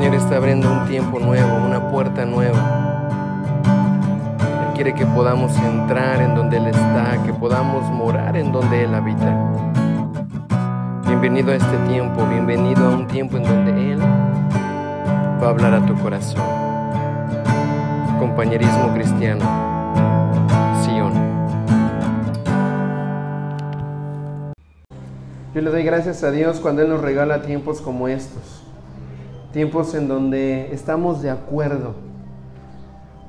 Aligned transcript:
Señor 0.00 0.14
está 0.14 0.36
abriendo 0.36 0.72
un 0.72 0.88
tiempo 0.88 1.20
nuevo, 1.20 1.56
una 1.58 1.90
puerta 1.90 2.24
nueva. 2.24 2.58
Él 4.66 4.72
quiere 4.74 4.94
que 4.94 5.04
podamos 5.04 5.54
entrar 5.58 6.22
en 6.22 6.34
donde 6.34 6.56
Él 6.56 6.68
está, 6.68 7.22
que 7.26 7.34
podamos 7.34 7.84
morar 7.90 8.34
en 8.34 8.50
donde 8.50 8.84
Él 8.84 8.94
habita. 8.94 9.36
Bienvenido 11.06 11.52
a 11.52 11.56
este 11.56 11.76
tiempo, 11.86 12.26
bienvenido 12.26 12.86
a 12.86 12.94
un 12.94 13.06
tiempo 13.08 13.36
en 13.36 13.42
donde 13.42 13.92
Él 13.92 14.00
va 14.00 15.48
a 15.48 15.50
hablar 15.50 15.74
a 15.74 15.84
tu 15.84 15.94
corazón. 15.96 16.40
Compañerismo 18.18 18.94
cristiano, 18.94 19.44
Sion. 20.82 21.12
Yo 25.54 25.60
le 25.60 25.70
doy 25.70 25.82
gracias 25.82 26.24
a 26.24 26.30
Dios 26.30 26.58
cuando 26.58 26.80
Él 26.80 26.88
nos 26.88 27.02
regala 27.02 27.42
tiempos 27.42 27.82
como 27.82 28.08
estos. 28.08 28.69
Tiempos 29.52 29.94
en 29.94 30.06
donde 30.06 30.72
estamos 30.72 31.22
de 31.22 31.30
acuerdo. 31.30 31.94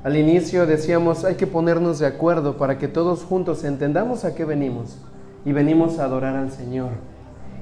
Al 0.04 0.16
inicio 0.16 0.66
decíamos, 0.66 1.24
hay 1.24 1.34
que 1.34 1.46
ponernos 1.46 1.98
de 1.98 2.06
acuerdo 2.06 2.56
para 2.56 2.78
que 2.78 2.88
todos 2.88 3.24
juntos 3.24 3.64
entendamos 3.64 4.24
a 4.24 4.34
qué 4.34 4.44
venimos. 4.44 4.98
Y 5.44 5.52
venimos 5.52 5.98
a 5.98 6.04
adorar 6.04 6.36
al 6.36 6.52
Señor. 6.52 6.90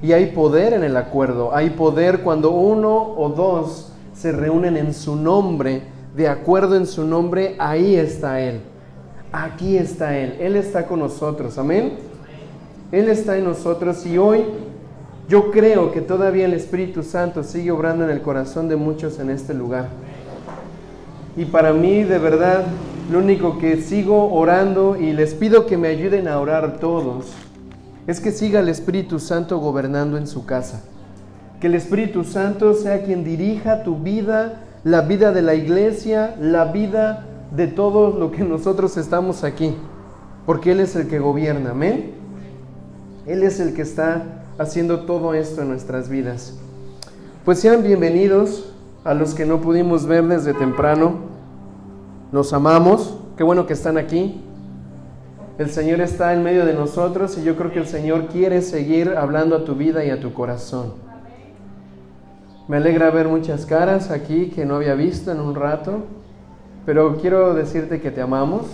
Y 0.03 0.11
hay 0.11 0.27
poder 0.27 0.73
en 0.73 0.83
el 0.83 0.95
acuerdo. 0.97 1.55
Hay 1.55 1.71
poder 1.71 2.21
cuando 2.21 2.51
uno 2.51 3.15
o 3.15 3.29
dos 3.29 3.91
se 4.13 4.31
reúnen 4.31 4.77
en 4.77 4.93
su 4.93 5.15
nombre, 5.15 5.83
de 6.15 6.27
acuerdo 6.27 6.75
en 6.75 6.85
su 6.85 7.03
nombre, 7.03 7.55
ahí 7.57 7.95
está 7.95 8.41
Él. 8.41 8.61
Aquí 9.31 9.77
está 9.77 10.17
Él. 10.17 10.37
Él 10.39 10.55
está 10.55 10.85
con 10.85 10.99
nosotros. 10.99 11.57
Amén. 11.57 11.97
Él 12.91 13.09
está 13.09 13.37
en 13.37 13.45
nosotros 13.45 14.05
y 14.05 14.17
hoy 14.17 14.43
yo 15.27 15.51
creo 15.51 15.91
que 15.91 16.01
todavía 16.01 16.45
el 16.45 16.53
Espíritu 16.53 17.03
Santo 17.03 17.43
sigue 17.43 17.71
obrando 17.71 18.03
en 18.03 18.09
el 18.09 18.21
corazón 18.21 18.67
de 18.67 18.75
muchos 18.75 19.19
en 19.19 19.29
este 19.29 19.53
lugar. 19.53 19.89
Y 21.37 21.45
para 21.45 21.71
mí, 21.71 22.03
de 22.03 22.19
verdad, 22.19 22.65
lo 23.09 23.19
único 23.19 23.57
que 23.57 23.77
sigo 23.77 24.33
orando 24.33 24.97
y 24.97 25.13
les 25.13 25.33
pido 25.33 25.65
que 25.65 25.77
me 25.77 25.87
ayuden 25.87 26.27
a 26.27 26.39
orar 26.39 26.79
todos, 26.79 27.31
es 28.07 28.19
que 28.19 28.31
siga 28.31 28.59
el 28.59 28.69
Espíritu 28.69 29.19
Santo 29.19 29.59
gobernando 29.59 30.17
en 30.17 30.27
su 30.27 30.45
casa. 30.45 30.83
Que 31.61 31.67
el 31.67 31.75
Espíritu 31.75 32.23
Santo 32.23 32.73
sea 32.73 33.03
quien 33.03 33.23
dirija 33.23 33.83
tu 33.83 33.97
vida, 33.97 34.63
la 34.83 35.01
vida 35.01 35.31
de 35.31 35.41
la 35.41 35.55
iglesia, 35.55 36.35
la 36.39 36.65
vida 36.65 37.25
de 37.55 37.67
todo 37.67 38.17
lo 38.17 38.31
que 38.31 38.43
nosotros 38.43 38.97
estamos 38.97 39.43
aquí. 39.43 39.75
Porque 40.45 40.71
Él 40.71 40.79
es 40.79 40.95
el 40.95 41.07
que 41.07 41.19
gobierna, 41.19 41.71
amén. 41.71 42.11
Él 43.27 43.43
es 43.43 43.59
el 43.59 43.73
que 43.73 43.83
está 43.83 44.40
haciendo 44.61 45.01
todo 45.01 45.33
esto 45.33 45.61
en 45.63 45.69
nuestras 45.69 46.07
vidas. 46.07 46.53
Pues 47.43 47.59
sean 47.59 47.81
bienvenidos 47.81 48.71
a 49.03 49.15
los 49.15 49.33
que 49.33 49.45
no 49.45 49.59
pudimos 49.59 50.05
ver 50.05 50.23
desde 50.27 50.53
temprano. 50.53 51.15
Los 52.31 52.53
amamos. 52.53 53.17
Qué 53.35 53.43
bueno 53.43 53.65
que 53.65 53.73
están 53.73 53.97
aquí. 53.97 54.39
El 55.57 55.71
Señor 55.71 55.99
está 55.99 56.33
en 56.33 56.43
medio 56.43 56.65
de 56.65 56.73
nosotros 56.73 57.37
y 57.39 57.43
yo 57.43 57.55
creo 57.55 57.71
que 57.71 57.79
el 57.79 57.87
Señor 57.87 58.27
quiere 58.27 58.61
seguir 58.61 59.15
hablando 59.17 59.55
a 59.55 59.65
tu 59.65 59.75
vida 59.75 60.05
y 60.05 60.11
a 60.11 60.19
tu 60.19 60.33
corazón. 60.33 60.93
Me 62.67 62.77
alegra 62.77 63.09
ver 63.09 63.27
muchas 63.27 63.65
caras 63.65 64.11
aquí 64.11 64.47
que 64.47 64.65
no 64.65 64.75
había 64.75 64.93
visto 64.93 65.31
en 65.31 65.39
un 65.39 65.55
rato, 65.55 66.03
pero 66.85 67.17
quiero 67.17 67.55
decirte 67.55 67.99
que 67.99 68.11
te 68.11 68.21
amamos 68.21 68.67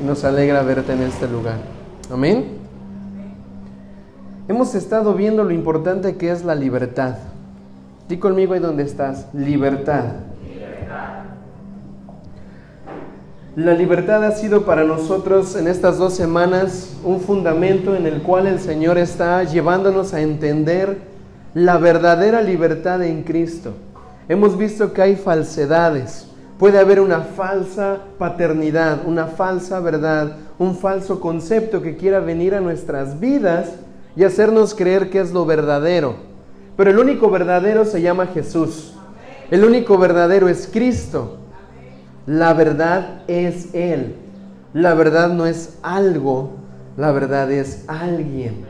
y 0.00 0.04
nos 0.04 0.22
alegra 0.24 0.62
verte 0.62 0.92
en 0.92 1.02
este 1.02 1.26
lugar. 1.26 1.56
Amén. 2.10 2.61
Hemos 4.52 4.74
estado 4.74 5.14
viendo 5.14 5.44
lo 5.44 5.50
importante 5.50 6.16
que 6.16 6.30
es 6.30 6.44
la 6.44 6.54
libertad. 6.54 7.14
Di 8.06 8.18
conmigo 8.18 8.52
ahí 8.52 8.60
donde 8.60 8.82
estás, 8.82 9.26
libertad. 9.32 10.04
La 13.56 13.72
libertad 13.72 14.22
ha 14.22 14.32
sido 14.32 14.66
para 14.66 14.84
nosotros 14.84 15.56
en 15.56 15.68
estas 15.68 15.96
dos 15.96 16.12
semanas 16.12 16.94
un 17.02 17.20
fundamento 17.20 17.96
en 17.96 18.04
el 18.04 18.20
cual 18.20 18.46
el 18.46 18.60
Señor 18.60 18.98
está 18.98 19.42
llevándonos 19.44 20.12
a 20.12 20.20
entender 20.20 20.98
la 21.54 21.78
verdadera 21.78 22.42
libertad 22.42 23.02
en 23.02 23.22
Cristo. 23.22 23.72
Hemos 24.28 24.58
visto 24.58 24.92
que 24.92 25.00
hay 25.00 25.16
falsedades. 25.16 26.28
Puede 26.58 26.78
haber 26.78 27.00
una 27.00 27.20
falsa 27.20 28.00
paternidad, 28.18 29.06
una 29.06 29.28
falsa 29.28 29.80
verdad, 29.80 30.36
un 30.58 30.76
falso 30.76 31.20
concepto 31.20 31.80
que 31.80 31.96
quiera 31.96 32.20
venir 32.20 32.54
a 32.54 32.60
nuestras 32.60 33.18
vidas 33.18 33.76
y 34.16 34.24
hacernos 34.24 34.74
creer 34.74 35.10
que 35.10 35.20
es 35.20 35.32
lo 35.32 35.46
verdadero. 35.46 36.16
Pero 36.76 36.90
el 36.90 36.98
único 36.98 37.30
verdadero 37.30 37.84
se 37.84 38.00
llama 38.00 38.26
Jesús. 38.26 38.92
El 39.50 39.64
único 39.64 39.98
verdadero 39.98 40.48
es 40.48 40.68
Cristo. 40.72 41.38
La 42.26 42.54
verdad 42.54 43.22
es 43.26 43.74
Él. 43.74 44.16
La 44.72 44.94
verdad 44.94 45.28
no 45.28 45.44
es 45.44 45.78
algo, 45.82 46.52
la 46.96 47.12
verdad 47.12 47.50
es 47.52 47.84
alguien. 47.88 48.64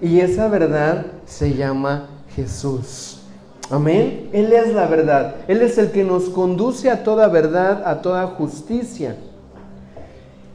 Y 0.00 0.20
esa 0.20 0.48
verdad 0.48 1.06
se 1.26 1.54
llama 1.54 2.08
Jesús. 2.36 3.20
Amén. 3.68 4.28
Él 4.32 4.52
es 4.52 4.72
la 4.72 4.86
verdad. 4.86 5.36
Él 5.48 5.62
es 5.62 5.76
el 5.78 5.90
que 5.90 6.04
nos 6.04 6.28
conduce 6.28 6.90
a 6.90 7.02
toda 7.02 7.28
verdad, 7.28 7.82
a 7.84 8.00
toda 8.00 8.26
justicia. 8.28 9.16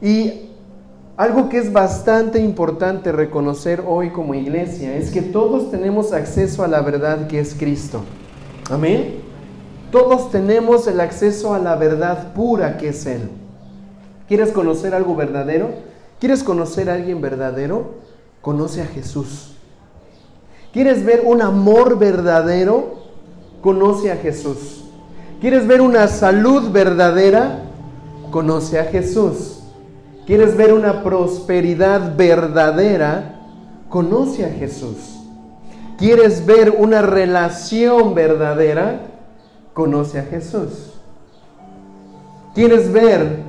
Y 0.00 0.45
algo 1.16 1.48
que 1.48 1.58
es 1.58 1.72
bastante 1.72 2.40
importante 2.40 3.10
reconocer 3.10 3.82
hoy 3.86 4.10
como 4.10 4.34
iglesia 4.34 4.96
es 4.96 5.10
que 5.10 5.22
todos 5.22 5.70
tenemos 5.70 6.12
acceso 6.12 6.62
a 6.62 6.68
la 6.68 6.82
verdad 6.82 7.26
que 7.26 7.40
es 7.40 7.54
Cristo. 7.54 8.02
Amén. 8.70 9.22
Todos 9.90 10.30
tenemos 10.30 10.86
el 10.88 11.00
acceso 11.00 11.54
a 11.54 11.58
la 11.58 11.76
verdad 11.76 12.34
pura 12.34 12.76
que 12.76 12.88
es 12.88 13.06
Él. 13.06 13.30
¿Quieres 14.28 14.52
conocer 14.52 14.94
algo 14.94 15.16
verdadero? 15.16 15.70
¿Quieres 16.20 16.42
conocer 16.42 16.90
a 16.90 16.94
alguien 16.94 17.20
verdadero? 17.20 17.94
Conoce 18.42 18.82
a 18.82 18.86
Jesús. 18.86 19.56
¿Quieres 20.72 21.04
ver 21.04 21.22
un 21.24 21.40
amor 21.40 21.98
verdadero? 21.98 22.96
Conoce 23.62 24.12
a 24.12 24.16
Jesús. 24.16 24.84
¿Quieres 25.40 25.66
ver 25.66 25.80
una 25.80 26.08
salud 26.08 26.70
verdadera? 26.70 27.60
Conoce 28.30 28.78
a 28.78 28.84
Jesús. 28.84 29.55
¿Quieres 30.26 30.56
ver 30.56 30.72
una 30.72 31.04
prosperidad 31.04 32.16
verdadera? 32.16 33.40
Conoce 33.88 34.44
a 34.44 34.50
Jesús. 34.50 35.20
¿Quieres 35.98 36.44
ver 36.44 36.74
una 36.76 37.00
relación 37.00 38.14
verdadera? 38.14 39.02
Conoce 39.72 40.18
a 40.18 40.24
Jesús. 40.24 40.94
¿Quieres 42.54 42.92
ver 42.92 43.44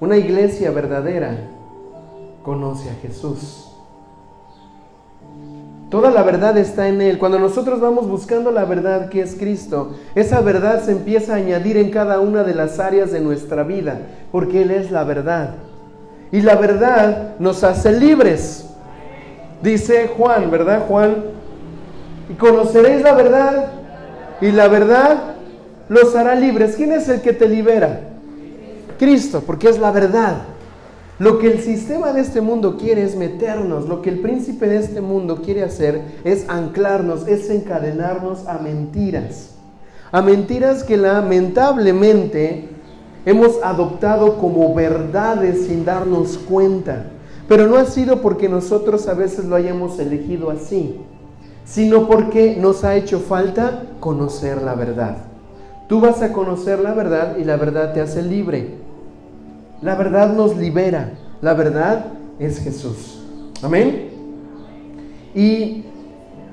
una 0.00 0.16
iglesia 0.16 0.70
verdadera? 0.70 1.50
Conoce 2.42 2.88
a 2.88 2.94
Jesús. 2.94 3.71
Toda 5.92 6.10
la 6.10 6.22
verdad 6.22 6.56
está 6.56 6.88
en 6.88 7.02
Él. 7.02 7.18
Cuando 7.18 7.38
nosotros 7.38 7.78
vamos 7.78 8.08
buscando 8.08 8.50
la 8.50 8.64
verdad 8.64 9.10
que 9.10 9.20
es 9.20 9.34
Cristo, 9.34 9.94
esa 10.14 10.40
verdad 10.40 10.82
se 10.82 10.92
empieza 10.92 11.34
a 11.34 11.36
añadir 11.36 11.76
en 11.76 11.90
cada 11.90 12.18
una 12.18 12.44
de 12.44 12.54
las 12.54 12.80
áreas 12.80 13.12
de 13.12 13.20
nuestra 13.20 13.62
vida, 13.62 13.98
porque 14.32 14.62
Él 14.62 14.70
es 14.70 14.90
la 14.90 15.04
verdad. 15.04 15.50
Y 16.32 16.40
la 16.40 16.54
verdad 16.54 17.34
nos 17.38 17.62
hace 17.62 17.92
libres. 17.92 18.64
Dice 19.62 20.08
Juan, 20.16 20.50
¿verdad 20.50 20.86
Juan? 20.88 21.14
Y 22.30 22.34
conoceréis 22.36 23.02
la 23.02 23.12
verdad, 23.12 23.66
y 24.40 24.50
la 24.50 24.68
verdad 24.68 25.34
los 25.90 26.16
hará 26.16 26.34
libres. 26.34 26.74
¿Quién 26.74 26.92
es 26.92 27.06
el 27.10 27.20
que 27.20 27.34
te 27.34 27.46
libera? 27.46 28.00
Cristo, 28.98 29.42
porque 29.46 29.68
es 29.68 29.78
la 29.78 29.90
verdad. 29.90 30.36
Lo 31.18 31.38
que 31.38 31.52
el 31.52 31.60
sistema 31.60 32.12
de 32.12 32.22
este 32.22 32.40
mundo 32.40 32.78
quiere 32.78 33.02
es 33.02 33.16
meternos, 33.16 33.88
lo 33.88 34.02
que 34.02 34.10
el 34.10 34.20
príncipe 34.20 34.66
de 34.66 34.78
este 34.78 35.00
mundo 35.00 35.42
quiere 35.42 35.62
hacer 35.62 36.00
es 36.24 36.48
anclarnos, 36.48 37.28
es 37.28 37.50
encadenarnos 37.50 38.46
a 38.48 38.58
mentiras. 38.58 39.54
A 40.10 40.22
mentiras 40.22 40.84
que 40.84 40.96
lamentablemente 40.96 42.68
hemos 43.24 43.62
adoptado 43.62 44.38
como 44.38 44.74
verdades 44.74 45.66
sin 45.66 45.84
darnos 45.84 46.38
cuenta. 46.38 47.06
Pero 47.48 47.66
no 47.66 47.76
ha 47.76 47.84
sido 47.84 48.22
porque 48.22 48.48
nosotros 48.48 49.08
a 49.08 49.14
veces 49.14 49.44
lo 49.44 49.56
hayamos 49.56 49.98
elegido 49.98 50.50
así, 50.50 51.00
sino 51.64 52.08
porque 52.08 52.56
nos 52.56 52.84
ha 52.84 52.96
hecho 52.96 53.20
falta 53.20 53.84
conocer 54.00 54.62
la 54.62 54.74
verdad. 54.74 55.18
Tú 55.88 56.00
vas 56.00 56.22
a 56.22 56.32
conocer 56.32 56.80
la 56.80 56.94
verdad 56.94 57.36
y 57.36 57.44
la 57.44 57.56
verdad 57.56 57.92
te 57.92 58.00
hace 58.00 58.22
libre. 58.22 58.81
La 59.82 59.96
verdad 59.96 60.32
nos 60.32 60.56
libera. 60.56 61.12
La 61.40 61.54
verdad 61.54 62.06
es 62.38 62.60
Jesús. 62.60 63.20
Amén. 63.62 64.10
Y 65.34 65.84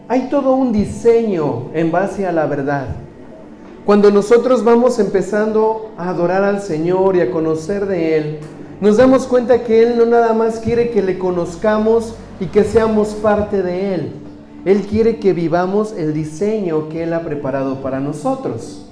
hay 0.07 0.29
todo 0.29 0.53
un 0.53 0.71
diseño 0.71 1.69
en 1.73 1.91
base 1.91 2.25
a 2.25 2.31
la 2.31 2.47
verdad. 2.47 2.87
Cuando 3.85 4.09
nosotros 4.09 4.63
vamos 4.63 4.99
empezando 4.99 5.91
a 5.97 6.09
adorar 6.09 6.43
al 6.43 6.61
Señor 6.61 7.15
y 7.15 7.21
a 7.21 7.31
conocer 7.31 7.85
de 7.85 8.17
Él, 8.17 8.39
nos 8.81 8.97
damos 8.97 9.27
cuenta 9.27 9.63
que 9.63 9.83
Él 9.83 9.97
no 9.97 10.05
nada 10.05 10.33
más 10.33 10.59
quiere 10.59 10.89
que 10.89 11.01
le 11.01 11.19
conozcamos 11.19 12.15
y 12.39 12.45
que 12.45 12.63
seamos 12.63 13.09
parte 13.09 13.61
de 13.61 13.93
Él. 13.93 14.11
Él 14.65 14.87
quiere 14.87 15.19
que 15.19 15.33
vivamos 15.33 15.93
el 15.93 16.13
diseño 16.13 16.89
que 16.89 17.03
Él 17.03 17.13
ha 17.13 17.21
preparado 17.21 17.81
para 17.81 17.99
nosotros. 17.99 18.85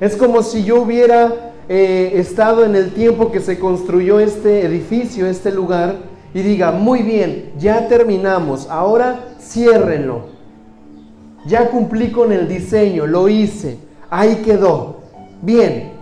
Es 0.00 0.16
como 0.16 0.42
si 0.42 0.64
yo 0.64 0.82
hubiera 0.82 1.53
estado 1.68 2.64
en 2.64 2.76
el 2.76 2.92
tiempo 2.92 3.32
que 3.32 3.40
se 3.40 3.58
construyó 3.58 4.20
este 4.20 4.66
edificio, 4.66 5.26
este 5.26 5.50
lugar, 5.52 5.96
y 6.34 6.42
diga, 6.42 6.72
muy 6.72 7.02
bien, 7.02 7.52
ya 7.58 7.86
terminamos, 7.88 8.68
ahora 8.68 9.36
ciérrenlo. 9.40 10.34
Ya 11.46 11.68
cumplí 11.68 12.10
con 12.10 12.32
el 12.32 12.48
diseño, 12.48 13.06
lo 13.06 13.28
hice, 13.28 13.78
ahí 14.10 14.42
quedó. 14.44 14.96
Bien, 15.42 15.92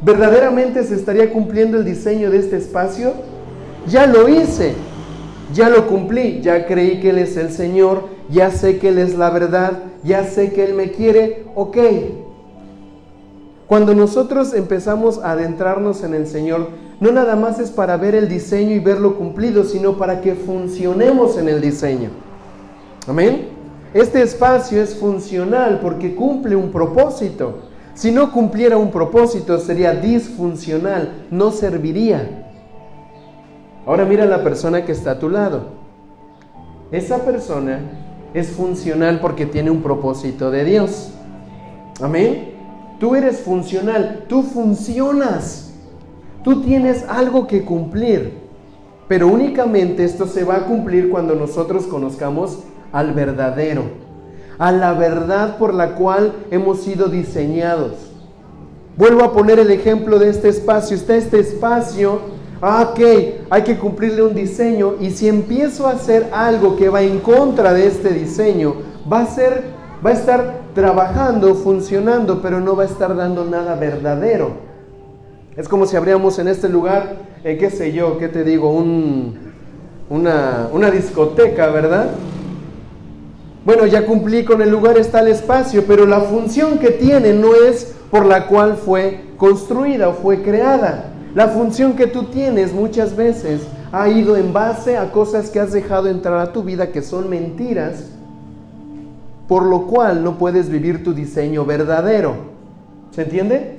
¿verdaderamente 0.00 0.82
se 0.84 0.94
estaría 0.94 1.32
cumpliendo 1.32 1.76
el 1.76 1.84
diseño 1.84 2.30
de 2.30 2.38
este 2.38 2.56
espacio? 2.56 3.12
Ya 3.86 4.06
lo 4.06 4.28
hice, 4.28 4.74
ya 5.52 5.68
lo 5.68 5.86
cumplí, 5.88 6.40
ya 6.40 6.66
creí 6.66 7.00
que 7.00 7.10
Él 7.10 7.18
es 7.18 7.36
el 7.36 7.50
Señor, 7.50 8.08
ya 8.30 8.50
sé 8.50 8.78
que 8.78 8.88
Él 8.88 8.98
es 8.98 9.16
la 9.16 9.30
verdad, 9.30 9.82
ya 10.04 10.24
sé 10.24 10.52
que 10.52 10.64
Él 10.64 10.74
me 10.74 10.92
quiere, 10.92 11.44
ok. 11.54 11.76
Cuando 13.68 13.94
nosotros 13.94 14.54
empezamos 14.54 15.18
a 15.18 15.32
adentrarnos 15.32 16.02
en 16.02 16.14
el 16.14 16.26
Señor, 16.26 16.70
no 17.00 17.12
nada 17.12 17.36
más 17.36 17.60
es 17.60 17.70
para 17.70 17.98
ver 17.98 18.14
el 18.14 18.26
diseño 18.26 18.74
y 18.74 18.78
verlo 18.78 19.16
cumplido, 19.16 19.62
sino 19.64 19.98
para 19.98 20.22
que 20.22 20.34
funcionemos 20.34 21.36
en 21.36 21.50
el 21.50 21.60
diseño. 21.60 22.08
Amén. 23.06 23.50
Este 23.92 24.22
espacio 24.22 24.80
es 24.80 24.96
funcional 24.96 25.80
porque 25.82 26.14
cumple 26.14 26.56
un 26.56 26.70
propósito. 26.70 27.58
Si 27.92 28.10
no 28.10 28.32
cumpliera 28.32 28.78
un 28.78 28.90
propósito 28.90 29.58
sería 29.58 29.92
disfuncional, 29.92 31.26
no 31.30 31.50
serviría. 31.50 32.50
Ahora 33.84 34.06
mira 34.06 34.24
a 34.24 34.28
la 34.28 34.42
persona 34.42 34.86
que 34.86 34.92
está 34.92 35.12
a 35.12 35.18
tu 35.18 35.28
lado. 35.28 35.78
Esa 36.90 37.18
persona 37.18 37.80
es 38.32 38.48
funcional 38.48 39.20
porque 39.20 39.44
tiene 39.44 39.70
un 39.70 39.82
propósito 39.82 40.50
de 40.50 40.64
Dios. 40.64 41.10
Amén. 42.00 42.57
Tú 42.98 43.14
eres 43.14 43.40
funcional, 43.40 44.24
tú 44.28 44.42
funcionas. 44.42 45.72
Tú 46.42 46.62
tienes 46.62 47.04
algo 47.08 47.46
que 47.46 47.64
cumplir. 47.64 48.38
Pero 49.08 49.28
únicamente 49.28 50.04
esto 50.04 50.26
se 50.26 50.44
va 50.44 50.56
a 50.56 50.66
cumplir 50.66 51.10
cuando 51.10 51.34
nosotros 51.34 51.86
conozcamos 51.86 52.58
al 52.92 53.12
verdadero, 53.12 53.84
a 54.58 54.70
la 54.72 54.92
verdad 54.92 55.56
por 55.56 55.72
la 55.72 55.94
cual 55.94 56.32
hemos 56.50 56.80
sido 56.80 57.08
diseñados. 57.08 58.12
Vuelvo 58.96 59.24
a 59.24 59.32
poner 59.32 59.58
el 59.58 59.70
ejemplo 59.70 60.18
de 60.18 60.28
este 60.28 60.48
espacio. 60.48 60.96
Está 60.96 61.16
este 61.16 61.40
espacio 61.40 62.38
ah, 62.60 62.90
ok, 62.90 63.00
hay 63.50 63.62
que 63.62 63.78
cumplirle 63.78 64.22
un 64.22 64.34
diseño 64.34 64.94
y 65.00 65.10
si 65.10 65.28
empiezo 65.28 65.86
a 65.86 65.92
hacer 65.92 66.28
algo 66.32 66.76
que 66.76 66.88
va 66.88 67.02
en 67.02 67.20
contra 67.20 67.72
de 67.72 67.86
este 67.86 68.10
diseño, 68.10 68.74
va 69.10 69.20
a 69.20 69.26
ser, 69.26 69.64
va 70.04 70.10
a 70.10 70.14
estar 70.14 70.60
trabajando, 70.78 71.56
funcionando, 71.56 72.40
pero 72.40 72.60
no 72.60 72.76
va 72.76 72.84
a 72.84 72.86
estar 72.86 73.16
dando 73.16 73.44
nada 73.44 73.74
verdadero. 73.74 74.52
Es 75.56 75.68
como 75.68 75.86
si 75.86 75.96
abríamos 75.96 76.38
en 76.38 76.46
este 76.46 76.68
lugar, 76.68 77.16
eh, 77.42 77.58
qué 77.58 77.68
sé 77.68 77.92
yo, 77.92 78.16
qué 78.16 78.28
te 78.28 78.44
digo, 78.44 78.70
una, 78.70 80.68
una 80.72 80.90
discoteca, 80.92 81.66
¿verdad? 81.70 82.10
Bueno, 83.64 83.86
ya 83.86 84.06
cumplí 84.06 84.44
con 84.44 84.62
el 84.62 84.70
lugar, 84.70 84.96
está 84.98 85.18
el 85.18 85.26
espacio, 85.26 85.82
pero 85.84 86.06
la 86.06 86.20
función 86.20 86.78
que 86.78 86.90
tiene 86.90 87.32
no 87.32 87.56
es 87.56 87.96
por 88.12 88.24
la 88.24 88.46
cual 88.46 88.76
fue 88.76 89.22
construida 89.36 90.10
o 90.10 90.12
fue 90.12 90.42
creada. 90.42 91.06
La 91.34 91.48
función 91.48 91.94
que 91.94 92.06
tú 92.06 92.26
tienes 92.26 92.72
muchas 92.72 93.16
veces 93.16 93.62
ha 93.90 94.08
ido 94.08 94.36
en 94.36 94.52
base 94.52 94.96
a 94.96 95.10
cosas 95.10 95.50
que 95.50 95.58
has 95.58 95.72
dejado 95.72 96.06
entrar 96.06 96.38
a 96.38 96.52
tu 96.52 96.62
vida 96.62 96.92
que 96.92 97.02
son 97.02 97.28
mentiras, 97.28 98.12
por 99.48 99.64
lo 99.64 99.86
cual 99.86 100.22
no 100.22 100.36
puedes 100.36 100.68
vivir 100.68 101.02
tu 101.02 101.14
diseño 101.14 101.64
verdadero. 101.64 102.36
¿Se 103.10 103.22
entiende? 103.22 103.78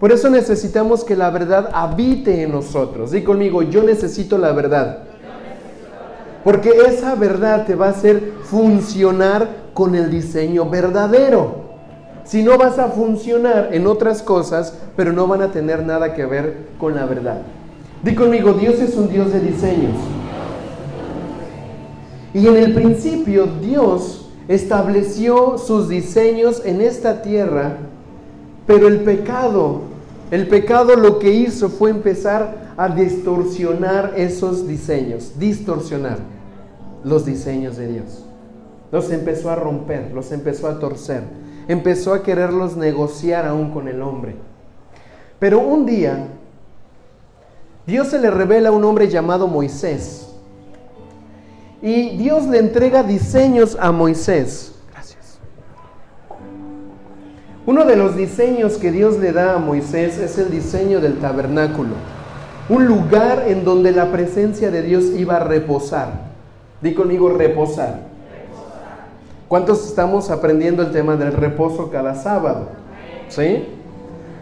Por 0.00 0.12
eso 0.12 0.28
necesitamos 0.28 1.04
que 1.04 1.16
la 1.16 1.30
verdad 1.30 1.70
habite 1.72 2.42
en 2.42 2.52
nosotros. 2.52 3.12
Di 3.12 3.22
conmigo, 3.22 3.62
yo 3.62 3.82
necesito 3.82 4.36
la 4.36 4.52
verdad. 4.52 5.04
Porque 6.44 6.70
esa 6.86 7.14
verdad 7.14 7.64
te 7.64 7.74
va 7.74 7.86
a 7.86 7.90
hacer 7.90 8.32
funcionar 8.42 9.48
con 9.72 9.94
el 9.94 10.10
diseño 10.10 10.68
verdadero. 10.68 11.68
Si 12.24 12.42
no 12.42 12.58
vas 12.58 12.78
a 12.78 12.88
funcionar 12.88 13.70
en 13.72 13.86
otras 13.86 14.22
cosas, 14.22 14.74
pero 14.96 15.12
no 15.12 15.26
van 15.26 15.42
a 15.42 15.50
tener 15.50 15.84
nada 15.84 16.14
que 16.14 16.26
ver 16.26 16.68
con 16.78 16.94
la 16.94 17.06
verdad. 17.06 17.42
Di 18.02 18.14
conmigo, 18.14 18.52
Dios 18.52 18.76
es 18.80 18.96
un 18.96 19.08
Dios 19.08 19.32
de 19.32 19.40
diseños. 19.40 19.96
Y 22.34 22.46
en 22.46 22.56
el 22.56 22.74
principio 22.74 23.46
Dios 23.60 24.27
estableció 24.48 25.58
sus 25.58 25.88
diseños 25.88 26.62
en 26.64 26.80
esta 26.80 27.22
tierra, 27.22 27.76
pero 28.66 28.88
el 28.88 29.00
pecado, 29.00 29.82
el 30.30 30.48
pecado 30.48 30.96
lo 30.96 31.18
que 31.18 31.32
hizo 31.32 31.68
fue 31.68 31.90
empezar 31.90 32.72
a 32.76 32.88
distorsionar 32.88 34.14
esos 34.16 34.66
diseños, 34.66 35.38
distorsionar 35.38 36.18
los 37.04 37.24
diseños 37.24 37.76
de 37.76 37.92
Dios. 37.92 38.24
Los 38.90 39.10
empezó 39.10 39.50
a 39.50 39.54
romper, 39.54 40.10
los 40.12 40.32
empezó 40.32 40.66
a 40.68 40.78
torcer 40.78 41.22
empezó 41.68 42.14
a 42.14 42.22
quererlos 42.22 42.76
negociar 42.76 43.46
aún 43.46 43.70
con 43.70 43.86
el 43.86 44.02
hombre. 44.02 44.34
Pero 45.38 45.60
un 45.60 45.86
día, 45.86 46.26
Dios 47.86 48.08
se 48.08 48.18
le 48.18 48.30
revela 48.30 48.70
a 48.70 48.72
un 48.72 48.82
hombre 48.84 49.08
llamado 49.08 49.46
Moisés. 49.46 50.27
Y 51.80 52.16
Dios 52.16 52.46
le 52.46 52.58
entrega 52.58 53.02
diseños 53.02 53.76
a 53.80 53.92
Moisés. 53.92 54.74
Gracias. 54.92 55.38
Uno 57.66 57.84
de 57.84 57.96
los 57.96 58.16
diseños 58.16 58.78
que 58.78 58.90
Dios 58.90 59.18
le 59.18 59.32
da 59.32 59.54
a 59.54 59.58
Moisés 59.58 60.18
es 60.18 60.38
el 60.38 60.50
diseño 60.50 61.00
del 61.00 61.18
tabernáculo. 61.18 61.94
Un 62.68 62.86
lugar 62.86 63.44
en 63.46 63.64
donde 63.64 63.92
la 63.92 64.10
presencia 64.10 64.70
de 64.70 64.82
Dios 64.82 65.04
iba 65.16 65.36
a 65.36 65.40
reposar. 65.40 66.28
Di 66.82 66.94
conmigo 66.94 67.30
reposar. 67.30 68.00
¿Cuántos 69.48 69.86
estamos 69.86 70.30
aprendiendo 70.30 70.82
el 70.82 70.92
tema 70.92 71.16
del 71.16 71.32
reposo 71.32 71.90
cada 71.90 72.14
sábado? 72.14 72.68
¿Sí? 73.28 73.64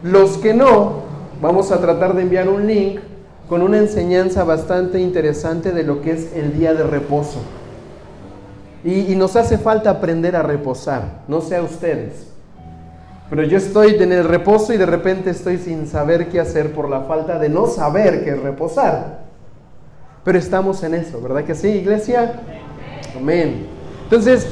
Los 0.02 0.38
que 0.38 0.52
no, 0.52 1.02
vamos 1.40 1.70
a 1.70 1.80
tratar 1.80 2.14
de 2.14 2.22
enviar 2.22 2.48
un 2.48 2.66
link 2.66 3.00
con 3.48 3.62
una 3.62 3.78
enseñanza 3.78 4.44
bastante 4.44 5.00
interesante 5.00 5.72
de 5.72 5.84
lo 5.84 6.02
que 6.02 6.12
es 6.12 6.34
el 6.34 6.58
día 6.58 6.74
de 6.74 6.82
reposo. 6.82 7.40
Y, 8.84 9.16
nos 9.16 9.34
hace 9.34 9.58
falta 9.58 9.90
aprender 9.90 10.36
a 10.36 10.42
reposar, 10.42 11.22
no 11.26 11.40
sé 11.40 11.56
a 11.56 11.62
ustedes. 11.62 12.28
Pero 13.28 13.42
yo 13.42 13.58
estoy 13.58 13.96
en 13.96 14.12
el 14.12 14.22
reposo 14.22 14.72
y 14.72 14.76
de 14.76 14.86
repente 14.86 15.30
estoy 15.30 15.58
sin 15.58 15.88
saber 15.88 16.28
qué 16.28 16.38
hacer 16.38 16.72
por 16.72 16.88
la 16.88 17.00
falta 17.00 17.40
de 17.40 17.48
no 17.48 17.66
saber 17.66 18.22
qué 18.22 18.30
es 18.30 18.40
reposar. 18.40 19.24
Pero 20.22 20.38
estamos 20.38 20.84
en 20.84 20.94
eso, 20.94 21.20
¿verdad 21.20 21.44
que 21.44 21.56
sí, 21.56 21.68
iglesia? 21.68 22.40
Amén. 23.16 23.66
Entonces, 24.04 24.46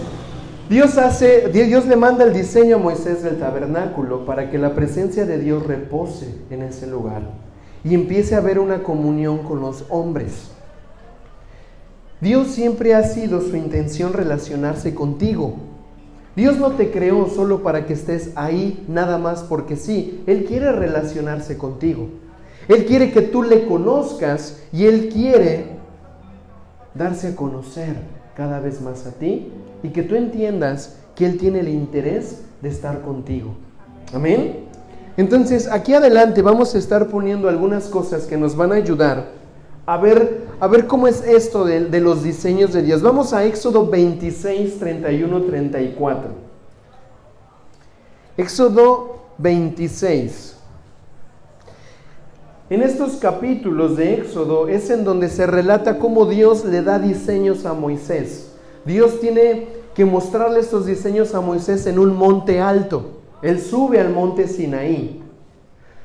Dios 0.68 0.98
hace, 0.98 1.48
Dios 1.50 1.86
le 1.86 1.94
manda 1.94 2.24
el 2.24 2.32
diseño 2.32 2.76
a 2.76 2.78
Moisés 2.80 3.22
del 3.22 3.38
tabernáculo 3.38 4.24
para 4.24 4.50
que 4.50 4.58
la 4.58 4.74
presencia 4.74 5.26
de 5.26 5.38
Dios 5.38 5.64
repose 5.64 6.34
en 6.50 6.62
ese 6.62 6.88
lugar 6.88 7.22
y 7.84 7.94
empiece 7.94 8.34
a 8.34 8.38
haber 8.38 8.58
una 8.58 8.82
comunión 8.82 9.38
con 9.38 9.60
los 9.60 9.84
hombres. 9.90 10.50
Dios 12.20 12.48
siempre 12.48 12.94
ha 12.94 13.02
sido 13.02 13.42
su 13.42 13.54
intención 13.56 14.14
relacionarse 14.14 14.94
contigo. 14.94 15.56
Dios 16.34 16.58
no 16.58 16.72
te 16.72 16.90
creó 16.90 17.28
solo 17.28 17.62
para 17.62 17.86
que 17.86 17.92
estés 17.92 18.32
ahí 18.34 18.84
nada 18.88 19.18
más 19.18 19.42
porque 19.42 19.76
sí. 19.76 20.22
Él 20.26 20.46
quiere 20.46 20.72
relacionarse 20.72 21.58
contigo. 21.58 22.08
Él 22.66 22.86
quiere 22.86 23.12
que 23.12 23.20
tú 23.20 23.42
le 23.42 23.66
conozcas 23.66 24.62
y 24.72 24.86
Él 24.86 25.10
quiere 25.12 25.66
darse 26.94 27.28
a 27.28 27.36
conocer 27.36 27.96
cada 28.34 28.58
vez 28.58 28.80
más 28.80 29.06
a 29.06 29.12
ti 29.12 29.52
y 29.82 29.90
que 29.90 30.02
tú 30.02 30.14
entiendas 30.14 30.96
que 31.14 31.26
Él 31.26 31.36
tiene 31.36 31.60
el 31.60 31.68
interés 31.68 32.42
de 32.62 32.70
estar 32.70 33.02
contigo. 33.02 33.54
Amén. 34.12 34.63
Entonces, 35.16 35.68
aquí 35.70 35.94
adelante 35.94 36.42
vamos 36.42 36.74
a 36.74 36.78
estar 36.78 37.08
poniendo 37.08 37.48
algunas 37.48 37.86
cosas 37.86 38.24
que 38.24 38.36
nos 38.36 38.56
van 38.56 38.72
a 38.72 38.76
ayudar 38.76 39.44
a 39.86 39.98
ver, 39.98 40.46
a 40.60 40.66
ver 40.66 40.86
cómo 40.86 41.06
es 41.06 41.22
esto 41.24 41.64
de, 41.64 41.86
de 41.86 42.00
los 42.00 42.22
diseños 42.22 42.72
de 42.72 42.82
Dios. 42.82 43.02
Vamos 43.02 43.32
a 43.32 43.44
Éxodo 43.44 43.86
26, 43.86 44.78
31, 44.78 45.42
34. 45.42 46.30
Éxodo 48.36 49.16
26. 49.38 50.56
En 52.70 52.82
estos 52.82 53.16
capítulos 53.16 53.96
de 53.96 54.14
Éxodo 54.14 54.68
es 54.68 54.88
en 54.88 55.04
donde 55.04 55.28
se 55.28 55.46
relata 55.46 55.98
cómo 55.98 56.24
Dios 56.24 56.64
le 56.64 56.82
da 56.82 56.98
diseños 56.98 57.66
a 57.66 57.74
Moisés. 57.74 58.52
Dios 58.86 59.20
tiene 59.20 59.68
que 59.94 60.06
mostrarle 60.06 60.60
estos 60.60 60.86
diseños 60.86 61.34
a 61.34 61.42
Moisés 61.42 61.86
en 61.86 61.98
un 61.98 62.16
monte 62.16 62.60
alto. 62.60 63.23
Él 63.44 63.60
sube 63.60 64.00
al 64.00 64.08
monte 64.08 64.48
Sinaí. 64.48 65.20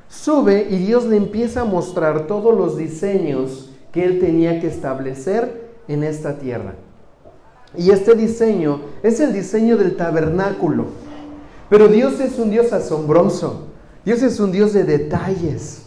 Sube 0.10 0.68
y 0.70 0.78
Dios 0.80 1.06
le 1.06 1.16
empieza 1.16 1.62
a 1.62 1.66
mostrar 1.66 2.28
todos 2.28 2.54
los 2.54 2.76
diseños 2.76 3.72
que 3.94 4.04
él 4.04 4.20
tenía 4.20 4.60
que 4.60 4.68
establecer 4.68 5.70
en 5.88 6.04
esta 6.04 6.38
tierra. 6.38 6.74
Y 7.78 7.92
este 7.92 8.14
diseño 8.14 8.82
es 9.04 9.22
el 9.22 9.32
diseño 9.32 9.78
del 9.78 9.96
tabernáculo. 9.96 10.88
Pero 11.70 11.88
Dios 11.88 12.20
es 12.20 12.38
un 12.40 12.50
Dios 12.50 12.74
asombroso. 12.74 13.68
Dios 14.04 14.22
es 14.22 14.38
un 14.42 14.52
Dios 14.52 14.74
de 14.74 14.84
detalles. 14.84 15.84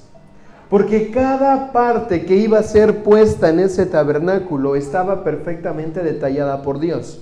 Porque 0.71 1.11
cada 1.11 1.71
parte 1.71 2.25
que 2.25 2.37
iba 2.37 2.61
a 2.61 2.63
ser 2.63 3.03
puesta 3.03 3.51
en 3.51 3.61
ese 3.61 3.85
tabernáculo 3.85 4.75
estaba 4.75 5.23
perfectamente 5.23 6.03
detallada 6.03 6.63
por 6.63 6.81
Dios. 6.81 7.21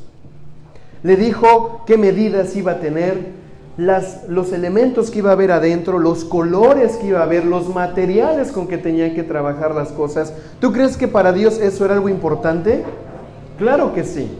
Le 1.02 1.16
dijo 1.16 1.82
qué 1.84 1.98
medidas 1.98 2.54
iba 2.54 2.72
a 2.72 2.80
tener, 2.80 3.39
los 3.80 4.52
elementos 4.52 5.10
que 5.10 5.20
iba 5.20 5.30
a 5.30 5.34
haber 5.34 5.52
adentro, 5.52 5.98
los 5.98 6.24
colores 6.24 6.96
que 6.96 7.08
iba 7.08 7.20
a 7.20 7.24
haber, 7.24 7.44
los 7.46 7.74
materiales 7.74 8.52
con 8.52 8.66
que 8.66 8.78
tenía 8.78 9.14
que 9.14 9.22
trabajar 9.22 9.74
las 9.74 9.90
cosas. 9.90 10.34
¿Tú 10.60 10.72
crees 10.72 10.96
que 10.96 11.08
para 11.08 11.32
Dios 11.32 11.58
eso 11.58 11.84
era 11.84 11.94
algo 11.94 12.08
importante? 12.08 12.84
Claro 13.58 13.94
que 13.94 14.04
sí. 14.04 14.30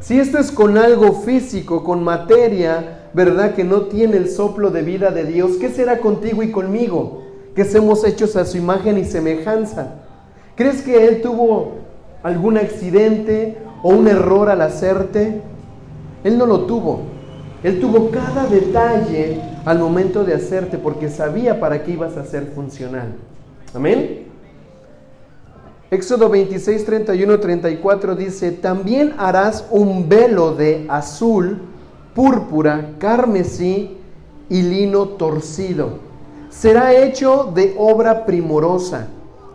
Si 0.00 0.18
esto 0.18 0.38
es 0.38 0.52
con 0.52 0.78
algo 0.78 1.12
físico, 1.12 1.82
con 1.82 2.04
materia, 2.04 3.08
¿verdad? 3.14 3.54
Que 3.54 3.64
no 3.64 3.82
tiene 3.82 4.16
el 4.16 4.28
soplo 4.28 4.70
de 4.70 4.82
vida 4.82 5.10
de 5.10 5.24
Dios, 5.24 5.52
¿qué 5.60 5.68
será 5.68 5.98
contigo 5.98 6.42
y 6.42 6.50
conmigo? 6.50 7.22
Que 7.54 7.64
somos 7.64 8.04
hechos 8.04 8.36
a 8.36 8.44
su 8.44 8.58
imagen 8.58 8.98
y 8.98 9.04
semejanza. 9.04 9.94
¿Crees 10.56 10.82
que 10.82 11.06
Él 11.06 11.22
tuvo 11.22 11.72
algún 12.22 12.58
accidente 12.58 13.58
o 13.82 13.90
un 13.90 14.08
error 14.08 14.50
al 14.50 14.60
hacerte? 14.60 15.40
Él 16.24 16.38
no 16.38 16.46
lo 16.46 16.66
tuvo. 16.66 17.11
Él 17.62 17.80
tuvo 17.80 18.10
cada 18.10 18.46
detalle 18.46 19.40
al 19.64 19.78
momento 19.78 20.24
de 20.24 20.34
hacerte 20.34 20.78
porque 20.78 21.08
sabía 21.08 21.60
para 21.60 21.84
qué 21.84 21.92
ibas 21.92 22.16
a 22.16 22.24
ser 22.24 22.46
funcional. 22.54 23.14
Amén. 23.72 24.26
Éxodo 25.90 26.28
26, 26.28 26.84
31, 26.84 27.38
34 27.38 28.16
dice, 28.16 28.50
también 28.50 29.12
harás 29.18 29.66
un 29.70 30.08
velo 30.08 30.54
de 30.54 30.86
azul, 30.88 31.60
púrpura, 32.14 32.92
carmesí 32.98 33.98
y 34.48 34.62
lino 34.62 35.06
torcido. 35.10 35.98
Será 36.48 36.94
hecho 36.94 37.52
de 37.54 37.74
obra 37.78 38.24
primorosa, 38.24 39.08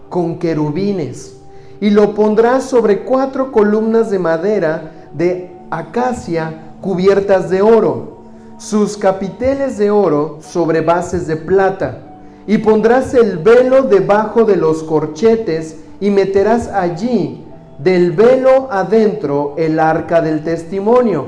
con 0.09 0.39
querubines, 0.39 1.37
y 1.81 1.89
lo 1.89 2.13
pondrás 2.13 2.63
sobre 2.63 2.99
cuatro 2.99 3.51
columnas 3.51 4.09
de 4.09 4.19
madera 4.19 5.09
de 5.13 5.51
acacia 5.69 6.66
cubiertas 6.87 7.49
de 7.49 7.61
oro, 7.61 8.19
sus 8.57 8.95
capiteles 8.95 9.77
de 9.77 9.91
oro 9.91 10.37
sobre 10.39 10.79
bases 10.79 11.27
de 11.27 11.35
plata, 11.35 12.21
y 12.47 12.59
pondrás 12.59 13.13
el 13.13 13.39
velo 13.39 13.83
debajo 13.83 14.45
de 14.45 14.55
los 14.55 14.83
corchetes 14.83 15.75
y 15.99 16.09
meterás 16.11 16.69
allí 16.69 17.43
del 17.77 18.13
velo 18.13 18.69
adentro 18.71 19.53
el 19.57 19.81
arca 19.81 20.21
del 20.21 20.45
testimonio. 20.45 21.25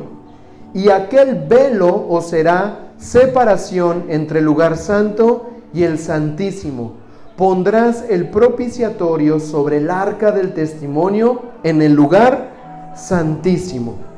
Y 0.73 0.91
aquel 0.91 1.35
velo 1.35 2.05
os 2.07 2.29
será 2.29 2.93
separación 2.97 4.05
entre 4.07 4.39
el 4.39 4.45
lugar 4.45 4.77
santo 4.77 5.49
y 5.73 5.83
el 5.83 5.99
santísimo. 5.99 6.93
Pondrás 7.35 8.05
el 8.09 8.29
propiciatorio 8.29 9.41
sobre 9.41 9.79
el 9.79 9.89
arca 9.91 10.31
del 10.31 10.53
testimonio 10.53 11.41
en 11.63 11.81
el 11.81 11.91
lugar 11.91 12.93
santísimo. 12.95 14.08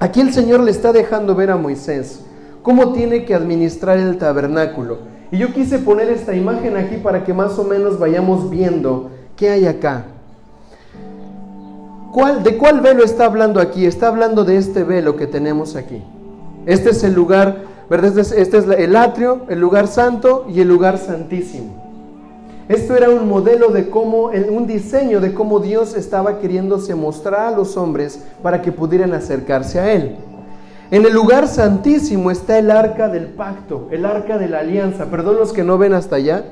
Aquí 0.00 0.22
el 0.22 0.32
Señor 0.32 0.60
le 0.60 0.70
está 0.70 0.92
dejando 0.92 1.34
ver 1.34 1.50
a 1.50 1.58
Moisés 1.58 2.20
cómo 2.62 2.94
tiene 2.94 3.26
que 3.26 3.34
administrar 3.34 3.98
el 3.98 4.16
tabernáculo. 4.16 4.98
Y 5.30 5.36
yo 5.36 5.52
quise 5.52 5.78
poner 5.78 6.08
esta 6.08 6.34
imagen 6.34 6.78
aquí 6.78 6.96
para 6.96 7.22
que 7.22 7.34
más 7.34 7.58
o 7.58 7.64
menos 7.64 7.98
vayamos 7.98 8.48
viendo 8.48 9.10
qué 9.36 9.50
hay 9.50 9.66
acá. 9.66 10.06
¿Cuál, 12.12 12.42
¿De 12.42 12.56
cuál 12.56 12.80
velo 12.80 13.04
está 13.04 13.26
hablando 13.26 13.60
aquí? 13.60 13.84
Está 13.84 14.08
hablando 14.08 14.44
de 14.44 14.56
este 14.56 14.84
velo 14.84 15.16
que 15.16 15.26
tenemos 15.26 15.76
aquí. 15.76 16.02
Este 16.64 16.90
es 16.90 17.04
el 17.04 17.12
lugar, 17.12 17.58
¿verdad? 17.90 18.18
Este 18.18 18.20
es, 18.22 18.32
este 18.32 18.56
es 18.56 18.64
el 18.66 18.96
atrio, 18.96 19.42
el 19.50 19.60
lugar 19.60 19.86
santo 19.86 20.46
y 20.48 20.62
el 20.62 20.68
lugar 20.68 20.96
santísimo. 20.96 21.89
Esto 22.70 22.94
era 22.94 23.10
un 23.10 23.28
modelo 23.28 23.70
de 23.70 23.90
cómo, 23.90 24.26
un 24.26 24.64
diseño 24.68 25.20
de 25.20 25.34
cómo 25.34 25.58
Dios 25.58 25.96
estaba 25.96 26.38
queriéndose 26.38 26.94
mostrar 26.94 27.48
a 27.48 27.50
los 27.50 27.76
hombres 27.76 28.24
para 28.44 28.62
que 28.62 28.70
pudieran 28.70 29.12
acercarse 29.12 29.80
a 29.80 29.92
Él. 29.92 30.18
En 30.92 31.04
el 31.04 31.12
lugar 31.12 31.48
santísimo 31.48 32.30
está 32.30 32.60
el 32.60 32.70
arca 32.70 33.08
del 33.08 33.24
pacto, 33.24 33.88
el 33.90 34.06
arca 34.06 34.38
de 34.38 34.48
la 34.48 34.60
alianza. 34.60 35.06
Perdón 35.06 35.38
los 35.38 35.52
que 35.52 35.64
no 35.64 35.78
ven 35.78 35.94
hasta 35.94 36.14
allá, 36.14 36.44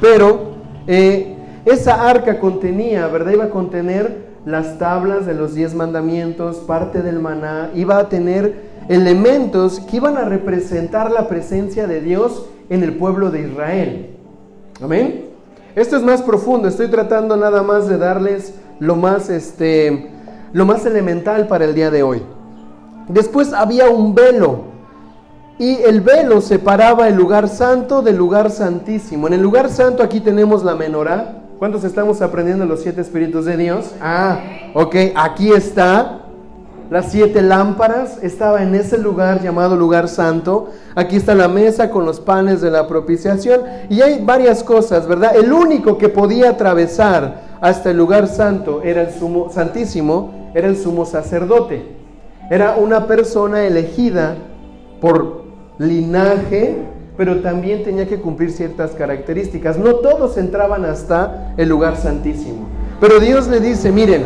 pero 0.00 0.54
eh, 0.88 1.36
esa 1.64 2.10
arca 2.10 2.40
contenía, 2.40 3.06
¿verdad? 3.06 3.30
Iba 3.30 3.44
a 3.44 3.50
contener 3.50 4.32
las 4.44 4.80
tablas 4.80 5.26
de 5.26 5.34
los 5.34 5.54
diez 5.54 5.76
mandamientos, 5.76 6.56
parte 6.56 7.02
del 7.02 7.20
maná, 7.20 7.70
iba 7.76 7.98
a 7.98 8.08
tener 8.08 8.62
elementos 8.88 9.78
que 9.78 9.98
iban 9.98 10.16
a 10.16 10.24
representar 10.24 11.12
la 11.12 11.28
presencia 11.28 11.86
de 11.86 12.00
Dios 12.00 12.46
en 12.68 12.82
el 12.82 12.96
pueblo 12.96 13.30
de 13.30 13.42
Israel. 13.42 14.16
Amén. 14.82 15.31
Esto 15.74 15.96
es 15.96 16.02
más 16.02 16.20
profundo, 16.20 16.68
estoy 16.68 16.88
tratando 16.88 17.36
nada 17.36 17.62
más 17.62 17.88
de 17.88 17.96
darles 17.96 18.54
lo 18.78 18.94
más, 18.94 19.30
este, 19.30 20.10
lo 20.52 20.66
más 20.66 20.84
elemental 20.84 21.46
para 21.46 21.64
el 21.64 21.74
día 21.74 21.90
de 21.90 22.02
hoy. 22.02 22.22
Después 23.08 23.52
había 23.52 23.88
un 23.88 24.14
velo 24.14 24.72
y 25.58 25.76
el 25.76 26.00
velo 26.00 26.40
separaba 26.40 27.08
el 27.08 27.14
lugar 27.14 27.48
santo 27.48 28.02
del 28.02 28.16
lugar 28.16 28.50
santísimo. 28.50 29.26
En 29.26 29.32
el 29.32 29.42
lugar 29.42 29.70
santo 29.70 30.02
aquí 30.02 30.20
tenemos 30.20 30.62
la 30.62 30.74
menorá. 30.74 31.38
¿Cuántos 31.58 31.84
estamos 31.84 32.20
aprendiendo 32.20 32.66
los 32.66 32.82
siete 32.82 33.00
espíritus 33.00 33.44
de 33.44 33.56
Dios? 33.56 33.92
Ah, 34.00 34.40
ok, 34.74 34.96
aquí 35.14 35.52
está 35.52 36.21
las 36.92 37.10
siete 37.10 37.40
lámparas, 37.40 38.18
estaba 38.22 38.62
en 38.62 38.74
ese 38.74 38.98
lugar 38.98 39.40
llamado 39.40 39.76
lugar 39.76 40.08
santo. 40.08 40.68
Aquí 40.94 41.16
está 41.16 41.34
la 41.34 41.48
mesa 41.48 41.88
con 41.88 42.04
los 42.04 42.20
panes 42.20 42.60
de 42.60 42.70
la 42.70 42.86
propiciación. 42.86 43.62
Y 43.88 44.02
hay 44.02 44.22
varias 44.22 44.62
cosas, 44.62 45.06
¿verdad? 45.06 45.34
El 45.34 45.54
único 45.54 45.96
que 45.96 46.10
podía 46.10 46.50
atravesar 46.50 47.44
hasta 47.62 47.92
el 47.92 47.96
lugar 47.96 48.26
santo 48.26 48.82
era 48.84 49.00
el 49.00 49.10
sumo 49.10 49.50
santísimo, 49.50 50.50
era 50.52 50.68
el 50.68 50.76
sumo 50.76 51.06
sacerdote. 51.06 51.96
Era 52.50 52.76
una 52.76 53.06
persona 53.06 53.64
elegida 53.64 54.36
por 55.00 55.44
linaje, 55.78 56.76
pero 57.16 57.40
también 57.40 57.84
tenía 57.84 58.06
que 58.06 58.20
cumplir 58.20 58.52
ciertas 58.52 58.90
características. 58.90 59.78
No 59.78 59.94
todos 59.94 60.36
entraban 60.36 60.84
hasta 60.84 61.54
el 61.56 61.70
lugar 61.70 61.96
santísimo. 61.96 62.66
Pero 63.00 63.18
Dios 63.18 63.48
le 63.48 63.60
dice, 63.60 63.90
miren, 63.90 64.24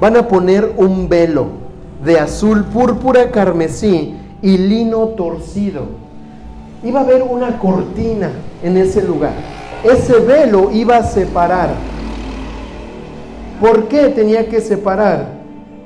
van 0.00 0.16
a 0.16 0.26
poner 0.26 0.72
un 0.78 1.10
velo 1.10 1.65
de 2.06 2.20
azul, 2.20 2.64
púrpura, 2.64 3.32
carmesí 3.32 4.14
y 4.40 4.56
lino 4.56 5.08
torcido. 5.08 5.82
Iba 6.84 7.00
a 7.00 7.02
haber 7.02 7.22
una 7.24 7.58
cortina 7.58 8.30
en 8.62 8.76
ese 8.76 9.02
lugar. 9.02 9.34
Ese 9.82 10.20
velo 10.20 10.70
iba 10.72 10.98
a 10.98 11.02
separar. 11.02 11.70
¿Por 13.60 13.88
qué 13.88 14.08
tenía 14.10 14.48
que 14.48 14.60
separar? 14.60 15.26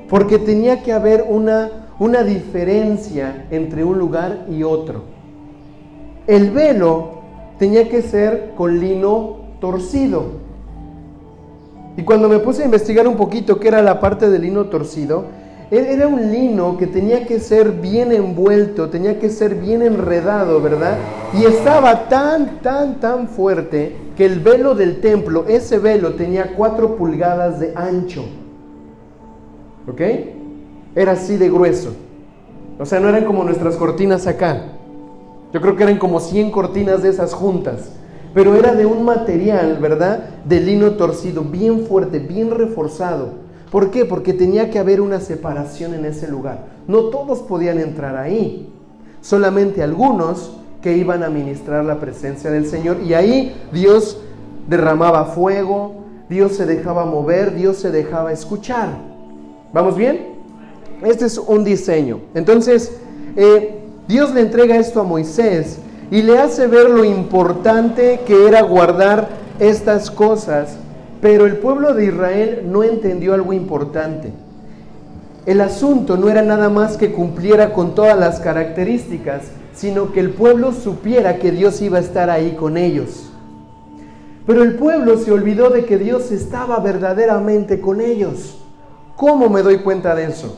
Porque 0.09 0.37
tenía 0.37 0.83
que 0.83 0.93
haber 0.93 1.25
una, 1.27 1.87
una 1.97 2.23
diferencia 2.23 3.47
entre 3.49 3.83
un 3.83 3.97
lugar 3.97 4.45
y 4.49 4.61
otro. 4.61 5.03
El 6.27 6.51
velo 6.51 7.21
tenía 7.57 7.89
que 7.89 8.03
ser 8.03 8.53
con 8.55 8.79
lino 8.79 9.37
torcido. 9.59 10.39
Y 11.97 12.03
cuando 12.03 12.29
me 12.29 12.39
puse 12.39 12.61
a 12.61 12.65
investigar 12.65 13.07
un 13.07 13.15
poquito 13.15 13.59
qué 13.59 13.69
era 13.69 13.81
la 13.81 13.99
parte 13.99 14.29
del 14.29 14.43
lino 14.43 14.65
torcido, 14.65 15.40
era 15.71 16.05
un 16.05 16.31
lino 16.31 16.77
que 16.77 16.85
tenía 16.85 17.25
que 17.25 17.39
ser 17.39 17.71
bien 17.71 18.11
envuelto, 18.11 18.89
tenía 18.89 19.19
que 19.19 19.29
ser 19.29 19.55
bien 19.55 19.81
enredado, 19.81 20.61
¿verdad? 20.61 20.97
Y 21.33 21.45
estaba 21.45 22.09
tan, 22.09 22.59
tan, 22.59 22.99
tan 22.99 23.29
fuerte 23.29 23.95
que 24.17 24.25
el 24.25 24.41
velo 24.41 24.75
del 24.75 24.99
templo, 24.99 25.45
ese 25.47 25.79
velo 25.79 26.15
tenía 26.15 26.55
cuatro 26.57 26.97
pulgadas 26.97 27.61
de 27.61 27.71
ancho. 27.73 28.25
¿Ok? 29.87 30.01
Era 30.93 31.13
así 31.13 31.37
de 31.37 31.49
grueso. 31.49 31.93
O 32.77 32.85
sea, 32.85 32.99
no 32.99 33.07
eran 33.07 33.23
como 33.23 33.45
nuestras 33.45 33.77
cortinas 33.77 34.27
acá. 34.27 34.73
Yo 35.53 35.61
creo 35.61 35.77
que 35.77 35.83
eran 35.83 35.99
como 35.99 36.19
100 36.19 36.51
cortinas 36.51 37.01
de 37.01 37.09
esas 37.09 37.33
juntas. 37.33 37.91
Pero 38.33 38.55
era 38.55 38.73
de 38.73 38.85
un 38.85 39.03
material, 39.03 39.77
¿verdad? 39.81 40.31
De 40.45 40.59
lino 40.59 40.91
torcido, 40.91 41.43
bien 41.43 41.85
fuerte, 41.85 42.19
bien 42.19 42.51
reforzado. 42.51 43.40
¿Por 43.71 43.89
qué? 43.89 44.03
Porque 44.03 44.33
tenía 44.33 44.69
que 44.69 44.79
haber 44.79 44.99
una 44.99 45.21
separación 45.21 45.93
en 45.93 46.03
ese 46.03 46.27
lugar. 46.27 46.65
No 46.87 47.05
todos 47.05 47.39
podían 47.39 47.79
entrar 47.79 48.17
ahí, 48.17 48.69
solamente 49.21 49.81
algunos 49.81 50.57
que 50.81 50.97
iban 50.97 51.23
a 51.23 51.29
ministrar 51.29 51.85
la 51.85 51.99
presencia 51.99 52.51
del 52.51 52.67
Señor. 52.67 52.99
Y 53.01 53.13
ahí 53.13 53.55
Dios 53.71 54.19
derramaba 54.67 55.25
fuego, 55.25 56.03
Dios 56.27 56.53
se 56.53 56.65
dejaba 56.65 57.05
mover, 57.05 57.55
Dios 57.55 57.77
se 57.77 57.91
dejaba 57.91 58.33
escuchar. 58.33 58.89
¿Vamos 59.71 59.95
bien? 59.95 60.31
Este 61.01 61.25
es 61.25 61.37
un 61.37 61.63
diseño. 61.63 62.19
Entonces, 62.33 62.97
eh, 63.37 63.79
Dios 64.07 64.33
le 64.33 64.41
entrega 64.41 64.75
esto 64.75 64.99
a 64.99 65.03
Moisés 65.03 65.79
y 66.09 66.21
le 66.23 66.37
hace 66.37 66.67
ver 66.67 66.89
lo 66.89 67.05
importante 67.05 68.19
que 68.27 68.47
era 68.47 68.61
guardar 68.63 69.29
estas 69.59 70.11
cosas 70.11 70.75
pero 71.21 71.45
el 71.45 71.57
pueblo 71.57 71.93
de 71.93 72.05
Israel 72.05 72.63
no 72.65 72.83
entendió 72.83 73.33
algo 73.33 73.53
importante. 73.53 74.33
el 75.45 75.59
asunto 75.61 76.17
no 76.17 76.29
era 76.29 76.43
nada 76.43 76.69
más 76.69 76.97
que 76.97 77.11
cumpliera 77.11 77.73
con 77.73 77.95
todas 77.95 78.17
las 78.19 78.39
características, 78.39 79.43
sino 79.73 80.11
que 80.11 80.19
el 80.19 80.31
pueblo 80.31 80.71
supiera 80.71 81.37
que 81.39 81.51
Dios 81.51 81.81
iba 81.81 81.97
a 81.97 82.01
estar 82.01 82.29
ahí 82.29 82.51
con 82.51 82.77
ellos. 82.77 83.31
Pero 84.45 84.63
el 84.63 84.75
pueblo 84.75 85.17
se 85.17 85.31
olvidó 85.31 85.69
de 85.69 85.85
que 85.85 85.97
Dios 85.97 86.31
estaba 86.31 86.79
verdaderamente 86.79 87.79
con 87.79 88.01
ellos. 88.01 88.59
¿Cómo 89.15 89.49
me 89.49 89.61
doy 89.61 89.79
cuenta 89.79 90.13
de 90.13 90.25
eso? 90.25 90.55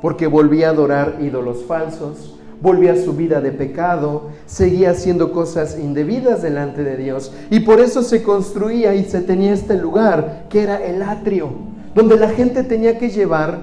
Porque 0.00 0.26
volvía 0.26 0.68
a 0.68 0.72
adorar 0.72 1.18
ídolos 1.20 1.64
falsos, 1.64 2.31
volvía 2.62 2.92
a 2.92 2.96
su 2.96 3.12
vida 3.14 3.40
de 3.40 3.50
pecado, 3.50 4.30
seguía 4.46 4.92
haciendo 4.92 5.32
cosas 5.32 5.76
indebidas 5.78 6.42
delante 6.42 6.84
de 6.84 6.96
Dios. 6.96 7.32
Y 7.50 7.60
por 7.60 7.80
eso 7.80 8.02
se 8.02 8.22
construía 8.22 8.94
y 8.94 9.04
se 9.04 9.20
tenía 9.20 9.52
este 9.52 9.76
lugar, 9.76 10.44
que 10.48 10.62
era 10.62 10.82
el 10.82 11.02
atrio, 11.02 11.50
donde 11.94 12.16
la 12.16 12.28
gente 12.28 12.62
tenía 12.62 12.98
que 12.98 13.10
llevar 13.10 13.58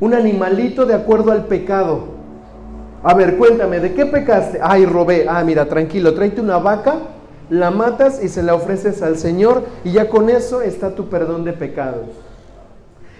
un 0.00 0.14
animalito 0.14 0.86
de 0.86 0.94
acuerdo 0.94 1.32
al 1.32 1.46
pecado. 1.46 2.14
A 3.02 3.14
ver, 3.14 3.36
cuéntame, 3.36 3.80
¿de 3.80 3.94
qué 3.94 4.06
pecaste? 4.06 4.60
Ay, 4.62 4.86
robé. 4.86 5.26
Ah, 5.28 5.42
mira, 5.44 5.68
tranquilo, 5.68 6.14
tráete 6.14 6.40
una 6.40 6.58
vaca, 6.58 6.98
la 7.50 7.70
matas 7.70 8.22
y 8.22 8.28
se 8.28 8.42
la 8.42 8.54
ofreces 8.54 9.02
al 9.02 9.18
Señor 9.18 9.64
y 9.84 9.92
ya 9.92 10.08
con 10.08 10.30
eso 10.30 10.62
está 10.62 10.94
tu 10.94 11.08
perdón 11.08 11.44
de 11.44 11.52
pecados. 11.52 12.06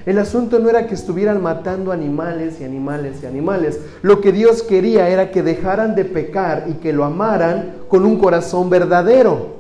El 0.07 0.19
asunto 0.19 0.59
no 0.59 0.69
era 0.69 0.87
que 0.87 0.95
estuvieran 0.95 1.43
matando 1.43 1.91
animales 1.91 2.61
y 2.61 2.65
animales 2.65 3.23
y 3.23 3.27
animales. 3.27 3.81
Lo 4.03 4.21
que 4.21 4.33
Dios 4.33 4.63
quería 4.63 5.09
era 5.09 5.31
que 5.31 5.43
dejaran 5.43 5.95
de 5.95 6.05
pecar 6.05 6.65
y 6.69 6.75
que 6.75 6.93
lo 6.93 7.05
amaran 7.05 7.77
con 7.89 8.05
un 8.05 8.19
corazón 8.19 8.69
verdadero. 8.69 9.55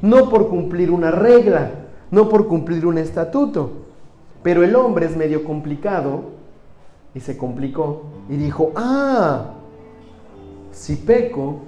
No 0.00 0.30
por 0.30 0.48
cumplir 0.48 0.90
una 0.90 1.10
regla, 1.10 1.70
no 2.10 2.28
por 2.30 2.48
cumplir 2.48 2.86
un 2.86 2.96
estatuto. 2.96 3.70
Pero 4.42 4.64
el 4.64 4.74
hombre 4.76 5.06
es 5.06 5.16
medio 5.16 5.44
complicado 5.44 6.30
y 7.14 7.20
se 7.20 7.36
complicó 7.36 8.04
y 8.30 8.36
dijo, 8.36 8.72
ah, 8.74 9.54
si 10.72 10.96
peco, 10.96 11.60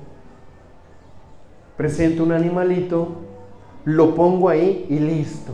presento 1.77 2.23
un 2.23 2.33
animalito, 2.33 3.09
lo 3.85 4.15
pongo 4.15 4.49
ahí 4.49 4.87
y 4.89 4.99
listo. 4.99 5.53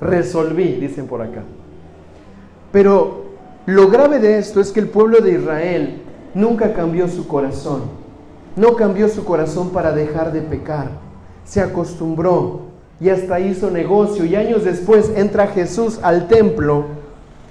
Resolví, 0.00 0.74
dicen 0.74 1.06
por 1.06 1.20
acá. 1.20 1.42
Pero 2.72 3.24
lo 3.66 3.88
grave 3.88 4.18
de 4.18 4.38
esto 4.38 4.60
es 4.60 4.72
que 4.72 4.80
el 4.80 4.88
pueblo 4.88 5.20
de 5.20 5.32
Israel 5.32 6.02
nunca 6.34 6.72
cambió 6.72 7.08
su 7.08 7.26
corazón. 7.26 7.82
No 8.56 8.76
cambió 8.76 9.08
su 9.08 9.24
corazón 9.24 9.70
para 9.70 9.92
dejar 9.92 10.32
de 10.32 10.40
pecar. 10.40 10.90
Se 11.44 11.60
acostumbró 11.60 12.62
y 13.00 13.08
hasta 13.08 13.40
hizo 13.40 13.70
negocio. 13.70 14.24
Y 14.24 14.34
años 14.34 14.64
después 14.64 15.12
entra 15.14 15.46
Jesús 15.48 16.00
al 16.02 16.28
templo, 16.28 16.86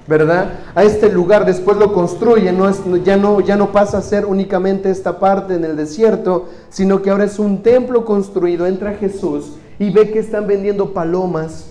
¿verdad? 0.08 0.54
A 0.76 0.84
este 0.84 1.10
lugar, 1.10 1.46
después 1.46 1.78
lo 1.78 1.94
construye. 1.94 2.52
No 2.52 2.68
es, 2.68 2.82
ya, 3.04 3.18
no, 3.18 3.40
ya 3.40 3.56
no 3.56 3.72
pasa 3.72 4.00
a 4.00 4.02
ser 4.02 4.26
únicamente 4.26 4.90
esta 4.90 5.20
parte 5.20 5.56
en 5.56 5.64
el 5.64 5.78
desierto, 5.78 6.48
sino 6.70 7.02
que 7.02 7.10
ahora 7.10 7.26
es 7.26 7.40
un 7.40 7.64
templo 7.64 8.06
construido. 8.06 8.66
Entra 8.66 8.96
Jesús 8.96 9.54
y 9.80 9.90
ve 9.92 10.12
que 10.12 10.20
están 10.20 10.48
vendiendo 10.48 10.94
palomas, 10.94 11.68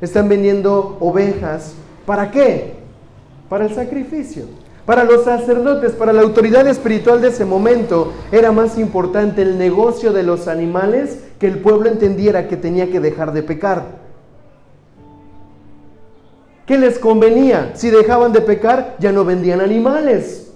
están 0.00 0.28
vendiendo 0.28 0.96
ovejas, 1.00 1.74
¿Para 2.06 2.30
qué? 2.30 2.74
Para 3.48 3.66
el 3.66 3.74
sacrificio. 3.74 4.44
Para 4.86 5.04
los 5.04 5.24
sacerdotes, 5.24 5.92
para 5.92 6.12
la 6.12 6.22
autoridad 6.22 6.66
espiritual 6.66 7.20
de 7.20 7.28
ese 7.28 7.44
momento, 7.44 8.12
era 8.32 8.50
más 8.50 8.78
importante 8.78 9.42
el 9.42 9.56
negocio 9.56 10.12
de 10.12 10.24
los 10.24 10.48
animales 10.48 11.20
que 11.38 11.46
el 11.46 11.60
pueblo 11.60 11.88
entendiera 11.88 12.48
que 12.48 12.56
tenía 12.56 12.90
que 12.90 12.98
dejar 12.98 13.32
de 13.32 13.44
pecar. 13.44 14.02
¿Qué 16.66 16.78
les 16.78 16.98
convenía? 16.98 17.72
Si 17.74 17.90
dejaban 17.90 18.32
de 18.32 18.40
pecar, 18.40 18.96
ya 18.98 19.12
no 19.12 19.24
vendían 19.24 19.60
animales. 19.60 20.50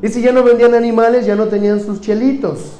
Y 0.00 0.08
si 0.08 0.20
ya 0.20 0.32
no 0.32 0.42
vendían 0.42 0.74
animales, 0.74 1.24
ya 1.24 1.36
no 1.36 1.46
tenían 1.46 1.80
sus 1.80 2.00
chelitos. 2.00 2.72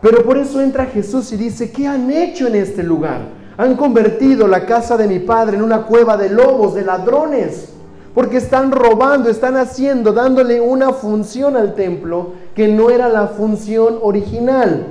Pero 0.00 0.22
por 0.24 0.38
eso 0.38 0.60
entra 0.60 0.86
Jesús 0.86 1.32
y 1.32 1.36
dice, 1.36 1.72
¿qué 1.72 1.86
han 1.86 2.10
hecho 2.10 2.46
en 2.46 2.54
este 2.54 2.82
lugar? 2.82 3.39
Han 3.60 3.76
convertido 3.76 4.48
la 4.48 4.64
casa 4.64 4.96
de 4.96 5.06
mi 5.06 5.18
padre 5.18 5.58
en 5.58 5.62
una 5.62 5.82
cueva 5.82 6.16
de 6.16 6.30
lobos, 6.30 6.72
de 6.72 6.82
ladrones, 6.82 7.68
porque 8.14 8.38
están 8.38 8.72
robando, 8.72 9.28
están 9.28 9.58
haciendo, 9.58 10.14
dándole 10.14 10.62
una 10.62 10.94
función 10.94 11.58
al 11.58 11.74
templo 11.74 12.30
que 12.54 12.68
no 12.68 12.88
era 12.88 13.10
la 13.10 13.26
función 13.26 13.98
original. 14.00 14.86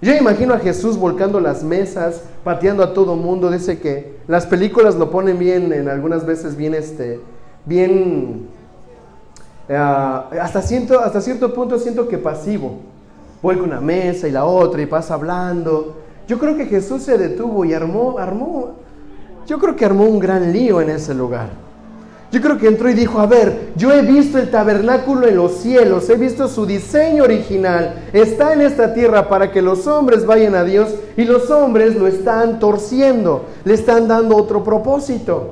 Yo 0.00 0.14
imagino 0.14 0.54
a 0.54 0.60
Jesús 0.60 0.96
volcando 0.96 1.40
las 1.40 1.62
mesas, 1.62 2.22
pateando 2.42 2.82
a 2.82 2.94
todo 2.94 3.16
mundo. 3.16 3.50
Dice 3.50 3.78
que 3.78 4.16
las 4.28 4.46
películas 4.46 4.94
lo 4.94 5.10
ponen 5.10 5.38
bien, 5.38 5.74
en 5.74 5.90
algunas 5.90 6.24
veces 6.24 6.56
bien, 6.56 6.72
este, 6.72 7.20
bien, 7.66 8.48
eh, 9.68 9.76
hasta, 9.76 10.60
hasta 10.60 11.20
cierto 11.20 11.52
punto 11.52 11.78
siento 11.78 12.08
que 12.08 12.16
pasivo. 12.16 12.78
Con 13.42 13.60
una 13.60 13.82
mesa 13.82 14.26
y 14.26 14.30
la 14.30 14.46
otra 14.46 14.80
y 14.80 14.86
pasa 14.86 15.12
hablando. 15.12 15.96
Yo 16.28 16.38
creo 16.38 16.56
que 16.56 16.66
Jesús 16.66 17.02
se 17.02 17.18
detuvo 17.18 17.64
y 17.64 17.74
armó, 17.74 18.18
armó, 18.18 18.70
yo 19.46 19.58
creo 19.58 19.76
que 19.76 19.84
armó 19.84 20.04
un 20.04 20.18
gran 20.18 20.52
lío 20.52 20.80
en 20.80 20.90
ese 20.90 21.14
lugar. 21.14 21.48
Yo 22.30 22.40
creo 22.40 22.56
que 22.56 22.66
entró 22.66 22.88
y 22.88 22.94
dijo, 22.94 23.20
a 23.20 23.26
ver, 23.26 23.72
yo 23.76 23.92
he 23.92 24.00
visto 24.00 24.38
el 24.38 24.50
tabernáculo 24.50 25.28
en 25.28 25.36
los 25.36 25.52
cielos, 25.58 26.08
he 26.08 26.16
visto 26.16 26.48
su 26.48 26.64
diseño 26.64 27.24
original, 27.24 28.06
está 28.14 28.54
en 28.54 28.62
esta 28.62 28.94
tierra 28.94 29.28
para 29.28 29.52
que 29.52 29.60
los 29.60 29.86
hombres 29.86 30.24
vayan 30.24 30.54
a 30.54 30.64
Dios 30.64 30.94
y 31.18 31.24
los 31.24 31.50
hombres 31.50 31.94
lo 31.94 32.06
están 32.06 32.58
torciendo, 32.58 33.44
le 33.64 33.74
están 33.74 34.08
dando 34.08 34.36
otro 34.36 34.64
propósito. 34.64 35.50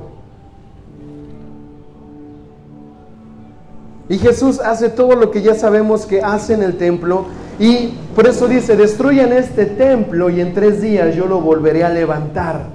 Y 4.09 4.17
Jesús 4.17 4.59
hace 4.59 4.89
todo 4.89 5.15
lo 5.15 5.29
que 5.29 5.43
ya 5.43 5.53
sabemos 5.53 6.07
que 6.07 6.21
hace 6.21 6.55
en 6.55 6.63
el 6.63 6.77
templo 6.77 7.25
y 7.61 7.93
por 8.15 8.25
eso 8.25 8.47
dice, 8.47 8.75
destruyan 8.75 9.31
este 9.33 9.67
templo 9.67 10.31
y 10.31 10.41
en 10.41 10.55
tres 10.55 10.81
días 10.81 11.15
yo 11.15 11.27
lo 11.27 11.41
volveré 11.41 11.83
a 11.83 11.89
levantar. 11.89 12.69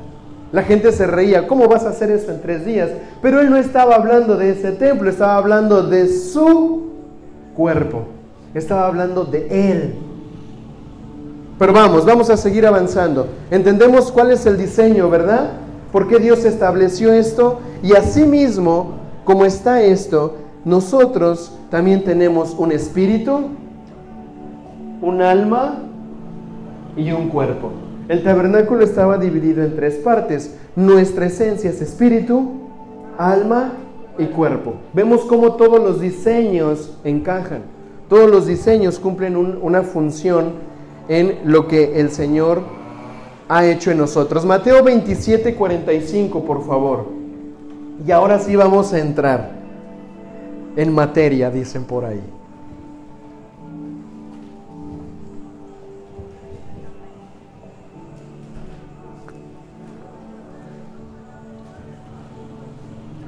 La 0.52 0.62
gente 0.62 0.92
se 0.92 1.08
reía, 1.08 1.48
¿cómo 1.48 1.66
vas 1.66 1.82
a 1.84 1.88
hacer 1.88 2.08
eso 2.12 2.30
en 2.30 2.40
tres 2.40 2.64
días? 2.64 2.90
Pero 3.20 3.40
él 3.40 3.50
no 3.50 3.56
estaba 3.56 3.96
hablando 3.96 4.36
de 4.36 4.50
ese 4.50 4.70
templo, 4.70 5.10
estaba 5.10 5.38
hablando 5.38 5.82
de 5.82 6.06
su 6.06 6.92
cuerpo, 7.56 8.04
estaba 8.54 8.86
hablando 8.86 9.24
de 9.24 9.72
él. 9.72 9.94
Pero 11.58 11.72
vamos, 11.72 12.04
vamos 12.04 12.30
a 12.30 12.36
seguir 12.36 12.64
avanzando. 12.64 13.26
Entendemos 13.50 14.12
cuál 14.12 14.30
es 14.30 14.46
el 14.46 14.56
diseño, 14.56 15.10
¿verdad? 15.10 15.50
¿Por 15.90 16.06
qué 16.06 16.20
Dios 16.20 16.44
estableció 16.44 17.12
esto? 17.12 17.58
Y 17.82 17.94
asimismo, 17.94 18.98
como 19.24 19.44
está 19.44 19.82
esto, 19.82 20.36
nosotros 20.64 21.58
también 21.70 22.04
tenemos 22.04 22.54
un 22.56 22.70
espíritu, 22.70 23.50
un 25.00 25.22
alma 25.22 25.78
y 26.96 27.12
un 27.12 27.28
cuerpo. 27.28 27.70
El 28.08 28.22
tabernáculo 28.22 28.84
estaba 28.84 29.18
dividido 29.18 29.64
en 29.64 29.74
tres 29.74 29.96
partes. 29.96 30.56
Nuestra 30.76 31.26
esencia 31.26 31.70
es 31.70 31.80
espíritu, 31.82 32.52
alma 33.18 33.72
y 34.18 34.26
cuerpo. 34.26 34.74
Vemos 34.92 35.22
cómo 35.22 35.54
todos 35.54 35.80
los 35.80 36.00
diseños 36.00 36.96
encajan. 37.04 37.62
Todos 38.08 38.30
los 38.30 38.46
diseños 38.46 38.98
cumplen 39.00 39.36
una 39.36 39.82
función 39.82 40.52
en 41.08 41.38
lo 41.44 41.66
que 41.66 42.00
el 42.00 42.10
Señor 42.10 42.60
ha 43.48 43.66
hecho 43.66 43.90
en 43.90 43.98
nosotros. 43.98 44.44
Mateo 44.44 44.82
27, 44.84 45.54
45, 45.54 46.44
por 46.44 46.64
favor. 46.64 47.06
Y 48.06 48.10
ahora 48.12 48.38
sí 48.38 48.54
vamos 48.54 48.92
a 48.92 49.00
entrar 49.00 49.50
en 50.76 50.94
materia, 50.94 51.50
dicen 51.50 51.84
por 51.84 52.04
ahí. 52.04 52.20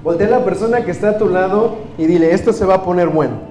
Voltea 0.03 0.29
a 0.29 0.31
la 0.31 0.45
persona 0.45 0.85
que 0.85 0.93
está 0.93 1.11
a 1.11 1.19
tu 1.19 1.29
lado 1.29 1.79
y 1.99 2.07
dile, 2.07 2.33
esto 2.33 2.53
se 2.53 2.65
va 2.65 2.75
a 2.75 2.85
poner 2.85 3.09
bueno. 3.09 3.49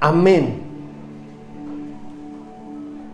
Amén. 0.00 0.62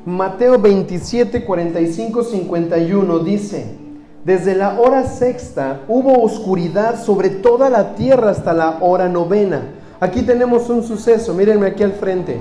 Mateo 0.05 0.59
27, 0.59 1.45
45, 1.45 2.25
51 2.25 3.19
dice, 3.21 3.77
desde 4.25 4.55
la 4.55 4.81
hora 4.81 5.05
sexta 5.05 5.83
hubo 5.87 6.23
oscuridad 6.23 7.01
sobre 7.01 7.31
toda 7.31 7.71
la 7.71 7.95
tierra 7.95 8.31
hasta 8.31 8.53
la 8.53 8.79
hora 8.81 9.09
novena. 9.09 9.63
Aquí 10.01 10.23
tenemos 10.23 10.69
un 10.71 10.83
suceso, 10.83 11.35
mírenme 11.35 11.69
aquí 11.69 11.85
al 11.85 11.93
frente. 11.93 12.41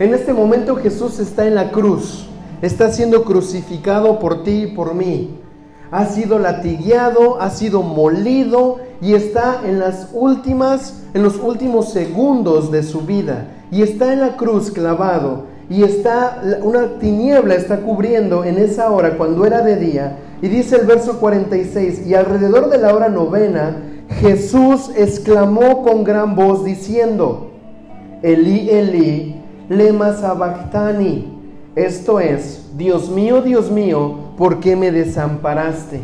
En 0.00 0.12
este 0.12 0.32
momento 0.32 0.74
Jesús 0.74 1.20
está 1.20 1.46
en 1.46 1.54
la 1.54 1.70
cruz, 1.70 2.26
está 2.62 2.90
siendo 2.90 3.22
crucificado 3.22 4.18
por 4.18 4.42
ti 4.42 4.64
y 4.64 4.74
por 4.74 4.92
mí. 4.92 5.38
Ha 5.92 6.06
sido 6.06 6.40
latigueado, 6.40 7.40
ha 7.40 7.48
sido 7.50 7.82
molido 7.82 8.78
y 9.00 9.14
está 9.14 9.60
en 9.64 9.78
las 9.78 10.08
últimas, 10.12 11.04
en 11.14 11.22
los 11.22 11.36
últimos 11.38 11.92
segundos 11.92 12.72
de 12.72 12.82
su 12.82 13.02
vida 13.02 13.46
y 13.70 13.82
está 13.82 14.12
en 14.12 14.20
la 14.20 14.36
cruz 14.36 14.72
clavado. 14.72 15.54
y 15.70 15.82
está 15.82 16.42
una 16.62 16.98
tiniebla 16.98 17.54
está 17.54 17.78
cubriendo 17.78 18.44
en 18.44 18.58
esa 18.58 18.90
hora 18.90 19.16
cuando 19.16 19.46
era 19.46 19.62
de 19.62 19.76
día. 19.76 20.18
Y 20.42 20.48
dice 20.48 20.76
el 20.76 20.86
verso 20.86 21.20
46, 21.20 22.06
y 22.06 22.14
alrededor 22.14 22.68
de 22.68 22.78
la 22.78 22.92
hora 22.92 23.08
novena, 23.08 23.76
Jesús 24.20 24.90
exclamó 24.94 25.82
con 25.82 26.04
gran 26.04 26.34
voz 26.34 26.64
diciendo, 26.64 27.52
Eli, 28.22 28.68
Eli, 28.68 29.43
lema 29.68 30.12
sabachthani. 30.14 31.32
Esto 31.76 32.20
es, 32.20 32.70
Dios 32.76 33.10
mío, 33.10 33.42
Dios 33.42 33.70
mío, 33.70 34.14
¿por 34.36 34.60
qué 34.60 34.76
me 34.76 34.92
desamparaste? 34.92 36.00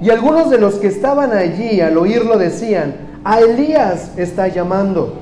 Y 0.00 0.10
algunos 0.10 0.50
de 0.50 0.58
los 0.58 0.74
que 0.74 0.86
estaban 0.86 1.32
allí 1.32 1.80
al 1.80 1.98
oírlo 1.98 2.38
decían, 2.38 2.94
a 3.24 3.40
Elías 3.40 4.12
está 4.16 4.46
llamando. 4.46 5.14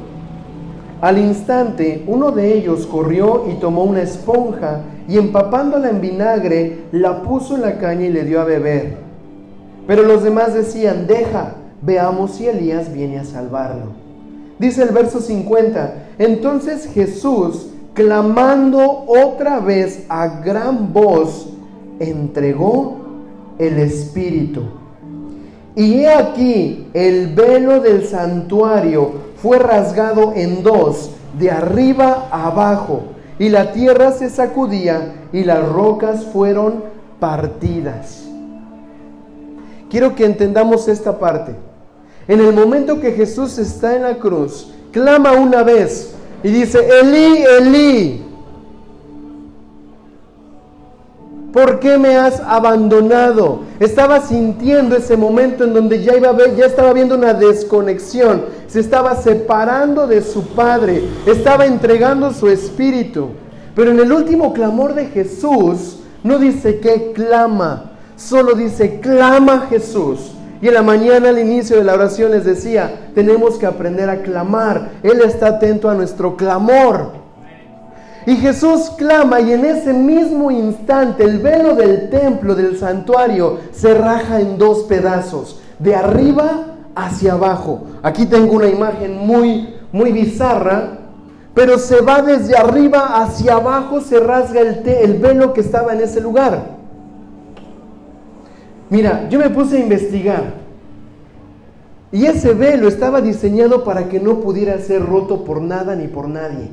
Al 1.00 1.18
instante, 1.18 2.04
uno 2.06 2.30
de 2.30 2.54
ellos 2.54 2.86
corrió 2.86 3.44
y 3.50 3.54
tomó 3.54 3.84
una 3.84 4.02
esponja 4.02 4.80
y 5.08 5.18
empapándola 5.18 5.90
en 5.90 6.00
vinagre, 6.00 6.84
la 6.92 7.22
puso 7.22 7.54
en 7.54 7.62
la 7.62 7.78
caña 7.78 8.06
y 8.06 8.12
le 8.12 8.24
dio 8.24 8.40
a 8.40 8.44
beber. 8.44 8.96
Pero 9.86 10.02
los 10.02 10.22
demás 10.22 10.52
decían, 10.52 11.06
deja, 11.06 11.54
veamos 11.80 12.32
si 12.32 12.46
Elías 12.46 12.92
viene 12.92 13.18
a 13.18 13.24
salvarlo. 13.24 13.92
Dice 14.58 14.82
el 14.82 14.90
verso 14.90 15.20
50, 15.20 16.05
entonces 16.18 16.88
Jesús, 16.92 17.66
clamando 17.94 19.04
otra 19.06 19.60
vez 19.60 20.04
a 20.08 20.40
gran 20.40 20.92
voz, 20.92 21.48
entregó 21.98 22.98
el 23.58 23.78
Espíritu. 23.78 24.62
Y 25.74 26.00
he 26.00 26.08
aquí, 26.08 26.88
el 26.94 27.34
velo 27.34 27.80
del 27.80 28.06
santuario 28.06 29.12
fue 29.42 29.58
rasgado 29.58 30.32
en 30.34 30.62
dos, 30.62 31.10
de 31.38 31.50
arriba 31.50 32.28
abajo, 32.30 33.02
y 33.38 33.50
la 33.50 33.72
tierra 33.72 34.12
se 34.12 34.30
sacudía 34.30 35.28
y 35.32 35.44
las 35.44 35.68
rocas 35.68 36.24
fueron 36.32 36.84
partidas. 37.20 38.24
Quiero 39.90 40.14
que 40.14 40.24
entendamos 40.24 40.88
esta 40.88 41.18
parte. 41.18 41.54
En 42.26 42.40
el 42.40 42.52
momento 42.52 43.00
que 43.00 43.12
Jesús 43.12 43.58
está 43.58 43.94
en 43.94 44.02
la 44.02 44.18
cruz, 44.18 44.72
clama 44.96 45.32
una 45.32 45.62
vez 45.62 46.14
y 46.42 46.48
dice, 46.48 46.78
Elí, 47.02 47.44
Elí, 47.58 48.22
¿Por 51.52 51.80
qué 51.80 51.96
me 51.96 52.16
has 52.16 52.40
abandonado? 52.40 53.60
Estaba 53.80 54.20
sintiendo 54.20 54.96
ese 54.96 55.16
momento 55.16 55.64
en 55.64 55.72
donde 55.72 56.02
ya, 56.02 56.14
iba 56.14 56.28
a 56.28 56.32
ver, 56.32 56.54
ya 56.54 56.66
estaba 56.66 56.92
viendo 56.92 57.14
una 57.14 57.32
desconexión. 57.32 58.44
Se 58.66 58.80
estaba 58.80 59.16
separando 59.16 60.06
de 60.06 60.22
su 60.22 60.48
Padre. 60.48 61.02
Estaba 61.24 61.64
entregando 61.64 62.32
su 62.34 62.48
espíritu. 62.48 63.30
Pero 63.74 63.90
en 63.90 64.00
el 64.00 64.12
último 64.12 64.52
clamor 64.52 64.94
de 64.94 65.06
Jesús, 65.06 65.98
no 66.22 66.38
dice 66.38 66.78
que 66.80 67.12
clama, 67.12 67.92
solo 68.16 68.54
dice 68.54 69.00
clama 69.00 69.66
Jesús. 69.70 70.35
Y 70.60 70.68
en 70.68 70.74
la 70.74 70.82
mañana 70.82 71.28
al 71.28 71.38
inicio 71.38 71.76
de 71.76 71.84
la 71.84 71.94
oración 71.94 72.32
les 72.32 72.44
decía, 72.44 73.10
tenemos 73.14 73.58
que 73.58 73.66
aprender 73.66 74.08
a 74.08 74.22
clamar. 74.22 74.92
Él 75.02 75.20
está 75.20 75.48
atento 75.48 75.90
a 75.90 75.94
nuestro 75.94 76.36
clamor. 76.36 77.26
Y 78.26 78.36
Jesús 78.36 78.90
clama 78.96 79.40
y 79.40 79.52
en 79.52 79.64
ese 79.64 79.92
mismo 79.92 80.50
instante 80.50 81.22
el 81.22 81.38
velo 81.38 81.76
del 81.76 82.10
templo, 82.10 82.56
del 82.56 82.76
santuario, 82.76 83.58
se 83.70 83.94
raja 83.94 84.40
en 84.40 84.58
dos 84.58 84.84
pedazos, 84.84 85.60
de 85.78 85.94
arriba 85.94 86.76
hacia 86.96 87.34
abajo. 87.34 87.84
Aquí 88.02 88.26
tengo 88.26 88.54
una 88.54 88.66
imagen 88.66 89.16
muy, 89.16 89.76
muy 89.92 90.10
bizarra, 90.10 90.98
pero 91.54 91.78
se 91.78 92.00
va 92.00 92.20
desde 92.20 92.56
arriba 92.56 93.22
hacia 93.22 93.54
abajo, 93.54 94.00
se 94.00 94.18
rasga 94.18 94.60
el, 94.60 94.82
el 94.86 95.14
velo 95.18 95.52
que 95.52 95.60
estaba 95.60 95.92
en 95.92 96.00
ese 96.00 96.20
lugar. 96.20 96.76
Mira, 98.88 99.28
yo 99.28 99.38
me 99.38 99.50
puse 99.50 99.76
a 99.76 99.80
investigar. 99.80 100.54
Y 102.12 102.26
ese 102.26 102.54
velo 102.54 102.88
estaba 102.88 103.20
diseñado 103.20 103.84
para 103.84 104.08
que 104.08 104.20
no 104.20 104.40
pudiera 104.40 104.78
ser 104.78 105.04
roto 105.04 105.44
por 105.44 105.60
nada 105.60 105.96
ni 105.96 106.06
por 106.06 106.28
nadie. 106.28 106.70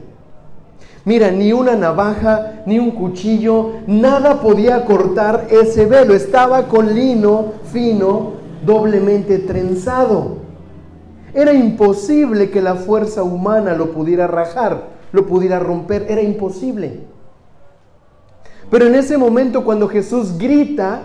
Mira, 1.06 1.32
ni 1.32 1.52
una 1.52 1.76
navaja, 1.76 2.64
ni 2.66 2.80
un 2.80 2.92
cuchillo, 2.92 3.72
nada 3.88 4.42
podía 4.42 4.86
cortar 4.86 5.48
ese 5.50 5.86
velo. 5.86 6.14
Estaba 6.14 6.68
con 6.68 6.94
lino 6.94 7.54
fino, 7.72 8.34
doblemente 8.66 9.40
trenzado. 9.40 10.38
Era 11.34 11.52
imposible 11.52 12.52
que 12.52 12.62
la 12.62 12.76
fuerza 12.76 13.24
humana 13.24 13.74
lo 13.74 13.92
pudiera 13.92 14.28
rajar, 14.28 14.90
lo 15.12 15.26
pudiera 15.26 15.60
romper. 15.60 16.06
Era 16.08 16.22
imposible. 16.22 17.02
Pero 18.70 18.86
en 18.86 18.96
ese 18.96 19.18
momento 19.18 19.66
cuando 19.66 19.90
Jesús 19.90 20.38
grita 20.38 21.02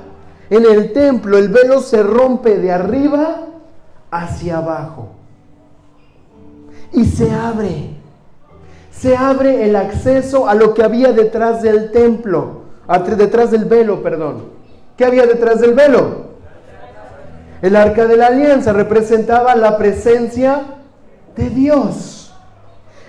en 0.50 0.64
el 0.64 0.92
templo, 0.92 1.38
el 1.38 1.48
velo 1.48 1.80
se 1.80 2.02
rompe 2.02 2.58
de 2.58 2.72
arriba 2.72 3.46
hacia 4.10 4.58
abajo. 4.58 5.08
Y 6.92 7.04
se 7.04 7.30
abre 7.30 7.98
se 8.98 9.16
abre 9.16 9.64
el 9.64 9.76
acceso 9.76 10.48
a 10.48 10.54
lo 10.54 10.74
que 10.74 10.82
había 10.82 11.12
detrás 11.12 11.62
del 11.62 11.92
templo, 11.92 12.62
detrás 13.16 13.52
del 13.52 13.64
velo, 13.64 14.02
perdón. 14.02 14.46
¿Qué 14.96 15.04
había 15.04 15.24
detrás 15.24 15.60
del 15.60 15.74
velo? 15.74 16.28
El 17.62 17.76
arca 17.76 18.06
de 18.06 18.16
la 18.16 18.26
alianza 18.26 18.72
representaba 18.72 19.54
la 19.54 19.78
presencia 19.78 20.62
de 21.36 21.50
Dios. 21.50 22.17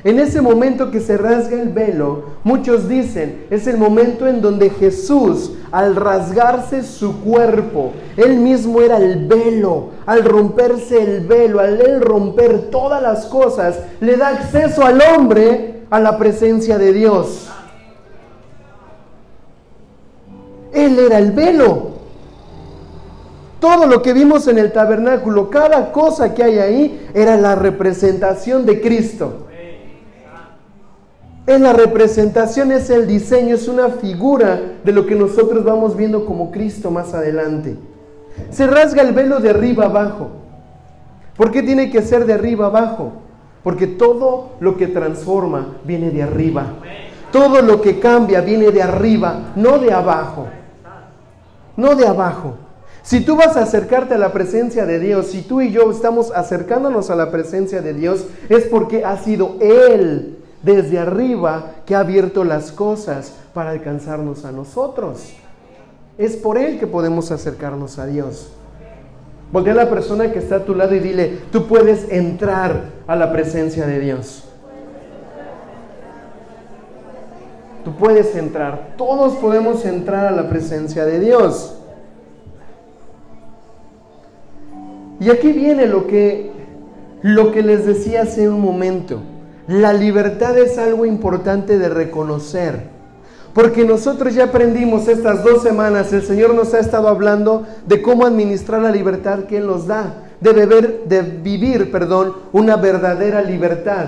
En 0.04 0.18
ese 0.18 0.42
momento 0.42 0.92
que 0.92 1.02
se 1.02 1.18
rasga 1.18 1.62
el 1.62 1.70
velo, 1.70 2.24
muchos 2.44 2.88
dicen, 2.88 3.46
es 3.50 3.68
el 3.68 3.78
momento 3.78 4.28
en 4.28 4.42
donde 4.42 4.70
Jesús, 4.70 5.52
al 5.72 5.96
rasgarse 5.98 6.84
su 6.84 7.20
cuerpo, 7.22 7.92
él 8.16 8.38
mismo 8.38 8.82
era 8.82 8.98
el 8.98 9.28
velo, 9.28 9.90
al 10.06 10.24
romperse 10.24 11.04
el 11.04 11.28
velo, 11.28 11.60
al 11.60 11.82
él 11.82 12.00
romper 12.00 12.70
todas 12.70 13.02
las 13.02 13.26
cosas, 13.26 13.80
le 14.00 14.16
da 14.16 14.30
acceso 14.30 14.86
al 14.86 15.02
hombre 15.02 15.82
a 15.90 16.00
la 16.00 16.18
presencia 16.18 16.78
de 16.78 16.94
Dios. 16.94 17.50
Él 20.72 20.98
era 20.98 21.18
el 21.18 21.34
velo. 21.34 21.90
Todo 23.60 23.86
lo 23.86 24.02
que 24.02 24.14
vimos 24.14 24.48
en 24.48 24.58
el 24.58 24.72
tabernáculo, 24.72 25.50
cada 25.50 25.92
cosa 25.92 26.34
que 26.34 26.44
hay 26.44 26.60
ahí, 26.60 27.10
era 27.14 27.36
la 27.36 27.56
representación 27.56 28.66
de 28.66 28.80
Cristo. 28.80 29.49
Es 31.50 31.60
la 31.60 31.74
representación, 31.74 32.72
es 32.72 32.92
el 32.92 33.08
diseño, 33.08 33.56
es 33.56 33.68
una 33.68 33.90
figura 33.90 34.62
de 34.84 34.92
lo 34.92 35.08
que 35.08 35.16
nosotros 35.16 35.64
vamos 35.64 35.98
viendo 35.98 36.24
como 36.24 36.52
Cristo 36.52 36.92
más 36.92 37.16
adelante. 37.16 37.76
Se 38.52 38.68
rasga 38.68 39.02
el 39.02 39.14
velo 39.14 39.40
de 39.40 39.50
arriba 39.50 39.86
abajo. 39.86 40.30
¿Por 41.36 41.50
qué 41.50 41.64
tiene 41.64 41.90
que 41.90 42.04
ser 42.04 42.28
de 42.28 42.34
arriba 42.34 42.68
abajo? 42.68 43.14
Porque 43.64 43.88
todo 43.88 44.52
lo 44.60 44.78
que 44.78 44.86
transforma 44.86 45.78
viene 45.86 46.12
de 46.12 46.22
arriba. 46.22 46.68
Todo 47.32 47.64
lo 47.64 47.82
que 47.82 48.00
cambia 48.00 48.42
viene 48.42 48.70
de 48.70 48.84
arriba, 48.84 49.54
no 49.56 49.80
de 49.80 49.92
abajo. 49.92 50.46
No 51.76 51.96
de 51.96 52.06
abajo. 52.06 52.58
Si 53.02 53.22
tú 53.22 53.36
vas 53.36 53.58
a 53.58 53.64
acercarte 53.64 54.14
a 54.14 54.20
la 54.20 54.34
presencia 54.34 54.86
de 54.86 55.00
Dios, 55.00 55.26
si 55.26 55.42
tú 55.42 55.62
y 55.62 55.72
yo 55.72 55.90
estamos 55.90 56.30
acercándonos 56.30 57.10
a 57.10 57.16
la 57.16 57.32
presencia 57.32 57.82
de 57.82 57.96
Dios, 57.96 58.28
es 58.50 58.66
porque 58.66 59.04
ha 59.04 59.18
sido 59.18 59.56
Él 59.60 60.39
desde 60.64 61.00
arriba 61.00 61.72
que 61.86 61.96
ha 61.96 62.00
abierto 62.00 62.44
las 62.44 62.72
cosas 62.72 63.34
para 63.54 63.72
alcanzarnos 63.72 64.46
a 64.46 64.52
nosotros. 64.52 65.34
Es 66.18 66.36
por 66.36 66.58
Él 66.58 66.80
que 66.80 66.88
podemos 66.88 67.32
acercarnos 67.32 67.98
a 67.98 68.06
Dios. 68.06 68.52
Voltea 69.52 69.74
a 69.74 69.78
la 69.78 69.90
persona 69.90 70.32
que 70.32 70.40
está 70.40 70.58
a 70.58 70.66
tu 70.66 70.76
lado 70.76 70.94
y 70.94 71.00
dile, 71.00 71.40
tú 71.52 71.66
puedes 71.66 72.12
entrar 72.12 72.84
a 73.08 73.16
la 73.16 73.32
presencia 73.32 73.88
de 73.88 74.00
Dios. 74.00 74.44
Tú 77.84 77.96
puedes 77.96 78.36
entrar. 78.36 78.94
Todos 78.98 79.34
podemos 79.38 79.86
entrar 79.86 80.28
a 80.28 80.32
la 80.32 80.50
presencia 80.50 81.06
de 81.06 81.20
Dios. 81.20 81.76
Y 85.20 85.30
aquí 85.32 85.52
viene 85.52 85.88
lo 85.88 86.06
que, 86.06 86.52
lo 87.22 87.52
que 87.52 87.64
les 87.64 87.86
decía 87.86 88.24
hace 88.24 88.48
un 88.48 88.62
momento. 88.62 89.22
La 89.70 89.94
libertad 89.94 90.58
es 90.58 90.80
algo 90.80 91.06
importante 91.06 91.78
de 91.78 91.90
reconocer. 91.90 92.88
Porque 93.54 93.86
nosotros 93.86 94.34
ya 94.34 94.46
aprendimos 94.46 95.08
estas 95.08 95.44
dos 95.44 95.62
semanas, 95.62 96.12
el 96.12 96.24
Señor 96.24 96.56
nos 96.56 96.74
ha 96.74 96.80
estado 96.80 97.08
hablando 97.08 97.68
de 97.86 98.02
cómo 98.02 98.26
administrar 98.26 98.82
la 98.82 98.90
libertad 98.90 99.44
que 99.44 99.58
Él 99.58 99.68
nos 99.68 99.86
da, 99.86 100.24
de, 100.42 100.54
beber, 100.54 101.04
de 101.06 101.22
vivir, 101.22 101.92
perdón, 101.92 102.34
una 102.52 102.78
verdadera 102.78 103.44
libertad. 103.44 104.08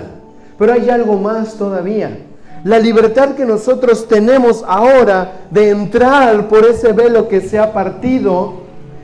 Pero 0.58 0.72
hay 0.72 0.90
algo 0.90 1.16
más 1.16 1.54
todavía. 1.54 2.18
La 2.64 2.80
libertad 2.80 3.36
que 3.36 3.44
nosotros 3.44 4.08
tenemos 4.08 4.64
ahora 4.66 5.42
de 5.52 5.70
entrar 5.70 6.48
por 6.48 6.64
ese 6.64 6.92
velo 6.92 7.28
que 7.28 7.40
se 7.40 7.60
ha 7.60 7.72
partido 7.72 8.54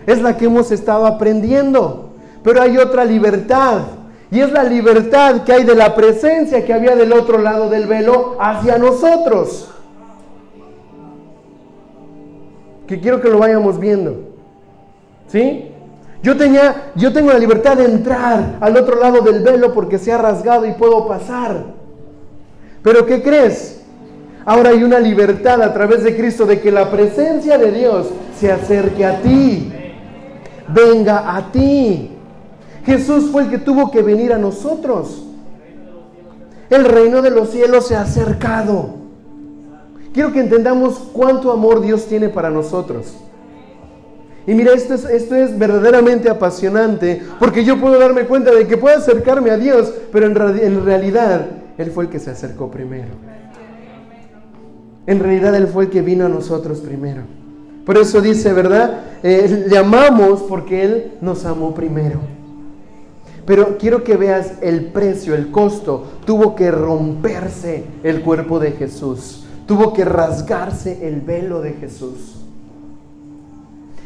es 0.09 0.21
la 0.21 0.37
que 0.37 0.47
hemos 0.47 0.73
estado 0.73 1.07
aprendiendo. 1.07 2.15
Pero 2.43 2.61
hay 2.61 2.79
otra 2.79 3.05
libertad 3.05 3.98
Y 4.31 4.41
es 4.41 4.53
la 4.53 4.63
libertad 4.63 5.43
que 5.45 5.53
hay 5.53 5.65
de 5.65 5.75
la 5.75 5.95
presencia 5.95 6.65
que 6.65 6.75
había 6.75 6.95
del 6.95 7.13
otro 7.13 7.39
lado 7.39 7.71
del 7.71 7.87
velo 7.87 8.37
hacia 8.39 8.77
nosotros. 8.77 9.71
Que 12.87 13.01
quiero 13.01 13.21
que 13.21 13.29
lo 13.29 13.39
vayamos 13.39 13.79
viendo. 13.79 14.17
¿Sí? 15.29 15.73
Yo, 16.23 16.37
tenía, 16.37 16.91
yo 16.95 17.13
tengo 17.13 17.33
la 17.33 17.39
libertad 17.39 17.77
de 17.77 17.85
entrar 17.85 18.57
al 18.61 18.77
otro 18.77 19.01
lado 19.01 19.21
del 19.21 19.43
velo 19.43 19.73
porque 19.73 19.99
se 19.99 20.13
ha 20.13 20.19
rasgado 20.19 20.67
y 20.67 20.73
puedo 20.73 21.07
pasar. 21.07 21.65
Pero 22.83 23.07
¿qué 23.07 23.23
crees? 23.23 23.83
Ahora 24.45 24.71
hay 24.71 24.83
una 24.83 24.99
libertad 24.99 25.63
a 25.63 25.73
través 25.73 26.03
de 26.03 26.17
Cristo 26.17 26.45
de 26.45 26.61
que 26.61 26.71
la 26.71 26.91
presencia 26.91 27.57
de 27.57 27.71
Dios 27.71 28.09
se 28.39 28.51
acerque 28.51 29.05
a 29.05 29.21
ti. 29.21 29.73
Venga 30.69 31.37
a 31.37 31.51
ti. 31.53 32.18
Jesús 32.89 33.29
fue 33.31 33.43
el 33.43 33.51
que 33.51 33.59
tuvo 33.59 33.91
que 33.91 34.01
venir 34.01 34.33
a 34.33 34.39
nosotros. 34.39 35.23
El 36.71 36.87
reino 36.87 37.21
de 37.21 37.29
los 37.29 37.51
cielos 37.51 37.87
se 37.87 37.97
ha 37.97 38.01
acercado. 38.01 38.95
Quiero 40.15 40.33
que 40.33 40.41
entendamos 40.41 40.99
cuánto 41.13 41.53
amor 41.53 41.83
Dios 41.83 42.07
tiene 42.07 42.31
para 42.31 42.49
nosotros. 42.49 43.15
Y 44.47 44.55
mira, 44.55 44.73
esto 44.73 44.95
es, 44.95 45.05
esto 45.05 45.37
es 45.37 45.59
verdaderamente 45.59 46.31
apasionante 46.31 47.21
porque 47.39 47.63
yo 47.63 47.79
puedo 47.79 47.99
darme 47.99 48.23
cuenta 48.23 48.55
de 48.55 48.67
que 48.67 48.79
puedo 48.79 48.97
acercarme 48.97 49.51
a 49.51 49.59
Dios, 49.59 49.93
pero 50.11 50.25
en, 50.25 50.35
realidad 50.85 51.47
Él 51.77 51.91
fue 51.91 52.05
el 52.05 52.11
que 52.11 52.19
se 52.19 52.31
acercó 52.31 52.71
primero. 52.71 53.11
En 55.07 55.21
realidad 55.21 55.55
Él 55.55 55.67
fue 55.67 55.85
el 55.85 55.91
que 55.91 56.01
vino 56.01 56.25
a 56.25 56.31
nosotros 56.31 56.81
primero. 56.81 57.21
Por 57.85 57.99
eso 57.99 58.23
dice, 58.23 58.55
¿verdad? 58.55 59.01
Eh, 59.23 59.67
le 59.69 59.77
amamos 59.77 60.43
porque 60.45 60.85
Él 60.85 61.13
nos 61.21 61.45
amó 61.45 61.75
primero. 61.75 62.38
Pero 63.49 63.79
quiero 63.79 64.05
que 64.05 64.19
veas 64.19 64.59
el 64.61 64.89
precio, 64.89 65.35
el 65.35 65.51
costo. 65.51 66.05
Tuvo 66.27 66.55
que 66.55 66.71
romperse 66.71 67.83
el 68.03 68.21
cuerpo 68.21 68.59
de 68.59 68.73
Jesús. 68.73 69.47
Tuvo 69.65 69.95
que 69.95 70.05
rasgarse 70.05 71.09
el 71.09 71.23
velo 71.23 71.63
de 71.63 71.73
Jesús. 71.73 72.35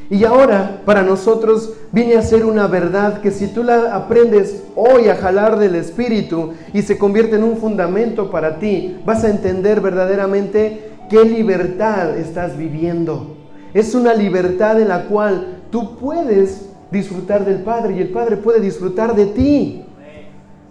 Y 0.09 0.22
ahora 0.22 0.83
para 0.85 1.02
nosotros 1.02 1.72
viene 1.90 2.14
a 2.14 2.22
ser 2.22 2.44
una 2.44 2.68
verdad 2.68 3.20
que 3.20 3.33
si 3.33 3.48
tú 3.48 3.64
la 3.64 3.96
aprendes 3.96 4.62
hoy 4.76 5.09
a 5.09 5.16
jalar 5.16 5.59
del 5.59 5.74
Espíritu 5.74 6.52
y 6.72 6.83
se 6.83 6.96
convierte 6.96 7.35
en 7.35 7.42
un 7.42 7.57
fundamento 7.57 8.31
para 8.31 8.61
ti, 8.61 9.00
vas 9.05 9.24
a 9.24 9.31
entender 9.31 9.81
verdaderamente 9.81 10.90
qué 11.11 11.24
libertad 11.24 12.16
estás 12.16 12.57
viviendo. 12.57 13.38
Es 13.74 13.96
una 13.96 14.14
libertad 14.14 14.81
en 14.81 14.87
la 14.87 15.07
cual 15.07 15.62
tú 15.72 15.96
puedes 15.96 16.71
disfrutar 16.92 17.44
del 17.44 17.62
Padre 17.62 17.96
y 17.96 18.00
el 18.02 18.11
Padre 18.11 18.37
puede 18.37 18.61
disfrutar 18.61 19.16
de 19.16 19.26
ti. 19.26 19.85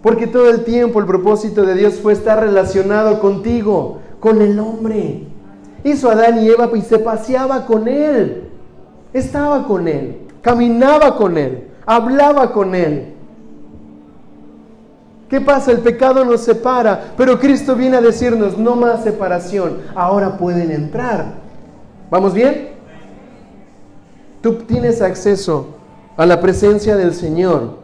Porque 0.00 0.26
todo 0.26 0.48
el 0.48 0.64
tiempo 0.64 1.00
el 1.00 1.06
propósito 1.06 1.64
de 1.66 1.74
Dios 1.74 1.94
fue 2.00 2.14
estar 2.14 2.40
relacionado 2.40 3.20
contigo, 3.20 3.98
con 4.20 4.40
el 4.40 4.58
hombre. 4.58 5.26
Hizo 5.84 6.10
Adán 6.10 6.42
y 6.42 6.48
Eva 6.48 6.70
y 6.74 6.80
se 6.80 6.98
paseaba 6.98 7.66
con 7.66 7.88
él 7.88 8.48
estaba 9.12 9.66
con 9.66 9.88
él, 9.88 10.28
caminaba 10.40 11.16
con 11.16 11.36
él, 11.36 11.68
hablaba 11.84 12.52
con 12.52 12.74
él. 12.74 13.14
¿Qué 15.28 15.40
pasa? 15.40 15.70
El 15.70 15.78
pecado 15.78 16.24
nos 16.24 16.42
separa, 16.42 17.14
pero 17.16 17.38
Cristo 17.38 17.74
viene 17.74 17.96
a 17.96 18.02
decirnos, 18.02 18.58
no 18.58 18.76
más 18.76 19.02
separación, 19.02 19.78
ahora 19.94 20.36
pueden 20.36 20.70
entrar. 20.70 21.34
¿Vamos 22.10 22.34
bien? 22.34 22.70
Tú 24.42 24.54
tienes 24.54 25.00
acceso 25.00 25.76
a 26.22 26.26
la 26.26 26.40
presencia 26.40 26.96
del 26.96 27.14
Señor. 27.14 27.82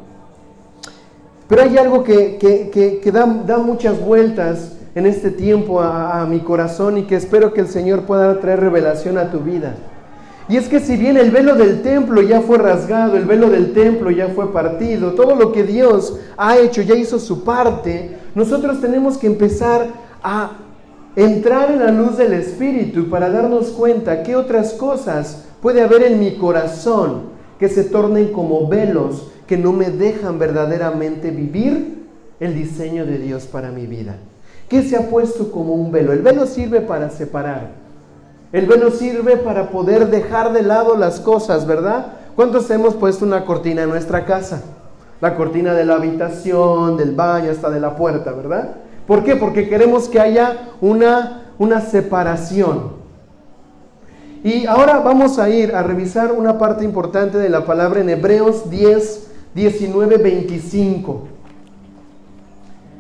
Pero 1.49 1.63
hay 1.63 1.77
algo 1.77 2.05
que, 2.05 3.11
da, 3.13 3.59
muchas 3.59 4.01
vueltas 4.01 4.77
en 4.95 5.07
este 5.07 5.31
tiempo 5.31 5.81
a 5.81 6.25
mi 6.25 6.39
corazón 6.39 6.99
y 6.99 7.03
que 7.03 7.17
espero 7.17 7.53
que 7.53 7.63
el 7.63 7.69
Señor 7.69 8.03
pueda 8.03 8.39
traer 8.41 8.61
revelación 8.61 9.19
a 9.19 9.33
tu 9.33 9.41
vida. 9.41 9.75
Y 10.49 10.57
es 10.57 10.69
que 10.69 10.79
si 10.79 10.97
bien 10.97 11.17
el 11.17 11.33
velo 11.33 11.57
del 11.57 11.83
templo 11.83 12.23
ya 12.23 12.41
fue 12.41 12.59
rasgado, 12.59 13.17
el 13.17 13.25
velo 13.25 13.51
del 13.51 13.73
templo 13.73 14.11
ya 14.11 14.29
fue 14.29 14.53
partido, 14.53 15.15
todo 15.15 15.35
lo 15.35 15.51
que 15.51 15.65
Dios 15.65 16.21
ha 16.37 16.59
hecho 16.59 16.81
ya 16.83 16.95
hizo 16.95 17.19
su 17.19 17.43
parte, 17.43 18.19
nosotros 18.37 18.81
tenemos 18.81 19.19
que 19.19 19.27
empezar 19.27 19.89
a 20.23 20.53
entrar 21.17 21.73
en 21.73 21.81
la 21.81 21.91
luz 21.91 22.17
del 22.17 22.35
Espíritu 22.35 23.11
para 23.11 23.31
darnos 23.31 23.71
cuenta 23.71 24.23
qué 24.23 24.37
otras 24.37 24.75
cosas 24.75 25.45
puede 25.61 25.83
haber 25.83 26.05
en 26.05 26.21
mi 26.21 26.37
corazón 26.37 27.38
que 27.59 27.69
se 27.69 27.85
tornen 27.85 28.33
como 28.33 28.69
velos 28.69 29.29
que 29.47 29.57
no 29.57 29.73
me 29.73 29.91
dejan 29.91 30.39
verdaderamente 30.39 31.31
vivir 31.31 32.07
el 32.39 32.55
diseño 32.55 33.07
de 33.07 33.19
Dios 33.19 33.47
para 33.47 33.71
mi 33.71 33.87
vida. 33.87 34.17
¿Qué 34.69 34.83
se 34.83 34.97
ha 34.97 35.09
puesto 35.09 35.51
como 35.51 35.75
un 35.75 35.91
velo? 35.91 36.13
El 36.13 36.21
velo 36.21 36.47
sirve 36.47 36.83
para 36.83 37.11
separar. 37.11 37.71
El 38.53 38.67
velo 38.67 38.91
sirve 38.91 39.37
para 39.37 39.71
poder 39.71 40.09
dejar 40.09 40.53
de 40.53 40.63
lado 40.63 40.97
las 40.97 41.21
cosas, 41.21 41.67
¿verdad? 41.67 42.15
¿Cuántos 42.37 42.71
hemos 42.71 42.95
puesto 42.95 43.25
una 43.25 43.45
cortina 43.45 43.83
en 43.83 43.89
nuestra 43.89 44.25
casa? 44.25 44.63
La 45.21 45.35
cortina 45.35 45.75
de 45.75 45.85
la 45.85 45.95
habitación, 45.95 46.97
del 46.97 47.15
baño, 47.15 47.51
hasta 47.51 47.71
de 47.71 47.81
la 47.81 47.97
puerta, 47.97 48.33
¿verdad? 48.33 48.77
¿Por 49.07 49.25
qué? 49.25 49.37
Porque 49.37 49.69
queremos 49.69 50.09
que 50.09 50.21
haya 50.21 50.69
una, 50.81 51.53
una 51.59 51.81
separación. 51.81 52.98
Y 54.45 54.67
ahora 54.67 55.01
vamos 55.01 55.39
a 55.39 55.51
ir 55.51 55.75
a 55.75 55.83
revisar 55.83 56.33
una 56.33 56.59
parte 56.59 56.85
importante 56.85 57.39
de 57.39 57.49
la 57.49 57.65
palabra 57.65 58.01
en 58.01 58.09
Hebreos 58.09 58.71
10, 58.71 59.29
19, 59.55 60.17
25. 60.19 61.29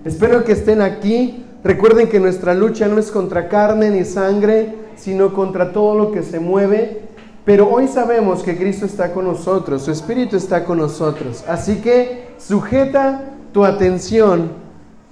Espero 0.04 0.44
que 0.44 0.52
estén 0.52 0.82
aquí. 0.82 1.44
Recuerden 1.62 2.08
que 2.08 2.20
nuestra 2.20 2.54
lucha 2.54 2.88
no 2.88 2.98
es 2.98 3.10
contra 3.10 3.48
carne 3.48 3.90
ni 3.90 4.04
sangre, 4.04 4.74
sino 4.96 5.32
contra 5.32 5.72
todo 5.72 5.96
lo 5.96 6.12
que 6.12 6.22
se 6.22 6.40
mueve. 6.40 7.02
Pero 7.44 7.70
hoy 7.70 7.88
sabemos 7.88 8.42
que 8.42 8.56
Cristo 8.56 8.84
está 8.84 9.12
con 9.12 9.24
nosotros, 9.24 9.82
su 9.82 9.90
Espíritu 9.90 10.36
está 10.36 10.64
con 10.64 10.78
nosotros. 10.78 11.44
Así 11.48 11.76
que 11.76 12.28
sujeta 12.36 13.24
tu 13.52 13.64
atención 13.64 14.50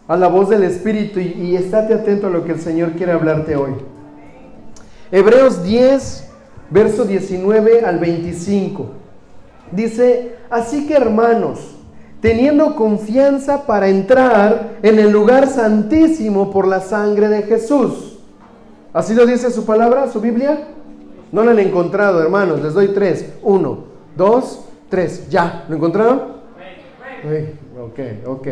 a 0.08 0.16
la 0.16 0.28
voz 0.28 0.48
del 0.48 0.64
Espíritu 0.64 1.18
y, 1.18 1.56
estate 1.56 1.94
atento 1.94 2.26
a 2.26 2.30
lo 2.30 2.44
que 2.44 2.52
el 2.52 2.60
Señor 2.60 2.92
quiere 2.92 3.12
hablarte 3.12 3.56
hoy. 3.56 3.72
Hebreos 5.10 5.62
10, 5.62 6.28
verso 6.70 7.04
19 7.04 7.84
al 7.84 7.98
25. 7.98 8.86
Dice, 9.72 10.36
así 10.50 10.86
que 10.86 10.94
hermanos, 10.94 11.76
teniendo 12.20 12.76
confianza 12.76 13.66
para 13.66 13.88
entrar 13.88 14.78
en 14.82 14.98
el 14.98 15.10
lugar 15.10 15.48
santísimo 15.48 16.50
por 16.50 16.66
la 16.66 16.80
sangre 16.80 17.28
de 17.28 17.42
Jesús 17.42 18.16
¿Así 18.96 19.12
lo 19.14 19.26
dice 19.26 19.50
su 19.50 19.66
palabra, 19.66 20.10
su 20.10 20.22
Biblia? 20.22 20.68
No 21.30 21.44
la 21.44 21.50
han 21.50 21.58
encontrado, 21.58 22.22
hermanos. 22.22 22.62
Les 22.62 22.72
doy 22.72 22.88
tres. 22.94 23.30
Uno, 23.42 23.84
dos, 24.16 24.64
tres. 24.88 25.28
¿Ya? 25.28 25.66
¿Lo 25.68 25.76
encontraron? 25.76 26.22
Ok, 27.78 28.00
ok. 28.26 28.48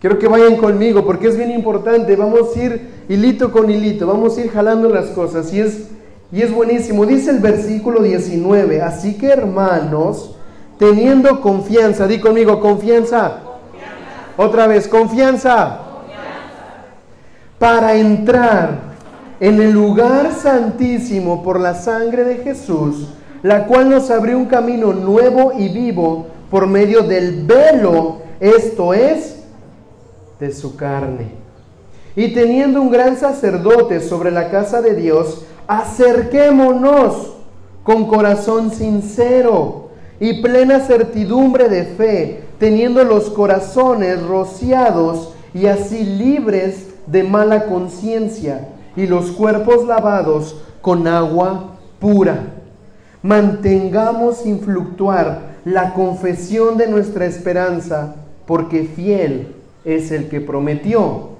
Quiero 0.00 0.18
que 0.18 0.28
vayan 0.28 0.56
conmigo 0.56 1.04
porque 1.04 1.28
es 1.28 1.36
bien 1.36 1.50
importante. 1.50 2.16
Vamos 2.16 2.54
a 2.54 2.62
ir 2.62 2.90
hilito 3.08 3.50
con 3.50 3.70
hilito. 3.70 4.06
Vamos 4.06 4.36
a 4.36 4.42
ir 4.42 4.50
jalando 4.50 4.88
las 4.88 5.06
cosas. 5.06 5.52
Y 5.52 5.60
es, 5.60 5.88
y 6.30 6.42
es 6.42 6.52
buenísimo. 6.52 7.06
Dice 7.06 7.30
el 7.30 7.38
versículo 7.38 8.02
19. 8.02 8.82
Así 8.82 9.16
que 9.16 9.28
hermanos, 9.28 10.36
teniendo 10.78 11.40
confianza. 11.40 12.06
Di 12.06 12.20
conmigo, 12.20 12.60
confianza. 12.60 13.40
confianza. 13.42 14.34
Otra 14.36 14.66
vez, 14.66 14.86
confianza. 14.86 15.80
confianza. 15.92 16.26
Para 17.58 17.96
entrar 17.96 18.96
en 19.40 19.60
el 19.60 19.72
lugar 19.72 20.32
santísimo 20.32 21.42
por 21.42 21.60
la 21.60 21.74
sangre 21.74 22.24
de 22.24 22.36
Jesús, 22.36 23.08
la 23.42 23.66
cual 23.66 23.90
nos 23.90 24.10
abrió 24.10 24.36
un 24.36 24.46
camino 24.46 24.92
nuevo 24.92 25.52
y 25.56 25.68
vivo 25.68 26.26
por 26.50 26.66
medio 26.66 27.02
del 27.02 27.44
velo, 27.44 28.18
esto 28.40 28.94
es, 28.94 29.44
de 30.40 30.52
su 30.52 30.76
carne. 30.76 31.30
Y 32.14 32.32
teniendo 32.32 32.80
un 32.80 32.90
gran 32.90 33.16
sacerdote 33.16 34.00
sobre 34.00 34.30
la 34.30 34.50
casa 34.50 34.80
de 34.80 34.94
Dios, 34.94 35.44
acerquémonos 35.66 37.34
con 37.82 38.06
corazón 38.06 38.70
sincero 38.70 39.90
y 40.18 40.40
plena 40.40 40.80
certidumbre 40.80 41.68
de 41.68 41.84
fe, 41.84 42.44
teniendo 42.58 43.04
los 43.04 43.30
corazones 43.30 44.22
rociados 44.22 45.34
y 45.52 45.66
así 45.66 46.04
libres 46.04 46.86
de 47.06 47.22
mala 47.22 47.66
conciencia 47.66 48.68
y 48.96 49.06
los 49.06 49.30
cuerpos 49.32 49.86
lavados 49.86 50.56
con 50.80 51.06
agua 51.06 51.76
pura. 52.00 52.54
Mantengamos 53.22 54.38
sin 54.38 54.60
fluctuar 54.60 55.56
la 55.64 55.92
confesión 55.92 56.78
de 56.78 56.86
nuestra 56.86 57.26
esperanza, 57.26 58.14
porque 58.46 58.84
fiel 58.84 59.55
es 59.86 60.10
el 60.10 60.28
que 60.28 60.42
prometió. 60.42 61.36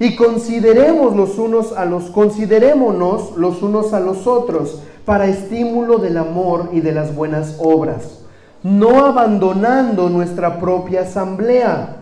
Y 0.00 0.16
consideremos 0.16 1.14
los 1.14 1.38
unos 1.38 1.72
a 1.76 1.84
los 1.84 2.10
considerémonos 2.10 3.36
los 3.36 3.62
unos 3.62 3.92
a 3.92 4.00
los 4.00 4.26
otros 4.26 4.82
para 5.04 5.26
estímulo 5.26 5.98
del 5.98 6.16
amor 6.16 6.70
y 6.72 6.80
de 6.80 6.92
las 6.92 7.14
buenas 7.14 7.56
obras, 7.60 8.24
no 8.64 9.04
abandonando 9.04 10.08
nuestra 10.08 10.58
propia 10.58 11.02
asamblea, 11.02 11.98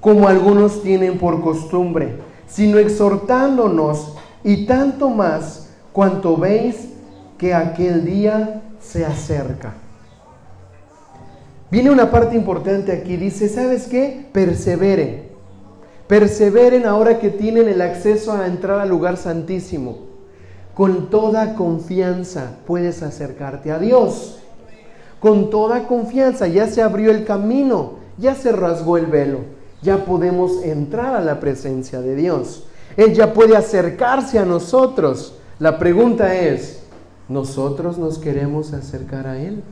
como 0.00 0.28
algunos 0.28 0.82
tienen 0.82 1.18
por 1.18 1.42
costumbre, 1.42 2.16
sino 2.46 2.78
exhortándonos 2.78 4.14
y 4.44 4.66
tanto 4.66 5.10
más 5.10 5.70
cuanto 5.92 6.36
veis 6.36 6.90
que 7.36 7.52
aquel 7.52 8.04
día 8.04 8.62
se 8.80 9.04
acerca. 9.04 9.74
Viene 11.70 11.90
una 11.90 12.10
parte 12.10 12.36
importante 12.36 12.92
aquí, 12.92 13.16
dice, 13.16 13.48
¿sabes 13.48 13.88
qué? 13.88 14.26
Perseveren. 14.32 15.26
Perseveren 16.06 16.86
ahora 16.86 17.18
que 17.18 17.30
tienen 17.30 17.68
el 17.68 17.80
acceso 17.80 18.32
a 18.32 18.46
entrar 18.46 18.78
al 18.78 18.88
lugar 18.88 19.16
santísimo. 19.16 19.98
Con 20.74 21.10
toda 21.10 21.54
confianza 21.54 22.58
puedes 22.66 23.02
acercarte 23.02 23.72
a 23.72 23.80
Dios. 23.80 24.38
Con 25.18 25.50
toda 25.50 25.88
confianza 25.88 26.46
ya 26.46 26.68
se 26.68 26.82
abrió 26.82 27.10
el 27.10 27.24
camino, 27.24 27.94
ya 28.18 28.36
se 28.36 28.52
rasgó 28.52 28.96
el 28.98 29.06
velo, 29.06 29.40
ya 29.82 30.04
podemos 30.04 30.62
entrar 30.62 31.16
a 31.16 31.20
la 31.20 31.40
presencia 31.40 32.00
de 32.00 32.14
Dios. 32.14 32.64
Él 32.96 33.12
ya 33.14 33.32
puede 33.32 33.56
acercarse 33.56 34.38
a 34.38 34.44
nosotros. 34.44 35.34
La 35.58 35.78
pregunta 35.78 36.36
es, 36.36 36.82
¿nosotros 37.28 37.98
nos 37.98 38.18
queremos 38.18 38.72
acercar 38.72 39.26
a 39.26 39.38
Él? 39.40 39.64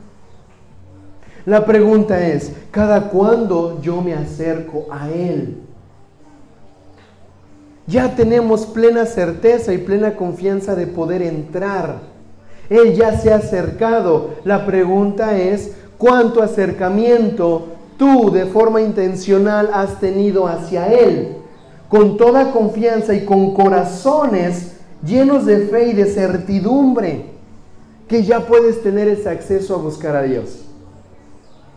La 1.45 1.65
pregunta 1.65 2.27
es, 2.27 2.51
¿cada 2.71 3.09
cuándo 3.09 3.79
yo 3.81 4.01
me 4.01 4.15
acerco 4.15 4.87
a 4.89 5.09
Él? 5.11 5.57
Ya 7.87 8.15
tenemos 8.15 8.65
plena 8.65 9.05
certeza 9.05 9.71
y 9.71 9.77
plena 9.77 10.15
confianza 10.15 10.73
de 10.73 10.87
poder 10.87 11.21
entrar. 11.21 11.99
Él 12.67 12.95
ya 12.95 13.15
se 13.19 13.31
ha 13.31 13.35
acercado. 13.35 14.31
La 14.43 14.65
pregunta 14.65 15.37
es, 15.37 15.73
¿cuánto 15.99 16.41
acercamiento 16.41 17.67
tú 17.97 18.31
de 18.31 18.47
forma 18.47 18.81
intencional 18.81 19.69
has 19.71 19.99
tenido 19.99 20.47
hacia 20.47 20.91
Él? 20.91 21.37
Con 21.89 22.17
toda 22.17 22.51
confianza 22.51 23.13
y 23.13 23.23
con 23.23 23.53
corazones 23.53 24.77
llenos 25.05 25.45
de 25.45 25.67
fe 25.67 25.89
y 25.89 25.93
de 25.93 26.05
certidumbre, 26.05 27.25
que 28.07 28.23
ya 28.23 28.39
puedes 28.39 28.81
tener 28.81 29.07
ese 29.07 29.29
acceso 29.29 29.75
a 29.75 29.77
buscar 29.77 30.15
a 30.15 30.23
Dios. 30.23 30.64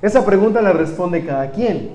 Esa 0.00 0.24
pregunta 0.24 0.62
la 0.62 0.72
responde 0.72 1.24
cada 1.24 1.50
quien. 1.50 1.90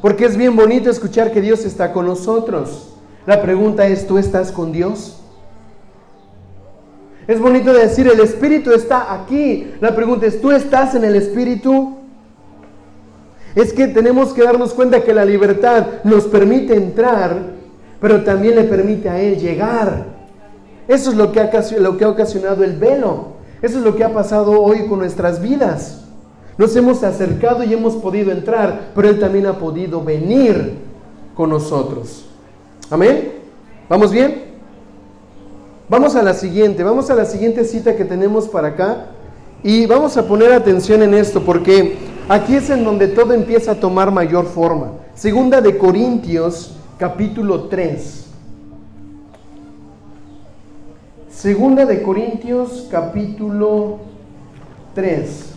Porque 0.00 0.24
es 0.24 0.36
bien 0.36 0.56
bonito 0.56 0.90
escuchar 0.90 1.32
que 1.32 1.40
Dios 1.40 1.64
está 1.64 1.92
con 1.92 2.06
nosotros. 2.06 2.94
La 3.26 3.42
pregunta 3.42 3.86
es, 3.86 4.06
¿tú 4.06 4.18
estás 4.18 4.52
con 4.52 4.72
Dios? 4.72 5.20
Es 7.26 7.40
bonito 7.40 7.72
decir, 7.72 8.06
el 8.06 8.20
Espíritu 8.20 8.72
está 8.72 9.12
aquí. 9.12 9.72
La 9.80 9.94
pregunta 9.96 10.26
es, 10.26 10.40
¿tú 10.40 10.52
estás 10.52 10.94
en 10.94 11.04
el 11.04 11.16
Espíritu? 11.16 11.96
Es 13.54 13.72
que 13.72 13.88
tenemos 13.88 14.32
que 14.32 14.44
darnos 14.44 14.72
cuenta 14.74 15.02
que 15.02 15.12
la 15.12 15.24
libertad 15.24 15.86
nos 16.04 16.24
permite 16.24 16.76
entrar, 16.76 17.36
pero 18.00 18.22
también 18.22 18.54
le 18.54 18.64
permite 18.64 19.08
a 19.08 19.18
Él 19.18 19.38
llegar. 19.38 20.04
Eso 20.86 21.10
es 21.10 21.16
lo 21.16 21.32
que 21.32 21.40
ha, 21.40 21.50
lo 21.80 21.96
que 21.96 22.04
ha 22.04 22.08
ocasionado 22.08 22.62
el 22.62 22.76
velo. 22.76 23.36
Eso 23.60 23.78
es 23.78 23.84
lo 23.84 23.96
que 23.96 24.04
ha 24.04 24.12
pasado 24.12 24.62
hoy 24.62 24.86
con 24.86 25.00
nuestras 25.00 25.42
vidas. 25.42 26.05
Nos 26.58 26.74
hemos 26.74 27.02
acercado 27.02 27.62
y 27.64 27.74
hemos 27.74 27.94
podido 27.96 28.32
entrar, 28.32 28.92
pero 28.94 29.08
Él 29.08 29.20
también 29.20 29.46
ha 29.46 29.58
podido 29.58 30.02
venir 30.02 30.74
con 31.34 31.50
nosotros. 31.50 32.24
Amén. 32.90 33.32
¿Vamos 33.88 34.10
bien? 34.10 34.46
Vamos 35.88 36.16
a 36.16 36.22
la 36.22 36.34
siguiente, 36.34 36.82
vamos 36.82 37.10
a 37.10 37.14
la 37.14 37.24
siguiente 37.24 37.64
cita 37.64 37.94
que 37.94 38.04
tenemos 38.04 38.48
para 38.48 38.68
acá 38.68 39.06
y 39.62 39.86
vamos 39.86 40.16
a 40.16 40.26
poner 40.26 40.52
atención 40.52 41.02
en 41.02 41.14
esto 41.14 41.42
porque 41.42 41.96
aquí 42.28 42.56
es 42.56 42.70
en 42.70 42.82
donde 42.82 43.06
todo 43.06 43.32
empieza 43.32 43.72
a 43.72 43.74
tomar 43.76 44.10
mayor 44.10 44.46
forma. 44.46 44.92
Segunda 45.14 45.60
de 45.60 45.78
Corintios 45.78 46.74
capítulo 46.98 47.64
3. 47.64 48.26
Segunda 51.30 51.84
de 51.84 52.02
Corintios 52.02 52.88
capítulo 52.90 53.98
3. 54.94 55.55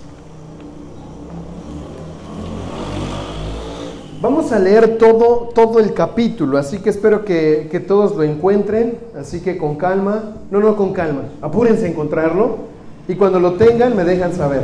Vamos 4.21 4.51
a 4.51 4.59
leer 4.59 4.97
todo, 4.97 5.49
todo 5.55 5.79
el 5.79 5.93
capítulo, 5.93 6.57
así 6.57 6.79
que 6.79 6.89
espero 6.89 7.23
que, 7.23 7.69
que, 7.71 7.79
todos 7.79 8.17
lo 8.17 8.23
encuentren, 8.23 8.99
así 9.17 9.39
que 9.39 9.57
con 9.57 9.77
calma, 9.77 10.35
no, 10.51 10.59
no 10.59 10.75
con 10.75 10.91
calma, 10.91 11.21
apúrense 11.41 11.85
a 11.85 11.87
encontrarlo 11.87 12.57
y 13.07 13.15
cuando 13.15 13.39
lo 13.39 13.53
tengan 13.53 13.95
me 13.95 14.03
dejan 14.03 14.33
saber. 14.33 14.63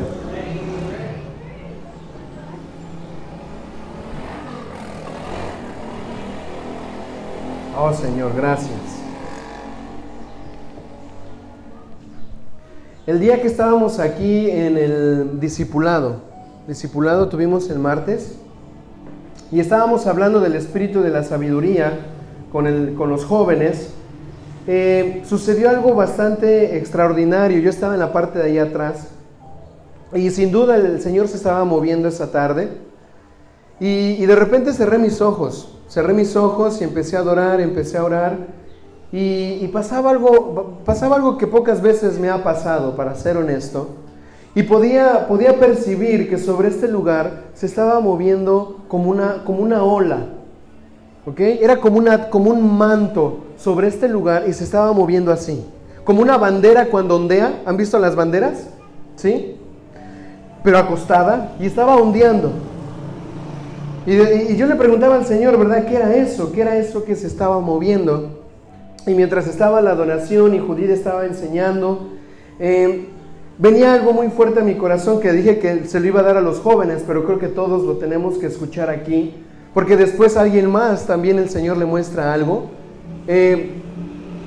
Oh 7.79 7.93
Señor, 7.93 8.33
gracias. 8.35 8.75
El 13.07 13.21
día 13.21 13.41
que 13.41 13.47
estábamos 13.47 13.99
aquí 13.99 14.49
en 14.49 14.77
el 14.77 15.39
discipulado, 15.39 16.17
discipulado 16.67 17.29
tuvimos 17.29 17.69
el 17.69 17.79
martes, 17.79 18.35
y 19.51 19.59
estábamos 19.59 20.07
hablando 20.07 20.39
del 20.39 20.55
espíritu 20.55 21.01
de 21.01 21.09
la 21.09 21.23
sabiduría 21.23 21.93
con, 22.51 22.67
el, 22.67 22.95
con 22.95 23.09
los 23.09 23.25
jóvenes, 23.25 23.91
eh, 24.67 25.21
sucedió 25.25 25.69
algo 25.69 25.93
bastante 25.93 26.77
extraordinario. 26.77 27.59
Yo 27.59 27.69
estaba 27.69 27.93
en 27.93 27.99
la 27.99 28.11
parte 28.11 28.39
de 28.39 28.45
ahí 28.45 28.57
atrás. 28.57 29.09
Y 30.13 30.31
sin 30.31 30.51
duda 30.51 30.75
el 30.77 31.01
Señor 31.01 31.27
se 31.27 31.37
estaba 31.37 31.63
moviendo 31.65 32.07
esa 32.07 32.31
tarde. 32.31 32.69
Y, 33.79 34.25
de 34.25 34.35
repente 34.35 34.71
cerré 34.71 34.97
mis 34.97 35.19
ojos, 35.19 35.77
cerré 35.89 36.13
mis 36.13 36.37
ojos 36.37 36.79
y 36.79 36.85
empecé 36.85 37.17
a 37.17 37.19
adorar, 37.19 37.59
empecé 37.59 37.97
a 37.97 38.03
orar. 38.03 38.37
Y, 39.11 39.59
y 39.61 39.69
pasaba, 39.71 40.11
algo, 40.11 40.79
pasaba 40.85 41.17
algo 41.17 41.37
que 41.37 41.45
pocas 41.45 41.81
veces 41.81 42.17
me 42.17 42.29
ha 42.29 42.43
pasado, 42.43 42.95
para 42.95 43.15
ser 43.15 43.37
honesto. 43.37 43.89
Y 44.55 44.63
podía, 44.63 45.27
podía 45.27 45.59
percibir 45.59 46.29
que 46.29 46.37
sobre 46.37 46.69
este 46.69 46.87
lugar 46.87 47.43
se 47.53 47.65
estaba 47.65 47.99
moviendo 47.99 48.77
como 48.87 49.11
una, 49.11 49.43
como 49.43 49.59
una 49.59 49.83
ola. 49.83 50.27
¿Ok? 51.25 51.39
Era 51.41 51.81
como, 51.81 51.97
una, 51.97 52.29
como 52.29 52.51
un 52.51 52.77
manto 52.77 53.43
sobre 53.57 53.89
este 53.89 54.07
lugar 54.07 54.45
y 54.47 54.53
se 54.53 54.63
estaba 54.63 54.93
moviendo 54.93 55.33
así. 55.33 55.65
Como 56.05 56.21
una 56.21 56.37
bandera 56.37 56.85
cuando 56.85 57.17
ondea. 57.17 57.63
¿Han 57.65 57.75
visto 57.75 57.99
las 57.99 58.15
banderas? 58.15 58.67
¿Sí? 59.17 59.57
Pero 60.63 60.77
acostada 60.77 61.53
y 61.59 61.65
estaba 61.65 61.97
ondeando. 61.97 62.51
Y, 64.05 64.55
yo 64.55 64.67
le 64.67 64.75
preguntaba 64.75 65.15
al 65.15 65.25
Señor, 65.25 65.57
¿verdad? 65.57 65.85
¿Qué 65.85 65.95
era 65.95 66.15
eso? 66.15 66.51
¿Qué 66.53 66.61
era 66.61 66.77
eso 66.77 67.03
que 67.03 67.15
se 67.15 67.27
estaba 67.27 67.59
moviendo? 67.59 68.43
Y 69.05 69.15
mientras 69.15 69.47
estaba 69.47 69.81
la 69.81 69.95
donación 69.95 70.53
y 70.53 70.59
Judith 70.59 70.91
estaba 70.91 71.25
enseñando, 71.25 72.09
eh, 72.59 73.09
Venía 73.57 73.93
algo 73.93 74.11
muy 74.11 74.27
fuerte 74.27 74.59
a 74.59 74.63
mi 74.63 74.75
corazón 74.75 75.21
que 75.21 75.31
dije 75.31 75.59
que 75.59 75.85
se 75.85 76.01
lo 76.01 76.07
iba 76.07 76.19
a 76.19 76.23
dar 76.23 76.35
a 76.35 76.41
los 76.41 76.59
jóvenes, 76.59 77.03
pero 77.07 77.23
creo 77.23 77.39
que 77.39 77.47
todos 77.47 77.83
lo 77.83 77.93
tenemos 77.95 78.37
que 78.37 78.47
escuchar 78.47 78.89
aquí, 78.89 79.33
porque 79.73 79.95
después 79.95 80.35
alguien 80.35 80.69
más 80.69 81.07
también 81.07 81.39
el 81.39 81.49
Señor 81.49 81.77
le 81.77 81.85
muestra 81.85 82.33
algo. 82.33 82.65
Eh, 83.27 83.71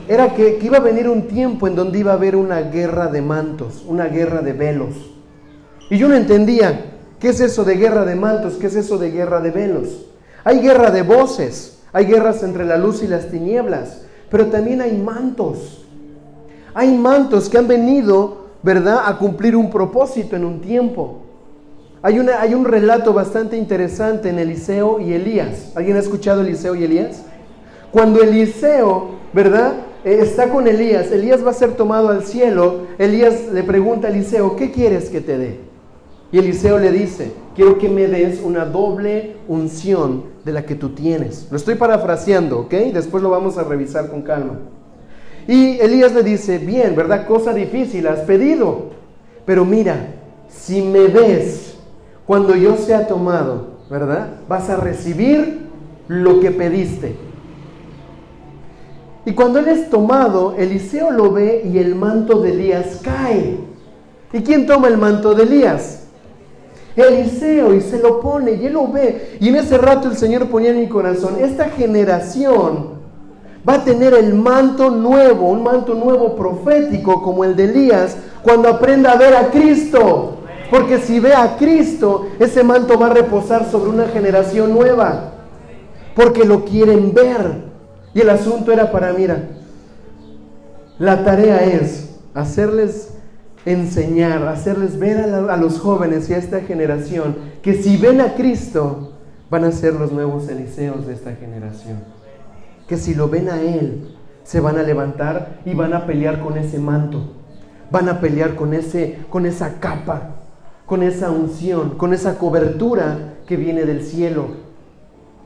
era 0.09 0.35
que, 0.35 0.59
que 0.59 0.67
iba 0.67 0.77
a 0.77 0.81
venir 0.81 1.09
un 1.09 1.27
tiempo 1.27 1.67
en 1.67 1.75
donde 1.75 1.99
iba 1.99 2.13
a 2.13 2.17
haber 2.17 2.37
una 2.37 2.61
guerra 2.61 3.07
de 3.07 3.23
mantos, 3.23 3.83
una 3.87 4.09
guerra 4.09 4.43
de 4.43 4.53
velos. 4.53 4.95
Y 5.89 5.97
yo 5.97 6.09
no 6.09 6.15
entendía, 6.15 6.99
¿qué 7.19 7.31
es 7.31 7.41
eso 7.41 7.65
de 7.65 7.77
guerra 7.77 8.05
de 8.05 8.15
mantos? 8.15 8.55
¿Qué 8.55 8.67
es 8.67 8.77
eso 8.77 8.99
de 8.99 9.11
guerra 9.11 9.41
de 9.41 9.51
velos? 9.51 10.07
Hay 10.45 10.61
guerra 10.61 10.91
de 10.91 11.01
voces, 11.01 11.79
hay 11.95 12.05
guerras 12.05 12.43
entre 12.43 12.67
la 12.67 12.77
luz 12.77 13.03
y 13.03 13.07
las 13.07 13.31
tinieblas, 13.31 14.03
pero 14.31 14.47
también 14.47 14.83
hay 14.83 14.99
mantos. 14.99 15.87
Hay 16.75 16.95
mantos 16.95 17.49
que 17.49 17.57
han 17.57 17.69
venido 17.69 18.48
¿verdad?, 18.63 19.03
a 19.07 19.19
cumplir 19.19 19.57
un 19.57 19.71
propósito 19.71 20.37
en 20.37 20.45
un 20.45 20.61
tiempo. 20.61 21.23
Hay, 22.03 22.19
una, 22.19 22.41
hay 22.41 22.55
un 22.55 22.65
relato 22.65 23.13
bastante 23.13 23.57
interesante 23.57 24.29
en 24.29 24.39
Eliseo 24.39 25.01
y 25.01 25.13
Elías. 25.13 25.73
¿Alguien 25.75 25.97
ha 25.97 26.01
escuchado 26.01 26.43
Eliseo 26.43 26.75
y 26.75 26.85
Elías? 26.85 27.25
Cuando 27.91 28.23
Eliseo, 28.23 29.11
¿verdad?, 29.33 29.73
eh, 30.05 30.21
está 30.23 30.51
con 30.51 30.69
Elías, 30.69 31.11
Elías 31.11 31.45
va 31.45 31.51
a 31.51 31.55
ser 31.55 31.73
tomado 31.73 32.11
al 32.11 32.25
cielo, 32.25 32.87
Elías 32.99 33.49
le 33.53 33.65
pregunta 33.65 34.07
a 34.07 34.11
Eliseo, 34.11 34.55
¿qué 34.55 34.71
quieres 34.71 35.11
que 35.11 35.21
te 35.21 35.39
dé? 35.39 35.61
Y 36.31 36.39
Eliseo 36.39 36.79
le 36.79 36.93
dice, 36.93 37.33
quiero 37.57 37.79
que 37.79 37.89
me 37.89 38.07
des 38.07 38.41
una 38.43 38.65
doble 38.67 39.37
unción 39.49 40.25
de 40.45 40.53
la 40.53 40.65
que 40.67 40.75
tú 40.75 40.91
tienes. 40.91 41.49
Lo 41.51 41.57
estoy 41.57 41.75
parafraseando, 41.75 42.61
¿ok? 42.61 42.75
Después 42.93 43.23
lo 43.23 43.31
vamos 43.31 43.57
a 43.59 43.65
revisar 43.65 44.09
con 44.09 44.23
calma. 44.23 44.59
Y 45.49 45.81
Elías 45.81 46.13
le 46.13 46.23
dice, 46.23 46.59
bien, 46.59 46.95
¿verdad? 46.95 47.27
Cosa 47.27 47.55
difícil, 47.55 48.07
has 48.07 48.21
pedido. 48.21 48.91
Pero 49.47 49.65
mira, 49.65 50.15
si 50.47 50.83
me 50.83 51.07
ves 51.07 51.75
cuando 52.27 52.55
yo 52.55 52.77
sea 52.77 53.07
tomado, 53.07 53.79
¿verdad? 53.89 54.29
Vas 54.47 54.69
a 54.69 54.77
recibir 54.77 55.69
lo 56.07 56.41
que 56.41 56.51
pediste. 56.51 57.17
Y 59.25 59.33
cuando 59.33 59.59
él 59.61 59.69
es 59.69 59.89
tomado, 59.89 60.55
Eliseo 60.55 61.11
lo 61.11 61.33
ve 61.33 61.63
y 61.65 61.79
el 61.79 61.95
manto 61.95 62.43
de 62.43 62.51
Elías 62.51 63.01
cae. 63.03 63.57
¿Y 64.35 64.41
quién 64.41 64.67
toma 64.67 64.89
el 64.89 64.99
manto 64.99 65.35
de 65.35 65.45
Elías? 65.45 66.09
Eliseo 66.95 67.73
y 67.73 67.81
se 67.81 68.01
lo 68.01 68.21
pone 68.21 68.53
y 68.53 68.67
él 68.67 68.75
lo 68.75 68.89
ve. 68.89 69.39
Y 69.41 69.49
en 69.49 69.57
ese 69.57 69.79
rato 69.79 70.09
el 70.09 70.17
Señor 70.19 70.49
ponía 70.49 70.73
en 70.73 70.81
mi 70.81 70.89
corazón, 70.89 71.37
esta 71.41 71.71
generación 71.71 72.98
va 73.67 73.75
a 73.75 73.85
tener 73.85 74.15
el 74.15 74.35
manto 74.35 74.91
nuevo, 74.91 75.49
un 75.51 75.63
manto 75.63 75.95
nuevo 75.95 76.37
profético 76.37 77.23
como 77.23 77.45
el 77.45 77.57
de 77.57 77.65
Elías, 77.65 78.17
cuando 78.43 78.69
aprenda 78.69 79.13
a 79.13 79.17
ver 79.17 79.35
a 79.35 79.51
Cristo. 79.51 80.35
Porque 80.71 80.99
si 80.99 81.19
ve 81.19 81.35
a 81.35 81.57
Cristo, 81.57 82.27
ese 82.39 82.63
manto 82.63 82.99
va 82.99 83.07
a 83.07 83.15
reposar 83.15 83.71
sobre 83.71 83.91
una 83.91 84.09
generación 84.09 84.75
nueva. 84.75 85.33
Porque 86.15 86.45
lo 86.45 86.65
quieren 86.65 87.15
ver. 87.15 87.69
Y 88.13 88.21
el 88.21 88.31
asunto 88.31 88.73
era 88.73 88.91
para, 88.91 89.13
mira, 89.13 89.49
la 90.99 91.25
tarea 91.25 91.65
es 91.65 92.11
hacerles 92.35 93.11
enseñar, 93.65 94.47
hacerles 94.49 94.99
ver 94.99 95.19
a, 95.19 95.57
los 95.57 95.79
jóvenes 95.79 96.29
y 96.31 96.35
a 96.35 96.39
esta 96.39 96.61
generación 96.61 97.37
que 97.63 97.75
si 97.75 97.97
ven 97.97 98.21
a 98.21 98.35
Cristo, 98.35 99.13
van 99.51 99.65
a 99.65 99.73
ser 99.73 99.95
los 99.95 100.13
nuevos 100.13 100.49
Eliseos 100.49 101.07
de 101.07 101.15
esta 101.15 101.35
generación. 101.35 101.99
Que 102.89 102.97
si 102.97 103.15
lo 103.15 103.29
ven 103.29 103.49
a 103.49 103.61
Él, 103.61 104.17
se 104.43 104.61
van 104.61 104.79
a 104.79 104.83
levantar 104.83 105.61
y 105.65 105.75
van 105.75 105.93
a 105.93 106.07
pelear 106.07 106.41
con 106.41 106.57
ese 106.57 106.79
manto, 106.79 107.21
van 107.91 108.09
a 108.09 108.21
pelear 108.21 108.55
con, 108.57 108.73
ese, 108.75 109.19
con 109.31 109.47
esa 109.47 109.79
capa, 109.79 110.37
con 110.87 111.03
esa 111.03 111.31
unción, 111.31 111.99
con 111.99 112.15
esa 112.15 112.39
cobertura 112.39 113.35
que 113.47 113.57
viene 113.57 113.85
del 113.85 114.03
cielo. 114.03 114.47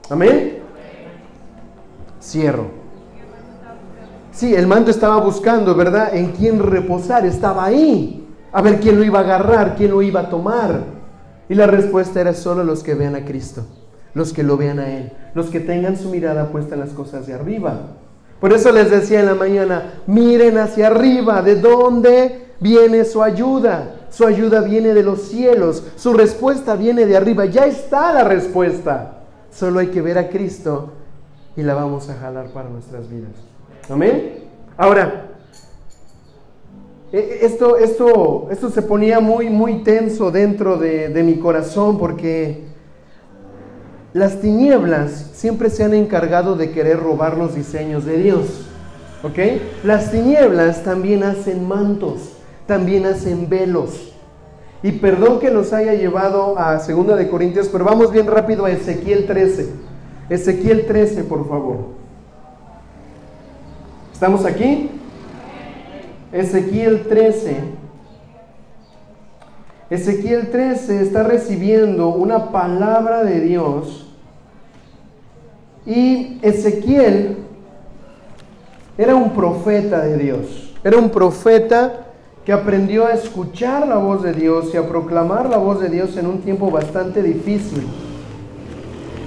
Amén. 0.09 0.61
Cierro. 2.22 2.82
Sí, 4.30 4.55
el 4.55 4.66
manto 4.66 4.90
estaba 4.90 5.16
buscando, 5.16 5.74
¿verdad? 5.74 6.14
En 6.14 6.32
quién 6.32 6.59
reposar, 6.59 7.26
estaba 7.26 7.64
ahí. 7.64 8.26
A 8.53 8.62
ver 8.62 8.80
quién 8.80 8.97
lo 8.97 9.05
iba 9.05 9.18
a 9.18 9.22
agarrar, 9.22 9.74
quién 9.76 9.90
lo 9.90 10.01
iba 10.03 10.20
a 10.20 10.28
tomar. 10.28 10.84
Y 11.49 11.55
la 11.55 11.66
respuesta 11.66 12.20
era 12.20 12.34
solo 12.34 12.64
los 12.64 12.82
que 12.82 12.95
vean 12.95 13.14
a 13.14 13.24
Cristo, 13.24 13.66
los 14.15 14.33
que 14.33 14.43
lo 14.43 14.57
vean 14.57 14.79
a 14.79 14.91
Él, 14.91 15.13
los 15.35 15.47
que 15.47 15.61
tengan 15.61 15.97
su 15.97 16.09
mirada 16.11 16.49
puesta 16.49 16.75
en 16.75 16.81
las 16.81 16.91
cosas 16.91 17.27
de 17.27 17.35
arriba. 17.35 17.81
Por 18.41 18.53
eso 18.53 18.73
les 18.73 18.91
decía 18.91 19.21
en 19.21 19.27
la 19.27 19.35
mañana, 19.35 19.95
miren 20.07 20.59
hacia 20.59 20.89
arriba, 20.89 21.43
¿de 21.43 21.57
dónde 21.57 22.49
viene 22.61 23.05
su 23.05 23.23
ayuda? 23.23 24.07
Su 24.11 24.27
ayuda 24.27 24.61
viene 24.61 24.95
de 24.95 25.03
los 25.03 25.23
cielos, 25.23 25.85
su 25.97 26.13
respuesta 26.13 26.77
viene 26.77 27.07
de 27.07 27.17
arriba, 27.17 27.47
ya 27.47 27.67
está 27.67 28.13
la 28.13 28.25
respuesta. 28.25 29.21
Solo 29.51 29.81
hay 29.81 29.89
que 29.89 30.03
ver 30.03 30.19
a 30.19 30.29
Cristo 30.29 30.91
y 31.57 31.63
la 31.63 31.75
vamos 31.75 32.09
a 32.11 32.15
jalar 32.15 32.49
para 32.49 32.69
nuestras 32.69 33.09
vidas. 33.09 33.31
Amén. 33.89 34.45
Ahora, 34.77 35.29
e, 37.13 37.19
e, 37.19 37.47
esto, 37.47 37.77
esto, 37.77 38.49
esto 38.51 38.71
se 38.71 38.83
ponía 38.83 39.21
muy, 39.21 39.51
muy 39.51 39.83
tenso 39.83 40.31
dentro 40.31 40.79
de, 40.79 41.11
de 41.11 41.23
mi 41.23 41.39
corazón 41.39 41.99
porque 41.99 42.72
las 44.15 44.41
tinieblas 44.41 45.31
siempre 45.33 45.71
se 45.71 45.85
han 45.85 45.95
encargado 45.95 46.55
de 46.55 46.71
querer 46.71 47.01
robar 47.01 47.39
los 47.39 47.55
diseños 47.55 48.05
de 48.05 48.19
Dios. 48.19 48.67
¿Ok? 49.23 49.39
Las 49.85 50.11
tinieblas 50.11 50.83
también 50.83 51.23
hacen 51.23 51.67
mantos, 51.67 52.33
también 52.67 53.07
hacen 53.07 53.49
velos. 53.49 54.13
Y 54.83 54.93
perdón 54.93 55.39
que 55.39 55.51
nos 55.51 55.73
haya 55.73 55.95
llevado 55.95 56.59
a 56.59 56.77
2 56.77 57.17
de 57.17 57.29
Corintios, 57.31 57.69
pero 57.69 57.85
vamos 57.85 58.13
bien 58.13 58.27
rápido 58.27 58.67
a 58.67 58.71
Ezequiel 58.71 59.27
13. 59.27 59.71
Ezequiel 60.29 60.87
13, 60.87 61.25
por 61.25 61.49
favor. 61.49 62.03
¿Estamos 64.13 64.45
aquí? 64.45 64.91
Ezequiel 66.33 67.07
13. 67.09 67.57
Ezequiel 69.89 70.51
13 70.51 71.03
está 71.03 71.23
recibiendo 71.23 72.09
una 72.09 72.51
palabra 72.51 73.25
de 73.25 73.41
Dios 73.41 74.01
y 75.87 76.39
Ezequiel 76.43 77.39
era 78.99 79.14
un 79.14 79.30
profeta 79.30 80.01
de 80.01 80.18
Dios. 80.18 80.74
Era 80.85 80.99
un 80.99 81.11
profeta 81.11 82.07
que 82.45 82.53
aprendió 82.53 83.07
a 83.07 83.12
escuchar 83.12 83.87
la 83.87 83.97
voz 83.97 84.22
de 84.22 84.33
Dios 84.33 84.74
y 84.74 84.76
a 84.76 84.89
proclamar 84.89 85.49
la 85.49 85.59
voz 85.59 85.80
de 85.80 85.89
Dios 85.89 86.16
en 86.16 86.26
un 86.26 86.41
tiempo 86.41 86.70
bastante 86.70 87.22
difícil. 87.22 87.87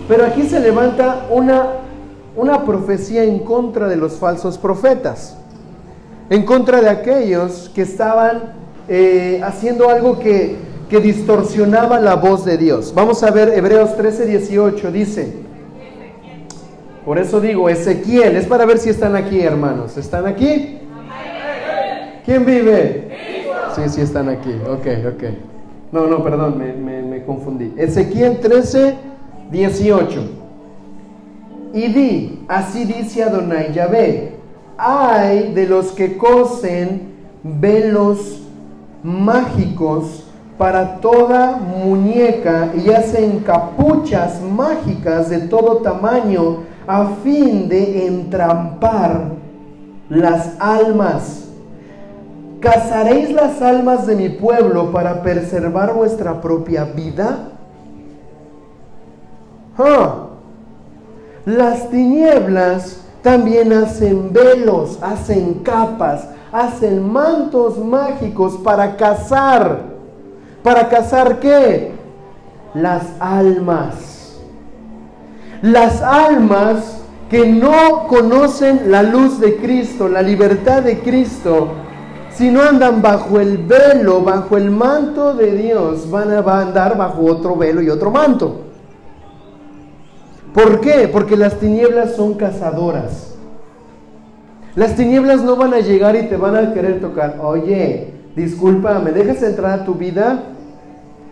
Pero 0.07 0.25
aquí 0.25 0.43
se 0.43 0.59
levanta 0.59 1.27
una 1.31 1.85
una 2.35 2.65
profecía 2.65 3.23
en 3.23 3.39
contra 3.39 3.87
de 3.87 3.95
los 3.95 4.13
falsos 4.13 4.57
profetas, 4.57 5.37
en 6.29 6.43
contra 6.43 6.81
de 6.81 6.89
aquellos 6.89 7.71
que 7.73 7.83
estaban 7.83 8.53
eh, 8.87 9.41
haciendo 9.43 9.89
algo 9.89 10.19
que, 10.19 10.57
que 10.89 10.99
distorsionaba 10.99 11.99
la 11.99 12.15
voz 12.15 12.43
de 12.43 12.57
Dios. 12.57 12.93
Vamos 12.93 13.23
a 13.23 13.31
ver 13.31 13.49
Hebreos 13.49 13.95
13, 13.95 14.25
18, 14.25 14.91
dice, 14.91 15.33
por 17.05 17.19
eso 17.19 17.39
digo, 17.39 17.69
Ezequiel, 17.69 18.35
es 18.35 18.45
para 18.45 18.65
ver 18.65 18.79
si 18.79 18.89
están 18.89 19.15
aquí, 19.15 19.39
hermanos. 19.39 19.95
¿Están 19.97 20.25
aquí? 20.25 20.79
¿Quién 22.25 22.45
vive? 22.45 23.11
Sí, 23.75 23.81
sí 23.87 24.01
están 24.01 24.29
aquí. 24.29 24.51
Ok, 24.67 24.87
ok. 25.13 25.23
No, 25.91 26.07
no, 26.07 26.23
perdón, 26.23 26.57
me, 26.57 27.01
me, 27.03 27.23
confundí. 27.23 27.73
Ezequiel 27.77 28.39
13, 28.39 28.95
18 29.51 30.45
y 31.75 31.87
di, 31.87 32.45
así 32.47 32.85
dice 32.85 33.21
Adonai 33.21 33.73
Yahvé, 33.73 34.31
hay 34.77 35.51
de 35.51 35.67
los 35.67 35.91
que 35.91 36.15
cosen 36.15 37.13
velos 37.43 38.39
mágicos 39.03 40.23
para 40.57 41.01
toda 41.01 41.57
muñeca 41.57 42.71
y 42.81 42.91
hacen 42.91 43.39
capuchas 43.39 44.41
mágicas 44.41 45.29
de 45.29 45.39
todo 45.39 45.79
tamaño 45.79 46.59
a 46.87 47.07
fin 47.23 47.67
de 47.67 48.07
entrampar 48.07 49.31
las 50.09 50.59
almas. 50.59 51.49
¿Cazaréis 52.59 53.31
las 53.31 53.61
almas 53.61 54.07
de 54.07 54.15
mi 54.15 54.29
pueblo 54.29 54.91
para 54.91 55.21
preservar 55.21 55.93
vuestra 55.93 56.41
propia 56.41 56.85
vida? 56.85 57.49
Las 61.45 61.89
tinieblas 61.91 63.01
también 63.21 63.71
hacen 63.73 64.33
velos, 64.33 64.97
hacen 65.01 65.55
capas, 65.55 66.27
hacen 66.51 67.07
mantos 67.07 67.77
mágicos 67.77 68.57
para 68.63 68.95
cazar. 68.95 69.81
¿Para 70.63 70.89
cazar 70.89 71.39
qué? 71.39 71.91
Las 72.73 73.03
almas. 73.19 74.14
Las 75.65 76.03
almas 76.03 77.01
que 77.27 77.47
no 77.47 78.05
conocen 78.07 78.91
la 78.91 79.01
luz 79.01 79.39
de 79.39 79.55
Cristo, 79.55 80.07
la 80.07 80.21
libertad 80.21 80.83
de 80.83 80.99
Cristo, 80.99 81.69
si 82.29 82.51
no 82.51 82.61
andan 82.61 83.01
bajo 83.01 83.39
el 83.39 83.57
velo, 83.57 84.21
bajo 84.21 84.57
el 84.57 84.69
manto 84.69 85.33
de 85.33 85.53
Dios, 85.53 86.11
van 86.11 86.29
a 86.29 86.61
andar 86.61 86.95
bajo 86.95 87.23
otro 87.23 87.55
velo 87.55 87.81
y 87.81 87.89
otro 87.89 88.11
manto. 88.11 88.61
¿Por 90.53 90.81
qué? 90.81 91.09
Porque 91.11 91.35
las 91.35 91.55
tinieblas 91.55 92.15
son 92.15 92.35
cazadoras. 92.35 93.35
Las 94.75 94.95
tinieblas 94.95 95.41
no 95.41 95.55
van 95.55 95.73
a 95.73 95.79
llegar 95.79 96.15
y 96.15 96.27
te 96.27 96.37
van 96.37 96.55
a 96.55 96.75
querer 96.75 97.01
tocar. 97.01 97.39
Oye, 97.41 98.13
disculpa, 98.35 98.99
¿me 98.99 99.11
dejas 99.11 99.41
entrar 99.41 99.79
a 99.79 99.83
tu 99.83 99.95
vida? 99.95 100.43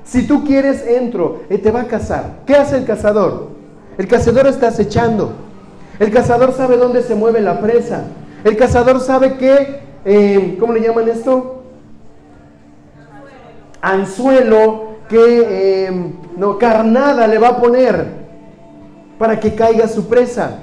Si 0.03 0.25
tú 0.25 0.43
quieres, 0.43 0.87
entro. 0.87 1.41
Y 1.51 1.59
te 1.59 1.69
va 1.69 1.81
a 1.81 1.87
cazar. 1.87 2.37
¿Qué 2.47 2.55
hace 2.55 2.77
el 2.77 2.85
cazador? 2.85 3.53
El 3.97 4.07
cazador 4.07 4.47
está 4.47 4.69
acechando. 4.69 5.33
El 5.99 6.11
cazador 6.11 6.53
sabe 6.53 6.77
dónde 6.77 7.03
se 7.03 7.15
mueve 7.15 7.41
la 7.41 7.59
presa. 7.59 8.03
El 8.43 8.57
cazador 8.57 8.99
sabe 8.99 9.37
qué, 9.37 9.81
eh, 10.05 10.57
¿cómo 10.59 10.73
le 10.73 10.81
llaman 10.81 11.07
esto? 11.07 11.63
Anzuelo, 13.81 14.93
que 15.07 15.85
eh, 15.87 16.13
no, 16.37 16.57
carnada 16.57 17.27
le 17.27 17.37
va 17.37 17.49
a 17.49 17.57
poner 17.57 18.23
para 19.17 19.39
que 19.39 19.53
caiga 19.53 19.87
su 19.87 20.07
presa. 20.07 20.59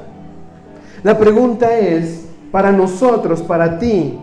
La 1.03 1.17
pregunta 1.19 1.79
es, 1.79 2.27
para 2.51 2.73
nosotros, 2.73 3.43
para 3.43 3.79
ti, 3.79 4.19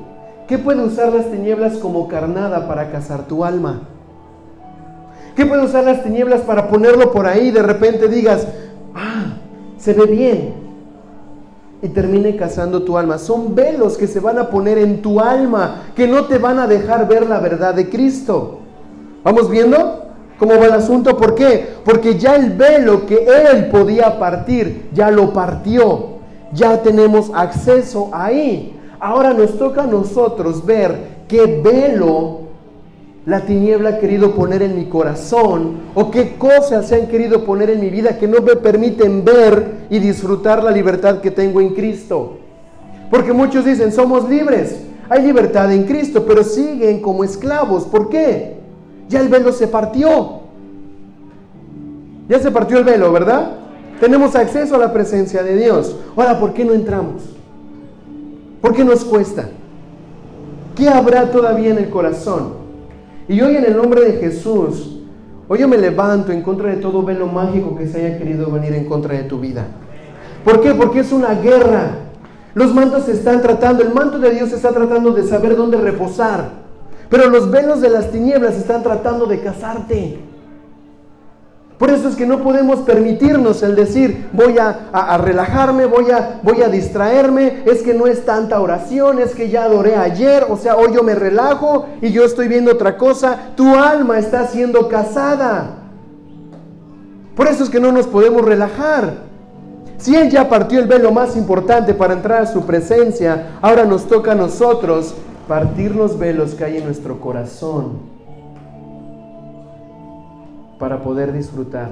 ¿qué 0.47 0.57
puede 0.57 0.83
usar 0.83 1.13
las 1.13 1.31
tinieblas 1.31 1.77
como 1.77 2.07
carnada 2.07 2.67
para 2.67 2.91
cazar 2.91 3.23
tu 3.27 3.45
alma? 3.45 3.83
¿Qué 5.35 5.45
puede 5.45 5.63
usar 5.63 5.83
las 5.83 6.03
tinieblas 6.03 6.41
para 6.41 6.67
ponerlo 6.67 7.11
por 7.11 7.25
ahí? 7.27 7.51
De 7.51 7.61
repente 7.61 8.07
digas, 8.07 8.47
se 9.77 9.93
ve 9.93 10.05
bien. 10.05 10.53
Y 11.81 11.89
termine 11.89 12.35
cazando 12.35 12.83
tu 12.83 12.97
alma. 12.97 13.17
Son 13.17 13.53
velos 13.53 13.97
que 13.97 14.07
se 14.07 14.19
van 14.19 14.39
a 14.39 14.49
poner 14.49 14.77
en 14.77 15.01
tu 15.01 15.19
alma, 15.19 15.83
que 15.95 16.07
no 16.07 16.25
te 16.25 16.37
van 16.39 16.59
a 16.59 16.67
dejar 16.67 17.07
ver 17.07 17.27
la 17.27 17.39
verdad 17.39 17.75
de 17.75 17.89
Cristo. 17.89 18.59
¿Vamos 19.23 19.49
viendo? 19.49 20.05
¿Cómo 20.39 20.57
va 20.57 20.65
el 20.65 20.73
asunto? 20.73 21.17
¿Por 21.17 21.35
qué? 21.35 21.75
Porque 21.83 22.17
ya 22.17 22.35
el 22.35 22.51
velo 22.51 23.05
que 23.05 23.25
él 23.25 23.67
podía 23.67 24.19
partir, 24.19 24.89
ya 24.93 25.11
lo 25.11 25.33
partió. 25.33 26.17
Ya 26.53 26.81
tenemos 26.81 27.31
acceso 27.33 28.09
ahí. 28.13 28.73
Ahora 28.99 29.33
nos 29.33 29.57
toca 29.57 29.83
a 29.83 29.87
nosotros 29.87 30.65
ver 30.65 31.17
qué 31.27 31.61
velo 31.63 32.46
la 33.27 33.41
tiniebla 33.41 33.89
ha 33.89 33.99
querido 33.99 34.31
poner 34.31 34.61
en 34.61 34.77
mi 34.77 34.85
corazón 34.85 35.79
o 35.95 36.09
qué 36.09 36.37
cosas 36.37 36.87
se 36.87 36.95
han 36.95 37.07
querido 37.07 37.43
poner 37.43 37.69
en 37.69 37.81
mi 37.81 37.89
vida 37.89 38.17
que 38.17 38.25
no 38.25 38.39
me 38.39 38.55
permiten 38.55 39.25
ver 39.25 39.87
y 39.89 39.99
disfrutar 39.99 40.63
la 40.63 40.71
libertad 40.71 41.19
que 41.19 41.29
tengo 41.29 41.59
en 41.59 41.75
Cristo. 41.75 42.37
Porque 43.11 43.33
muchos 43.33 43.65
dicen, 43.65 43.91
somos 43.91 44.29
libres, 44.29 44.77
hay 45.09 45.23
libertad 45.23 45.69
en 45.73 45.83
Cristo, 45.83 46.23
pero 46.25 46.41
siguen 46.41 47.01
como 47.01 47.25
esclavos. 47.25 47.83
¿Por 47.83 48.07
qué? 48.07 48.59
Ya 49.09 49.19
el 49.19 49.27
velo 49.27 49.51
se 49.51 49.67
partió. 49.67 50.39
Ya 52.29 52.39
se 52.39 52.49
partió 52.49 52.77
el 52.77 52.85
velo, 52.85 53.11
¿verdad? 53.11 53.57
Tenemos 53.99 54.37
acceso 54.37 54.75
a 54.75 54.79
la 54.79 54.93
presencia 54.93 55.43
de 55.43 55.57
Dios. 55.57 55.97
Ahora, 56.15 56.39
¿por 56.39 56.53
qué 56.53 56.63
no 56.63 56.71
entramos? 56.71 57.23
¿Por 58.61 58.73
qué 58.73 58.85
nos 58.85 59.03
cuesta? 59.03 59.49
¿Qué 60.77 60.87
habrá 60.87 61.29
todavía 61.29 61.71
en 61.71 61.79
el 61.79 61.89
corazón? 61.89 62.56
Y 63.29 63.41
hoy 63.41 63.57
en 63.57 63.65
el 63.65 63.75
nombre 63.75 64.01
de 64.01 64.19
Jesús, 64.19 64.99
hoy 65.49 65.59
yo 65.59 65.67
me 65.67 65.77
levanto 65.77 66.31
en 66.31 66.41
contra 66.41 66.69
de 66.69 66.77
todo 66.77 67.03
velo 67.03 67.27
mágico 67.27 67.75
que 67.75 67.87
se 67.87 68.05
haya 68.05 68.17
querido 68.17 68.49
venir 68.49 68.73
en 68.73 68.85
contra 68.85 69.15
de 69.15 69.23
tu 69.23 69.39
vida. 69.39 69.65
¿Por 70.45 70.61
qué? 70.61 70.73
Porque 70.73 71.01
es 71.01 71.11
una 71.11 71.33
guerra. 71.33 71.89
Los 72.53 72.73
mantos 72.73 73.03
se 73.03 73.11
están 73.11 73.41
tratando, 73.41 73.83
el 73.83 73.93
manto 73.93 74.17
de 74.17 74.31
Dios 74.31 74.53
está 74.53 74.71
tratando 74.71 75.11
de 75.11 75.23
saber 75.23 75.57
dónde 75.57 75.77
reposar. 75.77 76.51
Pero 77.09 77.29
los 77.29 77.51
velos 77.51 77.81
de 77.81 77.89
las 77.89 78.11
tinieblas 78.11 78.55
están 78.55 78.81
tratando 78.81 79.25
de 79.25 79.41
casarte. 79.41 80.19
Por 81.77 81.91
eso 81.91 82.09
es 82.09 82.15
que 82.15 82.25
no 82.25 82.41
podemos 82.41 82.79
permitirnos 82.79 83.61
el 83.61 83.75
decir, 83.75 84.29
voy 84.33 84.57
a, 84.57 85.17
relajarme, 85.19 85.85
voy 85.85 86.09
a, 86.09 86.39
voy 86.41 86.63
a 86.63 86.69
distraerme, 86.69 87.61
es 87.65 87.83
que 87.83 87.93
no 87.93 88.07
es 88.07 88.25
tanta 88.25 88.59
oración, 88.59 89.19
es 89.19 89.35
que 89.35 89.49
ya 89.49 89.65
adoré 89.65 89.95
ayer, 89.95 90.47
o 90.49 90.57
sea, 90.57 90.75
hoy 90.75 90.93
yo 90.95 91.03
me 91.03 91.13
relajo 91.13 91.85
y 92.01 92.09
yo 92.09 92.25
estoy 92.25 92.47
viendo 92.47 92.71
otra 92.71 92.97
cosa. 92.97 93.51
Tu 93.55 93.75
alma 93.75 94.17
está 94.17 94.47
siendo 94.47 94.87
casada. 94.87 95.83
Por 97.35 97.47
eso 97.47 97.63
es 97.63 97.69
que 97.69 97.79
no 97.79 97.91
nos 97.91 98.07
podemos 98.07 98.41
relajar. 98.43 99.27
Si 99.99 100.15
Él 100.15 100.31
ya 100.31 100.49
partió 100.49 100.79
el 100.79 100.87
velo 100.87 101.11
más 101.11 101.37
importante 101.37 101.93
para 101.93 102.13
entrar 102.13 102.41
a 102.41 102.47
su 102.47 102.65
presencia, 102.65 103.59
ahora 103.61 103.85
nos 103.85 104.07
toca 104.07 104.31
a 104.31 104.35
nosotros 104.35 105.13
partir 105.47 105.95
los 105.95 106.17
velos 106.17 106.55
que 106.55 106.63
hay 106.63 106.77
en 106.77 106.85
nuestro 106.85 107.19
corazón 107.19 108.16
para 110.79 111.01
poder 111.01 111.33
disfrutar 111.33 111.91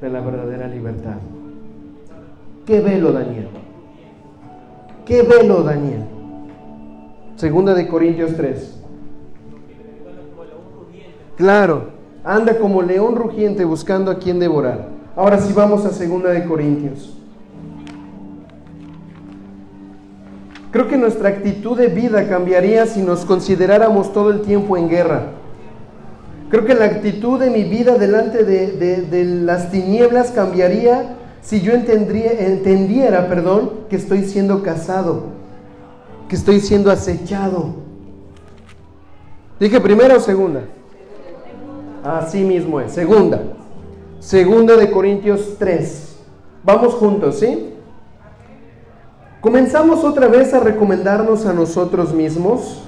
de 0.00 0.08
la 0.08 0.20
verdadera 0.20 0.68
libertad. 0.68 1.16
¿Qué 2.66 2.80
velo, 2.80 3.12
Daniel? 3.12 3.48
¿Qué 5.04 5.22
velo, 5.22 5.62
Daniel? 5.62 6.04
Segunda 7.36 7.74
de 7.74 7.88
Corintios 7.88 8.36
3. 8.36 8.78
Claro, 11.36 11.88
anda 12.24 12.58
como 12.58 12.82
león 12.82 13.16
rugiente 13.16 13.64
buscando 13.64 14.10
a 14.10 14.18
quien 14.18 14.38
devorar. 14.38 14.88
Ahora 15.16 15.38
sí 15.38 15.52
vamos 15.52 15.84
a 15.84 15.90
Segunda 15.90 16.30
de 16.30 16.44
Corintios. 16.44 17.18
Creo 20.70 20.88
que 20.88 20.96
nuestra 20.96 21.28
actitud 21.28 21.76
de 21.76 21.88
vida 21.88 22.28
cambiaría 22.28 22.86
si 22.86 23.02
nos 23.02 23.24
consideráramos 23.24 24.12
todo 24.12 24.30
el 24.30 24.40
tiempo 24.40 24.76
en 24.76 24.88
guerra. 24.88 25.41
Creo 26.52 26.66
que 26.66 26.74
la 26.74 26.84
actitud 26.84 27.40
de 27.40 27.48
mi 27.48 27.64
vida 27.64 27.96
delante 27.96 28.44
de, 28.44 29.24
las 29.42 29.70
tinieblas 29.70 30.32
cambiaría 30.32 31.16
si 31.40 31.62
yo 31.62 31.72
entendiera, 31.72 33.26
perdón, 33.26 33.70
que 33.88 33.96
estoy 33.96 34.26
siendo 34.26 34.62
casado, 34.62 35.28
que 36.28 36.36
estoy 36.36 36.60
siendo 36.60 36.90
acechado. 36.90 37.70
¿Dije 39.58 39.80
primera 39.80 40.16
o 40.16 40.20
segunda? 40.20 40.64
Así 42.04 42.44
mismo 42.44 42.82
es, 42.82 42.92
segunda. 42.92 43.40
Segunda 44.20 44.76
de 44.76 44.90
Corintios 44.90 45.54
3. 45.58 46.16
Vamos 46.64 46.92
juntos, 46.92 47.38
¿sí? 47.38 47.72
Comenzamos 49.40 50.04
otra 50.04 50.28
vez 50.28 50.52
a 50.52 50.60
recomendarnos 50.60 51.46
a 51.46 51.54
nosotros 51.54 52.12
mismos. 52.12 52.82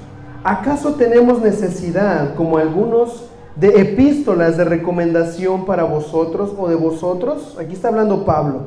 ¿Acaso 0.44 0.96
tenemos 0.96 1.40
necesidad, 1.40 2.34
como 2.34 2.58
algunos, 2.58 3.30
de 3.56 3.80
epístolas 3.80 4.56
de 4.56 4.64
recomendación 4.64 5.64
para 5.64 5.84
vosotros 5.84 6.52
o 6.58 6.68
de 6.68 6.74
vosotros. 6.74 7.56
Aquí 7.58 7.74
está 7.74 7.88
hablando 7.88 8.24
Pablo. 8.24 8.62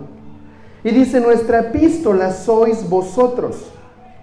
Y 0.83 0.91
dice, 0.91 1.19
nuestra 1.19 1.59
epístola 1.59 2.31
sois 2.31 2.87
vosotros, 2.87 3.57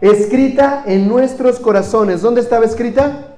escrita 0.01 0.85
en 0.87 1.09
nuestros 1.09 1.59
corazones. 1.59 2.23
¿Dónde 2.23 2.41
estaba 2.41 2.65
escrita? 2.65 3.37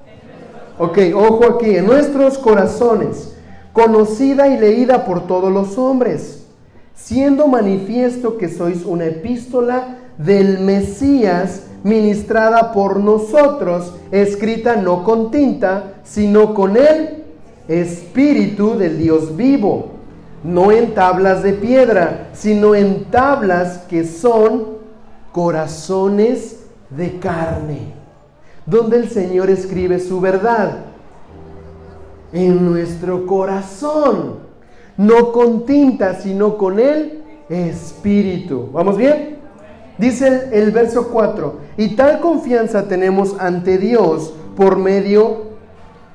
Ok, 0.79 0.99
ojo 1.15 1.45
aquí, 1.45 1.75
en 1.75 1.87
nuestros 1.87 2.37
corazones, 2.37 3.35
conocida 3.73 4.47
y 4.47 4.57
leída 4.57 5.05
por 5.05 5.25
todos 5.25 5.51
los 5.51 5.77
hombres, 5.77 6.45
siendo 6.93 7.47
manifiesto 7.47 8.37
que 8.37 8.47
sois 8.47 8.85
una 8.85 9.05
epístola 9.05 9.97
del 10.17 10.59
Mesías 10.59 11.66
ministrada 11.87 12.73
por 12.73 12.99
nosotros, 12.99 13.93
escrita 14.11 14.75
no 14.75 15.05
con 15.05 15.31
tinta, 15.31 15.93
sino 16.03 16.53
con 16.53 16.75
el 16.75 17.23
Espíritu 17.69 18.77
del 18.77 18.97
Dios 18.97 19.35
vivo, 19.37 19.91
no 20.43 20.71
en 20.71 20.93
tablas 20.93 21.43
de 21.43 21.53
piedra, 21.53 22.29
sino 22.33 22.75
en 22.75 23.05
tablas 23.05 23.85
que 23.89 24.05
son 24.05 24.77
corazones 25.31 26.65
de 26.89 27.19
carne, 27.19 27.93
donde 28.65 28.97
el 28.97 29.09
Señor 29.09 29.49
escribe 29.49 29.99
su 29.99 30.19
verdad 30.19 30.79
en 32.33 32.65
nuestro 32.69 33.25
corazón, 33.25 34.39
no 34.97 35.31
con 35.31 35.65
tinta, 35.65 36.15
sino 36.15 36.57
con 36.57 36.79
el 36.79 37.23
Espíritu. 37.47 38.69
¿Vamos 38.73 38.97
bien? 38.97 39.36
Dice 39.97 40.49
el, 40.51 40.71
verso 40.71 41.09
4, 41.09 41.59
y 41.77 41.95
tal 41.95 42.19
confianza 42.19 42.87
tenemos 42.87 43.35
ante 43.39 43.77
Dios 43.77 44.33
por 44.55 44.77
medio 44.77 45.47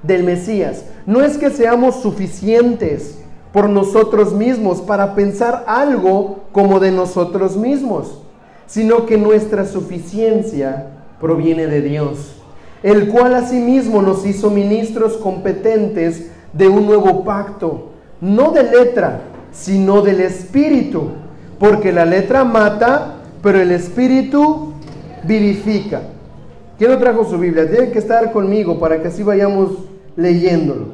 del 0.03 0.23
Mesías. 0.23 0.85
No 1.07 1.23
es 1.23 1.37
que 1.37 1.51
seamos 1.51 1.97
suficientes 1.97 3.19
por 3.53 3.69
nosotros 3.69 4.33
mismos 4.33 4.81
para 4.81 5.15
pensar 5.15 5.65
algo 5.67 6.45
como 6.53 6.81
de 6.81 6.93
nosotros 6.93 7.57
mismos, 7.57 8.21
sino 8.67 9.05
que 9.07 9.19
nuestra 9.19 9.67
suficiencia 9.67 10.87
proviene 11.21 11.67
de 11.67 11.83
Dios, 11.83 12.35
el 12.83 13.09
cual 13.09 13.35
asimismo 13.35 14.01
nos 14.01 14.25
hizo 14.27 14.51
ministros 14.51 15.17
competentes 15.17 16.31
de 16.53 16.69
un 16.69 16.87
nuevo 16.87 17.25
pacto, 17.25 17.91
no 18.21 18.51
de 18.53 18.63
letra, 18.65 19.21
sino 19.53 20.03
del 20.03 20.21
Espíritu, 20.21 21.11
porque 21.59 21.93
la 21.93 22.05
letra 22.05 22.45
mata, 22.45 23.22
pero 23.43 23.61
el 23.61 23.73
Espíritu 23.73 24.73
vivifica. 25.25 26.03
¿Quién 26.79 26.91
no 26.91 26.99
trajo 26.99 27.25
su 27.25 27.39
Biblia? 27.39 27.71
Tiene 27.71 27.91
que 27.91 27.99
estar 27.99 28.33
conmigo 28.33 28.79
para 28.79 29.03
que 29.03 29.09
así 29.09 29.23
vayamos 29.23 29.71
leyéndolo. 30.17 30.87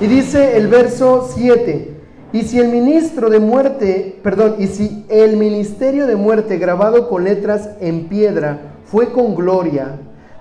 Y 0.00 0.06
dice 0.06 0.56
el 0.56 0.68
verso 0.68 1.28
7, 1.34 1.92
y 2.32 2.42
si 2.42 2.58
el 2.58 2.68
ministro 2.68 3.28
de 3.28 3.40
muerte, 3.40 4.18
perdón, 4.22 4.56
y 4.58 4.66
si 4.66 5.04
el 5.08 5.36
ministerio 5.36 6.06
de 6.06 6.16
muerte 6.16 6.56
grabado 6.56 7.08
con 7.08 7.24
letras 7.24 7.70
en 7.80 8.08
piedra 8.08 8.74
fue 8.86 9.12
con 9.12 9.34
gloria, 9.34 9.98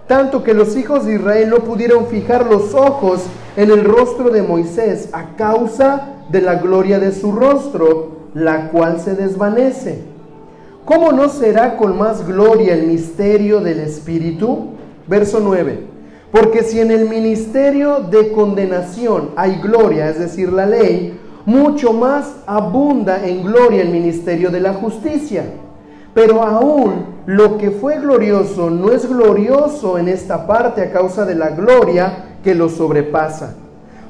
tanto 0.08 0.44
que 0.44 0.54
los 0.54 0.76
hijos 0.78 1.06
de 1.06 1.16
Israel 1.16 1.50
no 1.50 1.58
pudieron 1.58 2.08
fijar 2.08 2.46
los 2.50 2.74
ojos 2.74 3.24
en 3.56 3.72
el 3.72 3.84
rostro 3.84 4.30
de 4.30 4.42
Moisés 4.42 5.10
a 5.12 5.36
causa 5.36 6.24
de 6.30 6.42
la 6.42 6.56
gloria 6.56 7.00
de 7.00 7.12
su 7.12 7.34
rostro, 7.34 8.30
la 8.34 8.70
cual 8.70 9.00
se 9.02 9.16
desvanece. 9.16 10.11
¿Cómo 10.94 11.14
no 11.14 11.30
será 11.30 11.78
con 11.78 11.98
más 11.98 12.28
gloria 12.28 12.74
el 12.74 12.86
misterio 12.86 13.62
del 13.62 13.80
Espíritu? 13.80 14.72
Verso 15.08 15.40
9. 15.40 15.86
Porque 16.34 16.64
si 16.64 16.82
en 16.82 16.92
el 16.92 17.08
ministerio 17.08 18.02
de 18.02 18.34
condenación 18.34 19.30
hay 19.38 19.62
gloria, 19.62 20.10
es 20.10 20.20
decir, 20.20 20.52
la 20.52 20.66
ley, 20.66 21.18
mucho 21.46 21.94
más 21.94 22.36
abunda 22.46 23.26
en 23.26 23.42
gloria 23.42 23.84
el 23.84 23.88
ministerio 23.88 24.50
de 24.50 24.60
la 24.60 24.74
justicia. 24.74 25.46
Pero 26.14 26.44
aún 26.44 27.06
lo 27.26 27.58
que 27.58 27.72
fue 27.72 27.98
glorioso 27.98 28.70
no 28.70 28.92
es 28.92 29.08
glorioso 29.08 29.98
en 29.98 30.10
esta 30.10 30.46
parte 30.46 30.82
a 30.82 30.92
causa 30.92 31.24
de 31.24 31.36
la 31.36 31.52
gloria 31.52 32.36
que 32.44 32.54
lo 32.54 32.68
sobrepasa. 32.68 33.56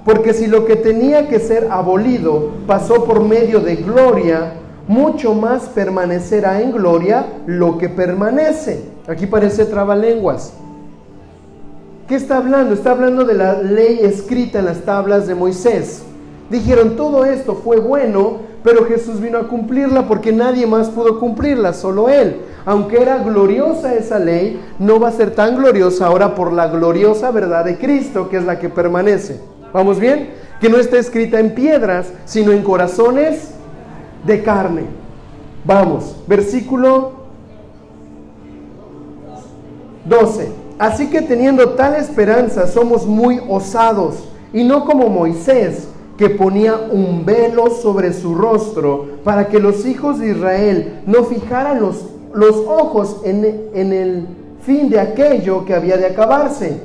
Porque 0.04 0.34
si 0.34 0.48
lo 0.48 0.66
que 0.66 0.78
tenía 0.78 1.30
que 1.30 1.40
ser 1.40 1.68
abolido 1.70 2.54
pasó 2.66 3.06
por 3.06 3.24
medio 3.24 3.60
de 3.60 3.76
gloria, 3.76 4.54
mucho 4.92 5.34
más 5.34 5.70
permanecerá 5.70 6.62
en 6.62 6.74
gloria 6.74 7.26
lo 7.46 7.78
que 7.78 7.88
permanece. 7.88 8.84
Aquí 9.08 9.26
parece 9.26 9.64
trabalenguas. 9.64 10.52
¿Qué 12.10 12.16
está 12.16 12.36
hablando? 12.36 12.74
Está 12.74 12.92
hablando 12.92 13.24
de 13.24 13.36
la 13.36 13.54
ley 13.62 14.02
escrita 14.02 14.60
en 14.60 14.66
las 14.66 14.82
tablas 14.82 15.28
de 15.28 15.36
Moisés. 15.36 16.04
Dijeron, 16.50 16.98
todo 16.98 17.24
esto 17.24 17.56
fue 17.56 17.80
bueno, 17.80 18.39
pero 18.66 18.84
Jesús 18.84 19.22
vino 19.22 19.38
a 19.38 19.48
cumplirla 19.48 20.10
porque 20.10 20.34
nadie 20.34 20.68
más 20.68 20.89
pudo 20.89 21.22
cumplirla, 21.22 21.72
solo 21.72 22.10
Él. 22.10 22.42
Aunque 22.66 23.02
era 23.02 23.20
gloriosa 23.20 23.96
esa 23.96 24.20
ley, 24.20 24.60
no 24.78 25.00
va 25.00 25.08
a 25.08 25.14
ser 25.14 25.34
tan 25.34 25.56
gloriosa 25.56 26.08
ahora 26.08 26.36
por 26.36 26.52
la 26.52 26.68
gloriosa 26.68 27.32
verdad 27.32 27.64
de 27.64 27.78
Cristo, 27.78 28.28
que 28.28 28.36
es 28.36 28.44
la 28.44 28.60
que 28.60 28.68
permanece. 28.68 29.39
¿Vamos 29.72 30.02
bien? 30.02 30.32
Que 30.60 30.68
no 30.68 30.78
está 30.78 30.98
escrita 30.98 31.39
en 31.39 31.56
piedras, 31.56 32.08
sino 32.26 32.52
en 32.52 32.62
corazones 32.62 33.52
de 34.26 34.44
carne. 34.44 34.84
Vamos, 35.66 36.16
versículo 36.28 37.12
12. 40.06 40.52
Así 40.80 41.08
que 41.08 41.22
teniendo 41.22 41.70
tal 41.72 41.96
esperanza 41.96 42.68
somos 42.68 43.06
muy 43.06 43.40
osados 43.48 44.24
y 44.52 44.64
no 44.64 44.86
como 44.86 45.10
Moisés 45.10 45.88
que 46.18 46.30
ponía 46.30 46.76
un 46.76 47.24
velo 47.26 47.70
sobre 47.70 48.14
su 48.14 48.36
rostro 48.36 49.08
para 49.24 49.48
que 49.48 49.60
los 49.60 49.86
hijos 49.86 50.20
de 50.20 50.32
Israel 50.32 51.02
no 51.06 51.24
fijaran 51.24 51.82
los, 51.82 52.06
los 52.34 52.56
ojos 52.68 53.22
en, 53.24 53.70
en 53.74 53.94
el 53.94 54.28
fin 54.64 54.90
de 54.90 55.00
aquello 55.00 55.66
que 55.66 55.74
había 55.74 55.98
de 55.98 56.08
acabarse. 56.08 56.80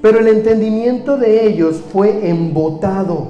Pero 0.00 0.18
el 0.18 0.28
entendimiento 0.28 1.16
de 1.16 1.46
ellos 1.46 1.80
fue 1.92 2.28
embotado, 2.28 3.28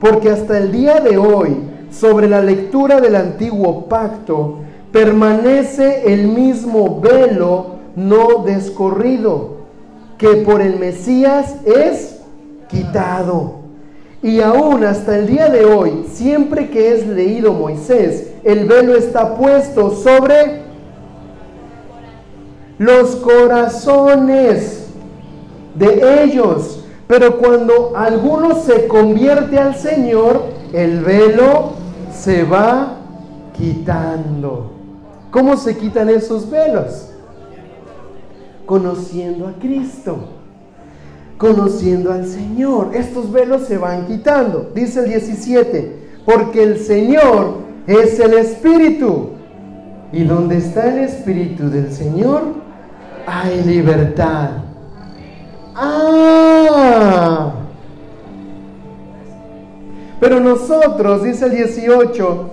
porque 0.00 0.30
hasta 0.30 0.56
el 0.58 0.70
día 0.70 1.00
de 1.00 1.18
hoy, 1.18 1.56
sobre 1.92 2.28
la 2.28 2.40
lectura 2.40 3.00
del 3.00 3.16
antiguo 3.16 3.86
pacto, 3.86 4.58
permanece 4.90 6.12
el 6.12 6.28
mismo 6.28 7.00
velo 7.00 7.76
no 7.94 8.42
descorrido, 8.44 9.62
que 10.18 10.36
por 10.36 10.60
el 10.60 10.78
Mesías 10.78 11.56
es 11.64 12.20
quitado. 12.68 13.62
Y 14.22 14.40
aún 14.40 14.84
hasta 14.84 15.18
el 15.18 15.26
día 15.26 15.48
de 15.48 15.64
hoy, 15.64 16.06
siempre 16.12 16.70
que 16.70 16.92
es 16.94 17.06
leído 17.06 17.52
Moisés, 17.52 18.32
el 18.44 18.66
velo 18.66 18.94
está 18.94 19.34
puesto 19.34 19.90
sobre 19.90 20.62
los 22.78 23.16
corazones 23.16 24.86
de 25.74 26.22
ellos. 26.24 26.84
Pero 27.08 27.38
cuando 27.38 27.92
alguno 27.96 28.54
se 28.54 28.86
convierte 28.86 29.58
al 29.58 29.74
Señor, 29.74 30.44
el 30.72 31.00
velo 31.00 31.81
se 32.14 32.44
va 32.44 32.96
quitando. 33.56 34.72
¿Cómo 35.30 35.56
se 35.56 35.76
quitan 35.76 36.08
esos 36.08 36.48
velos? 36.50 37.10
Conociendo 38.66 39.48
a 39.48 39.52
Cristo 39.54 40.18
conociendo 41.42 42.12
al 42.12 42.24
Señor. 42.24 42.92
Estos 42.94 43.32
velos 43.32 43.62
se 43.62 43.76
van 43.76 44.06
quitando. 44.06 44.70
Dice 44.76 45.00
el 45.00 45.08
17, 45.08 46.20
porque 46.24 46.62
el 46.62 46.78
Señor 46.78 47.56
es 47.88 48.20
el 48.20 48.34
Espíritu. 48.34 49.30
Y 50.12 50.22
donde 50.22 50.58
está 50.58 50.86
el 50.86 51.00
Espíritu 51.00 51.68
del 51.68 51.92
Señor, 51.92 52.42
hay 53.26 53.60
libertad. 53.64 54.50
Ah. 55.74 57.61
Pero 60.22 60.38
nosotros, 60.38 61.24
dice 61.24 61.46
el 61.46 61.50
18, 61.50 62.50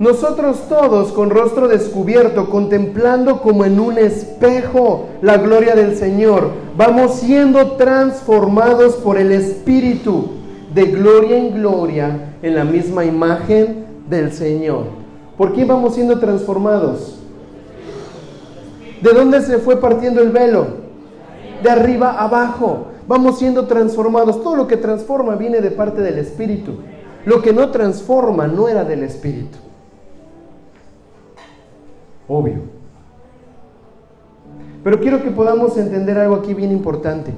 nosotros 0.00 0.68
todos 0.68 1.12
con 1.12 1.30
rostro 1.30 1.66
descubierto, 1.66 2.50
contemplando 2.50 3.40
como 3.40 3.64
en 3.64 3.80
un 3.80 3.96
espejo 3.96 5.06
la 5.22 5.38
gloria 5.38 5.74
del 5.74 5.96
Señor, 5.96 6.50
vamos 6.76 7.14
siendo 7.14 7.72
transformados 7.78 8.96
por 8.96 9.16
el 9.16 9.32
Espíritu 9.32 10.26
de 10.74 10.88
gloria 10.88 11.38
en 11.38 11.54
gloria 11.54 12.34
en 12.42 12.54
la 12.54 12.64
misma 12.64 13.06
imagen 13.06 13.86
del 14.10 14.30
Señor. 14.30 14.82
¿Por 15.38 15.54
qué 15.54 15.64
vamos 15.64 15.94
siendo 15.94 16.18
transformados? 16.18 17.18
¿De 19.00 19.10
dónde 19.14 19.40
se 19.40 19.56
fue 19.56 19.80
partiendo 19.80 20.20
el 20.20 20.32
velo? 20.32 20.66
De 21.62 21.70
arriba 21.70 22.22
abajo. 22.22 22.88
Vamos 23.08 23.38
siendo 23.38 23.64
transformados. 23.64 24.42
Todo 24.42 24.54
lo 24.54 24.66
que 24.66 24.76
transforma 24.76 25.34
viene 25.36 25.62
de 25.62 25.70
parte 25.70 26.02
del 26.02 26.18
Espíritu. 26.18 26.72
Lo 27.26 27.42
que 27.42 27.52
no 27.52 27.70
transforma 27.70 28.46
no 28.46 28.68
era 28.68 28.84
del 28.84 29.02
Espíritu 29.02 29.58
obvio. 32.28 32.54
Pero 34.82 35.00
quiero 35.00 35.22
que 35.22 35.30
podamos 35.30 35.76
entender 35.76 36.18
algo 36.18 36.36
aquí 36.36 36.54
bien 36.54 36.72
importante. 36.72 37.32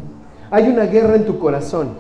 Hay 0.51 0.68
una 0.68 0.84
guerra 0.84 1.16
en 1.16 1.24
tu 1.24 1.39
corazón. 1.39 1.91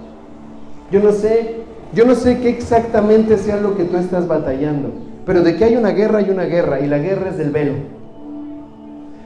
Yo 0.90 1.00
no 1.00 1.12
sé, 1.12 1.56
yo 1.94 2.04
no 2.04 2.14
sé 2.14 2.38
qué 2.38 2.48
exactamente 2.48 3.36
sea 3.36 3.56
lo 3.56 3.76
que 3.76 3.84
tú 3.84 3.96
estás 3.96 4.26
batallando, 4.26 4.90
pero 5.26 5.42
de 5.42 5.56
que 5.56 5.64
hay 5.64 5.76
una 5.76 5.90
guerra, 5.90 6.18
hay 6.18 6.30
una 6.30 6.44
guerra, 6.44 6.80
y 6.80 6.86
la 6.86 6.98
guerra 6.98 7.30
es 7.30 7.38
del 7.38 7.50
velo. 7.50 7.74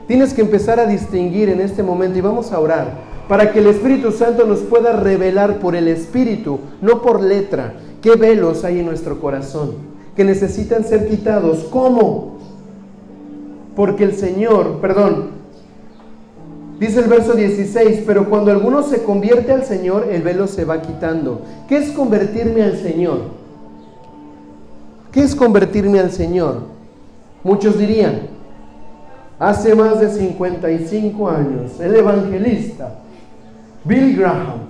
Tienes 0.07 0.33
que 0.33 0.41
empezar 0.41 0.79
a 0.79 0.85
distinguir 0.85 1.49
en 1.49 1.61
este 1.61 1.83
momento 1.83 2.17
y 2.17 2.21
vamos 2.21 2.51
a 2.51 2.59
orar 2.59 3.13
para 3.29 3.51
que 3.53 3.59
el 3.59 3.67
Espíritu 3.67 4.11
Santo 4.11 4.45
nos 4.45 4.59
pueda 4.59 4.91
revelar 4.91 5.59
por 5.59 5.77
el 5.77 5.87
Espíritu, 5.87 6.59
no 6.81 7.01
por 7.01 7.21
letra, 7.21 7.73
qué 8.03 8.17
velos 8.17 8.65
hay 8.65 8.79
en 8.79 8.85
nuestro 8.85 9.19
corazón, 9.21 9.75
que 10.13 10.25
necesitan 10.25 10.83
ser 10.83 11.07
quitados. 11.07 11.63
¿Cómo? 11.71 12.37
Porque 13.77 14.03
el 14.03 14.13
Señor, 14.13 14.81
perdón, 14.81 15.29
dice 16.79 16.99
el 16.99 17.07
verso 17.07 17.33
16, 17.33 18.03
pero 18.05 18.29
cuando 18.29 18.51
alguno 18.51 18.83
se 18.83 19.03
convierte 19.03 19.53
al 19.53 19.63
Señor, 19.63 20.09
el 20.11 20.21
velo 20.21 20.47
se 20.47 20.65
va 20.65 20.81
quitando. 20.81 21.41
¿Qué 21.69 21.77
es 21.77 21.91
convertirme 21.91 22.61
al 22.61 22.77
Señor? 22.77 23.19
¿Qué 25.13 25.21
es 25.21 25.33
convertirme 25.33 25.99
al 25.99 26.11
Señor? 26.11 26.57
Muchos 27.41 27.79
dirían, 27.79 28.27
hace 29.39 29.75
más 29.75 30.01
de 30.01 30.09
55 30.09 31.29
años, 31.29 31.79
el 31.79 31.95
evangelista 31.95 32.99
Bill 33.85 34.17
Graham 34.17 34.62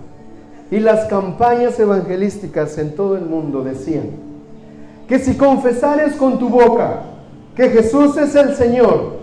y 0.73 0.79
las 0.79 1.05
campañas 1.05 1.79
evangelísticas 1.79 2.79
en 2.79 2.95
todo 2.95 3.15
el 3.15 3.25
mundo 3.25 3.63
decían 3.63 4.09
que 5.07 5.19
si 5.19 5.37
confesares 5.37 6.13
con 6.13 6.39
tu 6.39 6.49
boca 6.49 7.03
que 7.55 7.69
Jesús 7.69 8.17
es 8.17 8.33
el 8.33 8.55
Señor. 8.55 9.17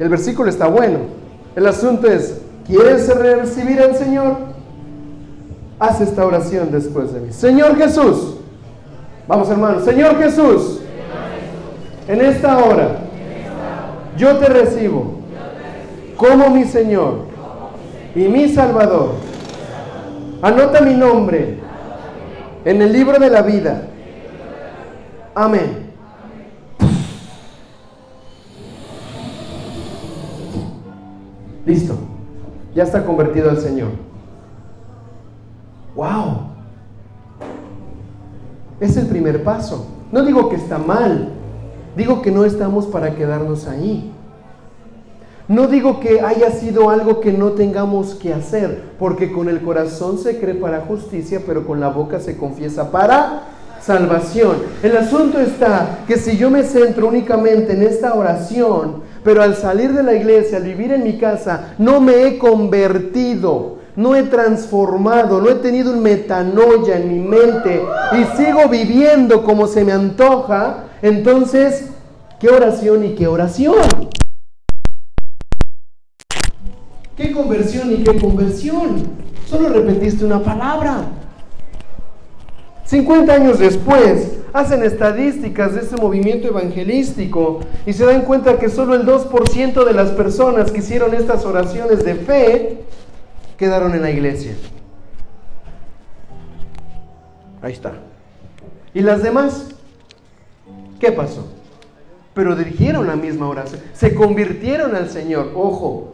El 0.00 0.08
versículo 0.08 0.50
está 0.50 0.66
bueno. 0.66 0.98
El 1.54 1.64
asunto 1.68 2.08
es, 2.08 2.40
¿quieres 2.66 3.06
recibir 3.16 3.80
al 3.80 3.94
Señor? 3.94 4.38
Haz 5.78 6.00
esta 6.00 6.26
oración 6.26 6.72
después 6.72 7.14
de 7.14 7.20
mí. 7.20 7.32
Señor 7.32 7.76
Jesús. 7.76 8.38
Vamos 9.28 9.48
hermanos. 9.48 9.84
Señor 9.84 10.18
Jesús. 10.18 10.80
En 12.08 12.20
esta 12.20 12.58
hora. 12.58 12.96
Yo 14.16 14.38
te 14.38 14.46
recibo. 14.46 15.20
Como 16.16 16.50
mi 16.50 16.64
Señor. 16.64 17.30
Y 18.14 18.28
mi 18.28 18.48
Salvador. 18.48 19.14
Anota 20.42 20.80
mi 20.80 20.94
nombre. 20.94 21.58
En 22.64 22.80
el 22.80 22.92
libro 22.92 23.18
de 23.18 23.28
la 23.28 23.42
vida 23.42 23.88
Amén. 25.34 25.90
Listo. 31.64 31.94
Ya 32.74 32.82
está 32.82 33.04
convertido 33.04 33.50
el 33.50 33.58
Señor. 33.58 33.90
¡Wow! 35.94 36.52
Es 38.80 38.96
el 38.96 39.06
primer 39.06 39.42
paso. 39.44 39.86
No 40.10 40.22
digo 40.22 40.48
que 40.48 40.56
está 40.56 40.78
mal. 40.78 41.30
Digo 41.96 42.22
que 42.22 42.30
no 42.30 42.44
estamos 42.44 42.86
para 42.86 43.14
quedarnos 43.14 43.66
ahí. 43.68 44.11
No 45.48 45.66
digo 45.66 45.98
que 45.98 46.20
haya 46.20 46.50
sido 46.50 46.88
algo 46.88 47.20
que 47.20 47.32
no 47.32 47.52
tengamos 47.52 48.14
que 48.14 48.32
hacer, 48.32 48.82
porque 48.98 49.32
con 49.32 49.48
el 49.48 49.60
corazón 49.60 50.18
se 50.18 50.38
cree 50.38 50.54
para 50.54 50.82
justicia, 50.82 51.42
pero 51.44 51.66
con 51.66 51.80
la 51.80 51.88
boca 51.88 52.20
se 52.20 52.36
confiesa 52.36 52.90
para 52.90 53.42
salvación. 53.80 54.56
El 54.82 54.96
asunto 54.96 55.40
está 55.40 56.04
que 56.06 56.16
si 56.16 56.36
yo 56.36 56.50
me 56.50 56.62
centro 56.62 57.08
únicamente 57.08 57.72
en 57.72 57.82
esta 57.82 58.14
oración, 58.14 59.02
pero 59.24 59.42
al 59.42 59.56
salir 59.56 59.92
de 59.92 60.04
la 60.04 60.14
iglesia, 60.14 60.58
al 60.58 60.64
vivir 60.64 60.92
en 60.92 61.02
mi 61.02 61.18
casa, 61.18 61.74
no 61.78 62.00
me 62.00 62.26
he 62.26 62.38
convertido, 62.38 63.78
no 63.96 64.14
he 64.14 64.22
transformado, 64.22 65.40
no 65.40 65.50
he 65.50 65.56
tenido 65.56 65.92
un 65.92 66.02
metanoia 66.02 66.96
en 66.96 67.08
mi 67.08 67.18
mente 67.18 67.82
y 68.12 68.36
sigo 68.36 68.68
viviendo 68.68 69.42
como 69.42 69.66
se 69.66 69.84
me 69.84 69.92
antoja, 69.92 70.84
entonces, 71.02 71.88
¿qué 72.38 72.48
oración 72.48 73.04
y 73.04 73.14
qué 73.14 73.26
oración? 73.26 73.74
¿Qué 77.22 77.30
conversión 77.30 77.92
y 77.92 78.02
qué 78.02 78.18
conversión? 78.18 79.06
Solo 79.46 79.68
repetiste 79.68 80.24
una 80.24 80.42
palabra. 80.42 81.04
50 82.84 83.32
años 83.32 83.60
después, 83.60 84.38
hacen 84.52 84.82
estadísticas 84.82 85.74
de 85.74 85.82
ese 85.82 85.96
movimiento 85.96 86.48
evangelístico 86.48 87.60
y 87.86 87.92
se 87.92 88.04
dan 88.04 88.22
cuenta 88.22 88.58
que 88.58 88.68
solo 88.68 88.96
el 88.96 89.06
2% 89.06 89.84
de 89.84 89.92
las 89.92 90.10
personas 90.10 90.72
que 90.72 90.78
hicieron 90.78 91.14
estas 91.14 91.44
oraciones 91.44 92.04
de 92.04 92.16
fe 92.16 92.80
quedaron 93.56 93.94
en 93.94 94.02
la 94.02 94.10
iglesia. 94.10 94.56
Ahí 97.62 97.72
está. 97.72 97.92
¿Y 98.92 99.00
las 99.00 99.22
demás? 99.22 99.68
¿Qué 100.98 101.12
pasó? 101.12 101.46
pero 102.34 102.56
dirigieron 102.56 103.06
la 103.06 103.16
misma 103.16 103.48
oración. 103.48 103.80
Se 103.92 104.14
convirtieron 104.14 104.96
al 104.96 105.10
Señor. 105.10 105.52
Ojo, 105.54 106.11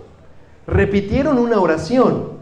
repitieron 0.69 1.39
una 1.39 1.59
oración. 1.61 2.39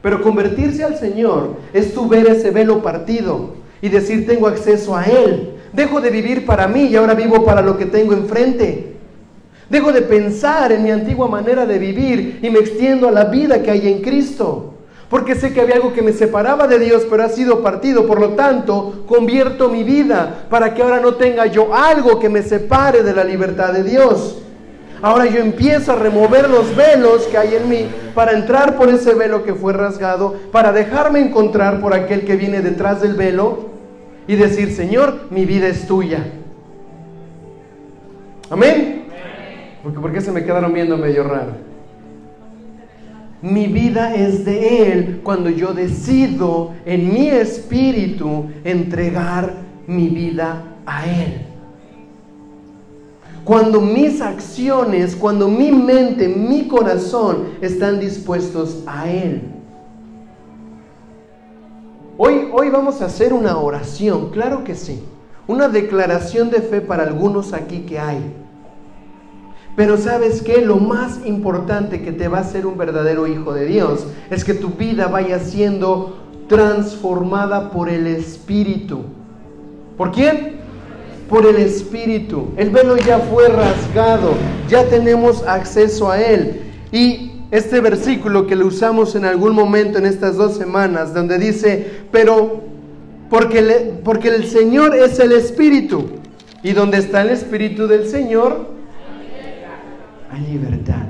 Pero 0.00 0.22
convertirse 0.22 0.84
al 0.84 0.96
Señor 0.96 1.56
es 1.72 1.92
tu 1.92 2.08
ver 2.08 2.28
ese 2.28 2.50
velo 2.50 2.80
partido 2.80 3.54
y 3.82 3.88
decir 3.88 4.26
tengo 4.26 4.46
acceso 4.46 4.96
a 4.96 5.04
Él. 5.04 5.54
Dejo 5.72 6.00
de 6.00 6.10
vivir 6.10 6.46
para 6.46 6.68
mí 6.68 6.84
y 6.84 6.96
ahora 6.96 7.14
vivo 7.14 7.44
para 7.44 7.60
lo 7.60 7.76
que 7.76 7.86
tengo 7.86 8.12
enfrente. 8.12 8.94
Dejo 9.68 9.92
de 9.92 10.00
pensar 10.02 10.72
en 10.72 10.82
mi 10.82 10.90
antigua 10.90 11.28
manera 11.28 11.66
de 11.66 11.78
vivir 11.78 12.38
y 12.40 12.48
me 12.48 12.60
extiendo 12.60 13.08
a 13.08 13.12
la 13.12 13.24
vida 13.24 13.62
que 13.62 13.70
hay 13.70 13.88
en 13.88 14.00
Cristo. 14.00 14.74
Porque 15.10 15.34
sé 15.34 15.52
que 15.52 15.60
había 15.60 15.76
algo 15.76 15.92
que 15.92 16.02
me 16.02 16.12
separaba 16.12 16.66
de 16.66 16.78
Dios, 16.78 17.06
pero 17.10 17.24
ha 17.24 17.28
sido 17.28 17.62
partido. 17.62 18.06
Por 18.06 18.20
lo 18.20 18.30
tanto, 18.30 19.04
convierto 19.06 19.68
mi 19.68 19.82
vida 19.82 20.46
para 20.48 20.74
que 20.74 20.82
ahora 20.82 21.00
no 21.00 21.14
tenga 21.14 21.46
yo 21.46 21.74
algo 21.74 22.18
que 22.18 22.28
me 22.28 22.42
separe 22.42 23.02
de 23.02 23.14
la 23.14 23.24
libertad 23.24 23.72
de 23.72 23.84
Dios. 23.84 24.42
Ahora 25.00 25.26
yo 25.26 25.40
empiezo 25.40 25.92
a 25.92 25.96
remover 25.96 26.50
los 26.50 26.74
velos 26.74 27.26
que 27.28 27.38
hay 27.38 27.54
en 27.54 27.68
mí 27.68 27.86
para 28.14 28.32
entrar 28.32 28.76
por 28.76 28.88
ese 28.88 29.14
velo 29.14 29.44
que 29.44 29.54
fue 29.54 29.72
rasgado, 29.72 30.34
para 30.50 30.72
dejarme 30.72 31.20
encontrar 31.20 31.80
por 31.80 31.94
aquel 31.94 32.24
que 32.24 32.36
viene 32.36 32.60
detrás 32.60 33.00
del 33.00 33.14
velo 33.14 33.68
y 34.26 34.34
decir, 34.34 34.72
Señor, 34.72 35.28
mi 35.30 35.44
vida 35.44 35.68
es 35.68 35.86
tuya. 35.86 36.24
Amén. 38.50 39.04
Porque 39.82 40.00
¿por 40.00 40.12
qué 40.12 40.20
se 40.20 40.32
me 40.32 40.44
quedaron 40.44 40.72
viendo 40.72 40.96
medio 40.96 41.22
raro? 41.22 41.52
Mi 43.40 43.68
vida 43.68 44.14
es 44.16 44.44
de 44.44 44.92
Él 44.92 45.20
cuando 45.22 45.48
yo 45.48 45.72
decido 45.72 46.72
en 46.84 47.12
mi 47.12 47.28
espíritu 47.28 48.46
entregar 48.64 49.54
mi 49.86 50.08
vida 50.08 50.64
a 50.84 51.06
Él. 51.06 51.47
Cuando 53.48 53.80
mis 53.80 54.20
acciones, 54.20 55.16
cuando 55.16 55.48
mi 55.48 55.72
mente, 55.72 56.28
mi 56.28 56.68
corazón 56.68 57.54
están 57.62 57.98
dispuestos 57.98 58.82
a 58.86 59.08
Él. 59.10 59.40
Hoy, 62.18 62.50
hoy 62.52 62.68
vamos 62.68 63.00
a 63.00 63.06
hacer 63.06 63.32
una 63.32 63.56
oración, 63.56 64.32
claro 64.32 64.64
que 64.64 64.74
sí. 64.74 65.02
Una 65.46 65.70
declaración 65.70 66.50
de 66.50 66.60
fe 66.60 66.82
para 66.82 67.04
algunos 67.04 67.54
aquí 67.54 67.86
que 67.86 67.98
hay. 67.98 68.20
Pero 69.76 69.96
sabes 69.96 70.42
que 70.42 70.60
lo 70.60 70.76
más 70.76 71.24
importante 71.24 72.02
que 72.02 72.12
te 72.12 72.28
va 72.28 72.36
a 72.36 72.42
hacer 72.42 72.66
un 72.66 72.76
verdadero 72.76 73.26
hijo 73.26 73.54
de 73.54 73.64
Dios 73.64 74.06
es 74.28 74.44
que 74.44 74.52
tu 74.52 74.72
vida 74.72 75.06
vaya 75.06 75.38
siendo 75.38 76.18
transformada 76.48 77.70
por 77.70 77.88
el 77.88 78.08
Espíritu. 78.08 79.04
¿Por 79.96 80.12
quién? 80.12 80.57
Por 81.28 81.46
el 81.46 81.56
Espíritu. 81.56 82.48
El 82.56 82.70
velo 82.70 82.96
ya 82.96 83.18
fue 83.18 83.48
rasgado, 83.48 84.32
ya 84.68 84.84
tenemos 84.84 85.42
acceso 85.46 86.10
a 86.10 86.20
él. 86.20 86.62
Y 86.90 87.32
este 87.50 87.80
versículo 87.80 88.46
que 88.46 88.56
lo 88.56 88.66
usamos 88.66 89.14
en 89.14 89.24
algún 89.24 89.54
momento 89.54 89.98
en 89.98 90.06
estas 90.06 90.36
dos 90.36 90.56
semanas, 90.56 91.14
donde 91.14 91.38
dice, 91.38 92.02
pero 92.10 92.60
porque, 93.30 93.94
porque 94.04 94.28
el 94.28 94.46
Señor 94.46 94.94
es 94.94 95.18
el 95.18 95.32
Espíritu. 95.32 96.06
Y 96.62 96.72
donde 96.72 96.98
está 96.98 97.22
el 97.22 97.30
Espíritu 97.30 97.86
del 97.86 98.08
Señor, 98.08 98.66
hay 100.30 100.40
libertad. 100.42 101.06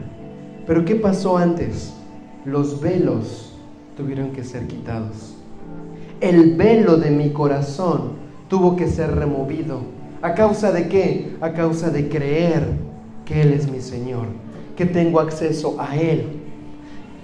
Pero 0.66 0.84
¿qué 0.84 0.94
pasó 0.94 1.38
antes? 1.38 1.94
Los 2.44 2.80
velos 2.80 3.54
tuvieron 3.96 4.32
que 4.32 4.44
ser 4.44 4.66
quitados. 4.66 5.34
El 6.20 6.56
velo 6.56 6.96
de 6.96 7.10
mi 7.10 7.30
corazón 7.32 8.12
tuvo 8.48 8.76
que 8.76 8.86
ser 8.86 9.14
removido. 9.14 9.80
¿A 10.20 10.34
causa 10.34 10.72
de 10.72 10.88
qué? 10.88 11.36
A 11.40 11.52
causa 11.52 11.90
de 11.90 12.08
creer 12.08 12.64
que 13.24 13.42
Él 13.42 13.52
es 13.52 13.70
mi 13.70 13.80
Señor, 13.80 14.26
que 14.76 14.84
tengo 14.84 15.20
acceso 15.20 15.76
a 15.78 15.96
Él. 15.96 16.24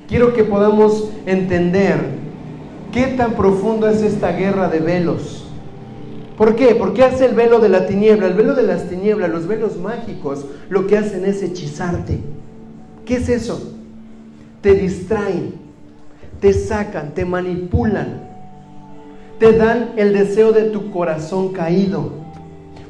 Quiero 0.08 0.34
que 0.34 0.44
podamos 0.44 1.10
entender 1.26 1.98
qué 2.92 3.06
tan 3.06 3.32
profundo 3.32 3.88
es 3.88 4.02
esta 4.02 4.32
guerra 4.32 4.68
de 4.68 4.78
velos. 4.78 5.44
¿Por 6.36 6.56
qué? 6.56 6.74
Porque 6.74 7.04
hace 7.04 7.26
el 7.26 7.34
velo 7.34 7.60
de 7.60 7.68
la 7.68 7.86
tiniebla. 7.86 8.26
El 8.26 8.34
velo 8.34 8.54
de 8.54 8.64
las 8.64 8.88
tinieblas, 8.88 9.30
los 9.30 9.46
velos 9.46 9.76
mágicos, 9.78 10.46
lo 10.68 10.86
que 10.86 10.98
hacen 10.98 11.24
es 11.24 11.42
hechizarte. 11.42 12.18
¿Qué 13.04 13.16
es 13.16 13.28
eso? 13.28 13.72
Te 14.60 14.74
distraen, 14.74 15.54
te 16.40 16.52
sacan, 16.52 17.14
te 17.14 17.24
manipulan, 17.24 18.28
te 19.38 19.52
dan 19.52 19.92
el 19.96 20.12
deseo 20.12 20.52
de 20.52 20.64
tu 20.64 20.90
corazón 20.90 21.52
caído. 21.52 22.23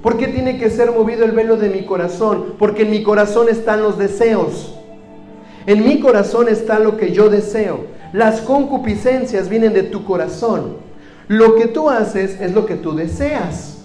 ¿Por 0.05 0.19
qué 0.19 0.29
tiene 0.29 0.59
que 0.59 0.69
ser 0.69 0.93
movido 0.93 1.25
el 1.25 1.33
velo 1.33 1.57
de 1.57 1.71
mi 1.71 1.87
corazón? 1.87 2.57
Porque 2.59 2.83
en 2.83 2.91
mi 2.91 3.03
corazón 3.03 3.49
están 3.49 3.83
los 3.83 3.97
deseos. 3.97 4.75
En 5.65 5.83
mi 5.83 5.99
corazón 5.99 6.51
está 6.51 6.79
lo 6.79 6.99
que 6.99 7.13
yo 7.13 7.31
deseo. 7.31 7.87
Las 8.13 8.43
concupiscencias 8.43 9.49
vienen 9.49 9.73
de 9.73 9.83
tu 9.83 10.05
corazón. 10.05 10.77
Lo 11.27 11.55
que 11.55 11.69
tú 11.69 11.89
haces 11.89 12.39
es 12.39 12.53
lo 12.53 12.67
que 12.67 12.75
tú 12.75 12.95
deseas. 12.95 13.79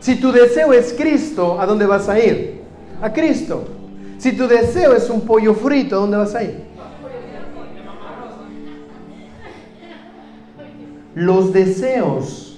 Si 0.00 0.16
tu 0.16 0.32
deseo 0.32 0.72
es 0.72 0.94
Cristo, 0.94 1.60
¿a 1.60 1.66
dónde 1.66 1.84
vas 1.84 2.08
a 2.08 2.18
ir? 2.18 2.62
A 3.02 3.12
Cristo. 3.12 3.64
Si 4.16 4.32
tu 4.32 4.48
deseo 4.48 4.94
es 4.94 5.10
un 5.10 5.20
pollo 5.26 5.52
frito, 5.52 5.96
¿a 5.96 5.98
dónde 5.98 6.16
vas 6.16 6.34
a 6.34 6.42
ir? 6.42 6.56
Los 11.14 11.52
deseos, 11.52 12.51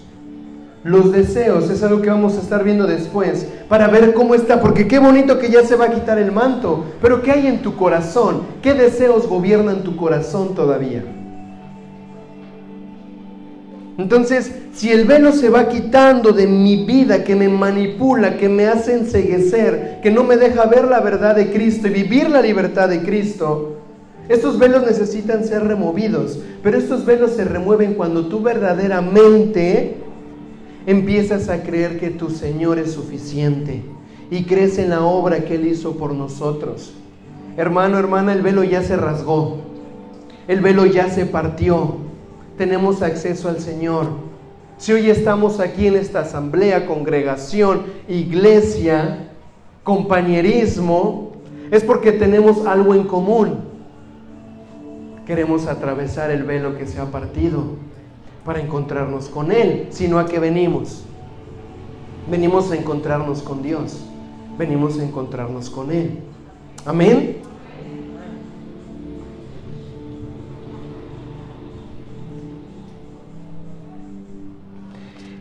los 0.85 1.13
deseos, 1.13 1.71
es 1.71 1.83
algo 1.83 2.03
que 2.03 2.11
vamos 2.11 2.37
a 2.37 2.41
estar 2.41 2.63
viendo 2.63 2.87
después, 2.87 3.49
para 3.69 3.89
ver 3.89 4.13
cómo 4.13 4.35
está, 4.35 4.61
porque 4.61 4.87
qué 4.87 4.99
bonito 4.99 5.39
que 5.39 5.51
ya 5.51 5.65
se 5.65 5.77
va 5.77 5.87
a 5.87 5.91
quitar 5.91 6.19
el 6.19 6.31
manto, 6.31 6.85
pero 7.01 7.23
¿qué 7.23 7.33
hay 7.33 7.47
en 7.47 7.63
tu 7.63 7.75
corazón? 7.75 8.43
¿Qué 8.63 8.75
deseos 8.75 9.27
gobiernan 9.27 9.83
tu 9.83 9.97
corazón 9.97 10.55
todavía? 10.55 11.03
Entonces, 13.97 14.53
si 14.75 14.91
el 14.91 15.07
velo 15.07 15.33
se 15.33 15.49
va 15.49 15.69
quitando 15.69 16.33
de 16.33 16.47
mi 16.47 16.85
vida, 16.85 17.25
que 17.25 17.35
me 17.35 17.49
manipula, 17.49 18.37
que 18.37 18.49
me 18.49 18.67
hace 18.67 18.93
enseguecer, 18.93 20.01
que 20.03 20.11
no 20.11 20.25
me 20.25 20.37
deja 20.37 20.67
ver 20.67 20.85
la 20.87 21.01
verdad 21.01 21.37
de 21.37 21.51
Cristo 21.51 21.87
y 21.87 21.93
vivir 21.93 22.29
la 22.29 22.43
libertad 22.43 22.89
de 22.89 23.03
Cristo, 23.03 23.79
estos 24.29 24.59
velos 24.59 24.85
necesitan 24.85 25.45
ser 25.45 25.65
removidos. 25.65 26.39
Pero 26.63 26.77
estos 26.77 27.05
velos 27.07 27.33
se 27.33 27.45
remueven 27.45 27.95
cuando 27.95 28.27
tú 28.27 28.43
verdaderamente 28.43 30.04
empiezas 30.87 31.49
a 31.49 31.63
creer 31.63 31.99
que 31.99 32.11
tu 32.11 32.31
Señor 32.31 32.79
es 32.79 32.93
suficiente 32.93 33.83
y 34.31 34.45
crees 34.45 34.79
en 34.79 34.91
la 34.91 35.03
obra 35.03 35.45
que 35.45 35.57
Él 35.57 35.67
hizo 35.67 35.97
por 35.97 36.13
nosotros. 36.13 36.95
Hermano, 37.57 37.99
hermana, 37.99 38.33
el 38.33 38.43
velo 38.43 38.65
ya 38.65 38.83
se 38.83 38.97
rasgó. 38.97 39.59
El 40.49 40.61
velo 40.61 40.87
ya 40.87 41.09
se 41.09 41.27
partió 41.27 42.05
tenemos 42.57 43.03
acceso 43.03 43.49
al 43.49 43.61
Señor. 43.61 44.07
Si 44.77 44.93
hoy 44.93 45.11
estamos 45.11 45.61
aquí 45.61 45.87
en 45.87 45.97
esta 45.97 46.21
asamblea, 46.21 46.87
congregación, 46.87 47.83
iglesia, 48.09 49.31
compañerismo, 49.83 51.33
es 51.71 51.83
porque 51.85 52.13
tenemos 52.13 52.67
algo 52.67 52.95
en 52.95 53.05
común. 53.05 53.61
Queremos 55.27 55.67
atravesar 55.67 56.31
el 56.31 56.45
velo 56.45 56.77
que 56.77 56.87
se 56.87 57.01
ha 57.01 57.07
partido 57.07 57.63
para 58.45 58.61
encontrarnos 58.61 59.29
con 59.29 59.53
Él, 59.53 59.89
sino 59.91 60.19
a 60.19 60.27
qué 60.27 60.39
venimos. 60.39 61.05
Venimos 62.31 62.71
a 62.71 62.77
encontrarnos 62.77 63.43
con 63.43 63.63
Dios, 63.63 64.05
venimos 64.59 64.99
a 64.99 65.05
encontrarnos 65.05 65.71
con 65.71 65.91
Él. 65.91 66.19
Amén. 66.85 67.39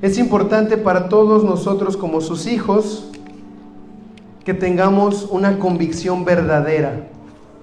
Es 0.01 0.17
importante 0.17 0.77
para 0.77 1.07
todos 1.07 1.45
nosotros 1.45 1.95
como 1.95 2.19
sus 2.19 2.45
hijos 2.45 3.09
que 4.43 4.53
tengamos 4.53 5.27
una 5.31 5.59
convicción 5.59 6.25
verdadera. 6.25 7.07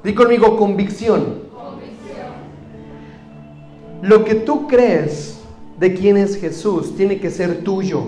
Di 0.03 0.15
conmigo 0.15 0.57
convicción. 0.57 1.40
Lo 4.03 4.25
que 4.25 4.35
tú 4.35 4.67
crees 4.67 5.39
de 5.79 5.95
quién 5.95 6.17
es 6.17 6.37
Jesús 6.37 6.97
tiene 6.97 7.21
que 7.21 7.31
ser 7.31 7.63
tuyo, 7.63 8.03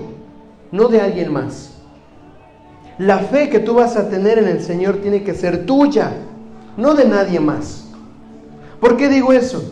no 0.70 0.88
de 0.88 1.00
alguien 1.00 1.32
más. 1.32 1.70
La 2.98 3.18
fe 3.18 3.48
que 3.48 3.58
tú 3.58 3.74
vas 3.74 3.96
a 3.96 4.08
tener 4.08 4.38
en 4.38 4.48
el 4.48 4.62
Señor 4.62 4.98
tiene 4.98 5.22
que 5.22 5.34
ser 5.34 5.66
tuya, 5.66 6.12
no 6.76 6.94
de 6.94 7.04
nadie 7.04 7.40
más. 7.40 7.88
¿Por 8.80 8.96
qué 8.96 9.08
digo 9.08 9.32
eso? 9.32 9.62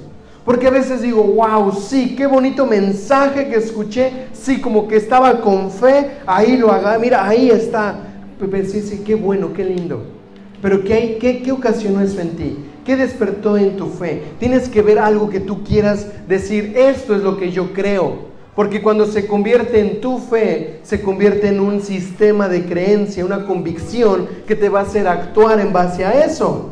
Porque 0.44 0.66
a 0.66 0.70
veces 0.70 1.02
digo, 1.02 1.22
wow, 1.22 1.72
sí, 1.72 2.16
qué 2.16 2.26
bonito 2.26 2.66
mensaje 2.66 3.48
que 3.48 3.56
escuché, 3.56 4.26
sí, 4.32 4.60
como 4.60 4.88
que 4.88 4.96
estaba 4.96 5.40
con 5.40 5.70
fe, 5.70 6.12
ahí 6.26 6.56
lo 6.56 6.72
haga, 6.72 6.98
mira, 6.98 7.26
ahí 7.26 7.50
está. 7.50 8.06
Sí, 8.64 8.80
sí, 8.80 9.02
qué 9.04 9.14
bueno, 9.14 9.52
qué 9.52 9.64
lindo. 9.64 10.02
Pero 10.62 10.82
¿qué, 10.82 11.18
qué, 11.20 11.42
¿qué 11.42 11.52
ocasionó 11.52 12.00
eso 12.00 12.20
en 12.20 12.30
ti? 12.30 12.56
¿Qué 12.84 12.96
despertó 12.96 13.56
en 13.56 13.76
tu 13.76 13.88
fe? 13.88 14.22
Tienes 14.38 14.68
que 14.68 14.82
ver 14.82 14.98
algo 14.98 15.28
que 15.28 15.40
tú 15.40 15.64
quieras 15.64 16.06
decir, 16.26 16.74
esto 16.76 17.14
es 17.14 17.22
lo 17.22 17.36
que 17.36 17.50
yo 17.50 17.72
creo. 17.72 18.30
Porque 18.54 18.82
cuando 18.82 19.06
se 19.06 19.26
convierte 19.26 19.80
en 19.80 20.00
tu 20.00 20.18
fe, 20.18 20.80
se 20.82 21.00
convierte 21.00 21.48
en 21.48 21.60
un 21.60 21.80
sistema 21.80 22.48
de 22.48 22.64
creencia, 22.66 23.24
una 23.24 23.46
convicción 23.46 24.28
que 24.46 24.56
te 24.56 24.68
va 24.68 24.80
a 24.80 24.82
hacer 24.82 25.06
actuar 25.06 25.60
en 25.60 25.72
base 25.72 26.04
a 26.04 26.24
eso. 26.24 26.70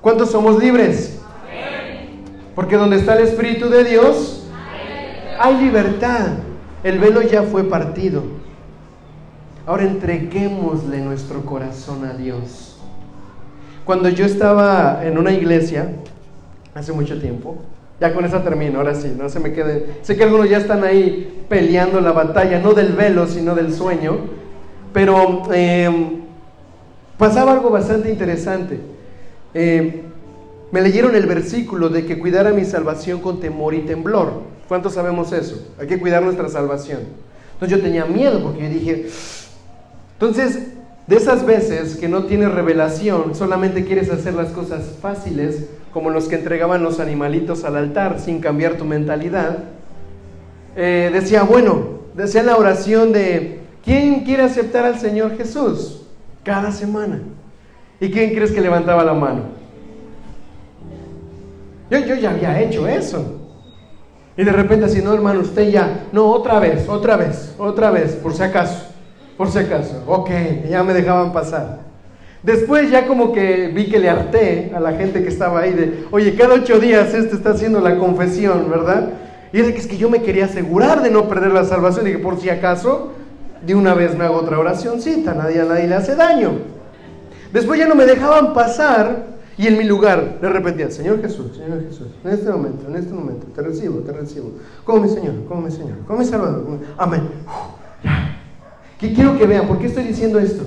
¿Cuántos 0.00 0.30
somos 0.30 0.58
libres? 0.58 1.18
Porque 2.54 2.76
donde 2.76 2.96
está 2.96 3.16
el 3.16 3.24
Espíritu 3.24 3.68
de 3.68 3.84
Dios, 3.84 4.44
hay 5.38 5.56
libertad. 5.56 6.26
El 6.82 6.98
velo 6.98 7.22
ya 7.22 7.42
fue 7.42 7.64
partido. 7.64 8.22
Ahora 9.66 9.84
entreguémosle 9.84 10.98
nuestro 11.00 11.44
corazón 11.44 12.04
a 12.04 12.14
Dios. 12.14 12.67
Cuando 13.88 14.10
yo 14.10 14.26
estaba 14.26 15.00
en 15.02 15.16
una 15.16 15.32
iglesia, 15.32 15.88
hace 16.74 16.92
mucho 16.92 17.18
tiempo, 17.18 17.56
ya 17.98 18.12
con 18.12 18.22
esa 18.22 18.44
termino, 18.44 18.80
ahora 18.80 18.94
sí, 18.94 19.14
no 19.16 19.30
se 19.30 19.40
me 19.40 19.54
quede. 19.54 20.00
Sé 20.02 20.14
que 20.14 20.24
algunos 20.24 20.50
ya 20.50 20.58
están 20.58 20.84
ahí 20.84 21.46
peleando 21.48 21.98
la 22.02 22.12
batalla, 22.12 22.60
no 22.60 22.74
del 22.74 22.92
velo, 22.92 23.26
sino 23.26 23.54
del 23.54 23.72
sueño, 23.72 24.18
pero 24.92 25.42
em, 25.54 26.20
pasaba 27.16 27.52
algo 27.52 27.70
bastante 27.70 28.10
interesante. 28.10 28.78
Em, 29.54 30.02
me 30.70 30.82
leyeron 30.82 31.16
el 31.16 31.24
versículo 31.24 31.88
de 31.88 32.04
que 32.04 32.18
cuidara 32.18 32.50
mi 32.50 32.66
salvación 32.66 33.20
con 33.20 33.40
temor 33.40 33.72
y 33.72 33.86
temblor. 33.86 34.42
¿Cuántos 34.68 34.92
sabemos 34.92 35.32
eso? 35.32 35.66
Hay 35.80 35.86
que 35.86 35.98
cuidar 35.98 36.22
nuestra 36.22 36.50
salvación. 36.50 37.00
Entonces 37.54 37.78
yo 37.78 37.82
tenía 37.82 38.04
miedo 38.04 38.42
porque 38.42 38.64
yo 38.64 38.68
dije, 38.68 39.06
entonces, 40.12 40.74
de 41.08 41.16
esas 41.16 41.46
veces 41.46 41.96
que 41.96 42.06
no 42.06 42.24
tienes 42.24 42.52
revelación, 42.52 43.34
solamente 43.34 43.86
quieres 43.86 44.10
hacer 44.10 44.34
las 44.34 44.50
cosas 44.50 44.84
fáciles, 45.00 45.66
como 45.90 46.10
los 46.10 46.28
que 46.28 46.36
entregaban 46.36 46.82
los 46.82 47.00
animalitos 47.00 47.64
al 47.64 47.76
altar 47.76 48.20
sin 48.20 48.40
cambiar 48.40 48.74
tu 48.74 48.84
mentalidad, 48.84 49.64
eh, 50.76 51.08
decía, 51.10 51.44
bueno, 51.44 52.00
decía 52.14 52.42
la 52.42 52.58
oración 52.58 53.14
de, 53.14 53.60
¿quién 53.82 54.22
quiere 54.22 54.42
aceptar 54.42 54.84
al 54.84 55.00
Señor 55.00 55.34
Jesús? 55.38 56.02
Cada 56.44 56.70
semana. 56.72 57.22
¿Y 58.00 58.10
quién 58.10 58.34
crees 58.34 58.52
que 58.52 58.60
levantaba 58.60 59.02
la 59.02 59.14
mano? 59.14 59.44
Yo, 61.90 62.00
yo 62.00 62.16
ya 62.16 62.32
había 62.32 62.60
hecho 62.60 62.86
eso. 62.86 63.40
Y 64.36 64.44
de 64.44 64.52
repente 64.52 64.84
así, 64.84 65.00
no 65.00 65.14
hermano, 65.14 65.40
usted 65.40 65.70
ya, 65.70 66.06
no, 66.12 66.30
otra 66.30 66.60
vez, 66.60 66.86
otra 66.86 67.16
vez, 67.16 67.54
otra 67.58 67.90
vez, 67.90 68.12
por 68.12 68.34
si 68.34 68.42
acaso, 68.42 68.87
por 69.38 69.50
si 69.50 69.58
acaso. 69.58 70.02
Ok, 70.06 70.30
ya 70.68 70.82
me 70.82 70.92
dejaban 70.92 71.32
pasar. 71.32 71.78
Después 72.42 72.90
ya 72.90 73.06
como 73.06 73.32
que 73.32 73.68
vi 73.68 73.88
que 73.88 73.98
le 73.98 74.10
harté 74.10 74.72
a 74.74 74.80
la 74.80 74.92
gente 74.92 75.22
que 75.22 75.28
estaba 75.28 75.60
ahí 75.60 75.72
de, 75.72 76.06
oye, 76.10 76.34
cada 76.34 76.54
ocho 76.54 76.78
días 76.78 77.14
este 77.14 77.36
está 77.36 77.50
haciendo 77.50 77.80
la 77.80 77.96
confesión, 77.96 78.68
¿verdad? 78.68 79.10
Y 79.52 79.60
es 79.60 79.72
que 79.72 79.78
es 79.78 79.86
que 79.86 79.96
yo 79.96 80.10
me 80.10 80.22
quería 80.22 80.44
asegurar 80.44 81.02
de 81.02 81.10
no 81.10 81.28
perder 81.28 81.52
la 81.52 81.64
salvación. 81.64 82.06
Y 82.08 82.12
que 82.12 82.18
por 82.18 82.38
si 82.38 82.50
acaso, 82.50 83.12
de 83.64 83.74
una 83.74 83.94
vez 83.94 84.16
me 84.16 84.24
hago 84.24 84.36
otra 84.36 84.58
oracióncita, 84.58 85.34
nadie 85.34 85.60
a 85.60 85.64
nadie 85.64 85.86
le 85.86 85.94
hace 85.94 86.16
daño. 86.16 86.50
Después 87.52 87.78
ya 87.78 87.88
no 87.88 87.94
me 87.94 88.04
dejaban 88.04 88.52
pasar 88.52 89.38
y 89.56 89.66
en 89.66 89.78
mi 89.78 89.84
lugar 89.84 90.40
de 90.40 90.48
repente, 90.48 90.90
Señor 90.90 91.20
Jesús, 91.20 91.56
Señor 91.56 91.82
Jesús, 91.84 92.08
en 92.24 92.30
este 92.30 92.50
momento, 92.50 92.86
en 92.88 92.96
este 92.96 93.12
momento, 93.12 93.46
te 93.54 93.62
recibo, 93.62 94.00
te 94.00 94.12
recibo. 94.12 94.52
Como 94.84 95.02
mi 95.02 95.08
Señor, 95.08 95.34
como 95.48 95.62
mi 95.62 95.70
Señor, 95.70 95.98
como 96.06 96.18
mi 96.18 96.24
Salvador. 96.24 96.64
Amén. 96.96 97.22
¿Qué 98.98 99.12
quiero 99.12 99.38
que 99.38 99.46
vean? 99.46 99.68
¿Por 99.68 99.78
qué 99.78 99.86
estoy 99.86 100.04
diciendo 100.04 100.38
esto? 100.40 100.64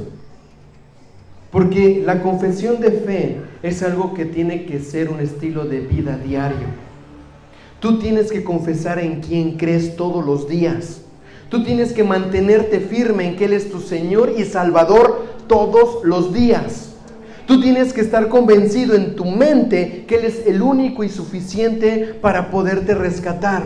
Porque 1.52 2.02
la 2.06 2.22
confesión 2.22 2.80
de 2.80 2.92
fe 2.92 3.38
es 3.62 3.84
algo 3.84 4.14
que 4.14 4.24
tiene 4.24 4.66
que 4.66 4.80
ser 4.80 5.10
un 5.10 5.20
estilo 5.20 5.66
de 5.66 5.82
vida 5.82 6.18
diario. 6.18 6.68
Tú 7.82 8.00
tienes 8.00 8.32
que 8.32 8.44
confesar 8.44 9.00
en 9.00 9.22
quién 9.22 9.58
crees 9.58 9.98
todos 9.98 10.26
los 10.26 10.48
días. 10.48 11.02
Tú 11.50 11.64
tienes 11.64 11.92
que 11.92 12.06
mantenerte 12.06 12.80
firme 12.80 13.28
en 13.28 13.36
que 13.36 13.46
Él 13.46 13.54
es 13.54 13.70
tu 13.70 13.82
Señor 13.82 14.34
y 14.38 14.46
Salvador 14.46 15.26
todos 15.48 16.06
los 16.06 16.34
días. 16.34 16.94
Tú 17.46 17.60
tienes 17.60 17.92
que 17.92 18.00
estar 18.00 18.30
convencido 18.30 18.96
en 18.96 19.18
tu 19.18 19.26
mente 19.26 20.06
que 20.08 20.16
Él 20.16 20.26
es 20.26 20.48
el 20.48 20.62
único 20.62 21.04
y 21.04 21.10
suficiente 21.10 22.16
para 22.22 22.50
poderte 22.50 22.96
rescatar. 22.96 23.64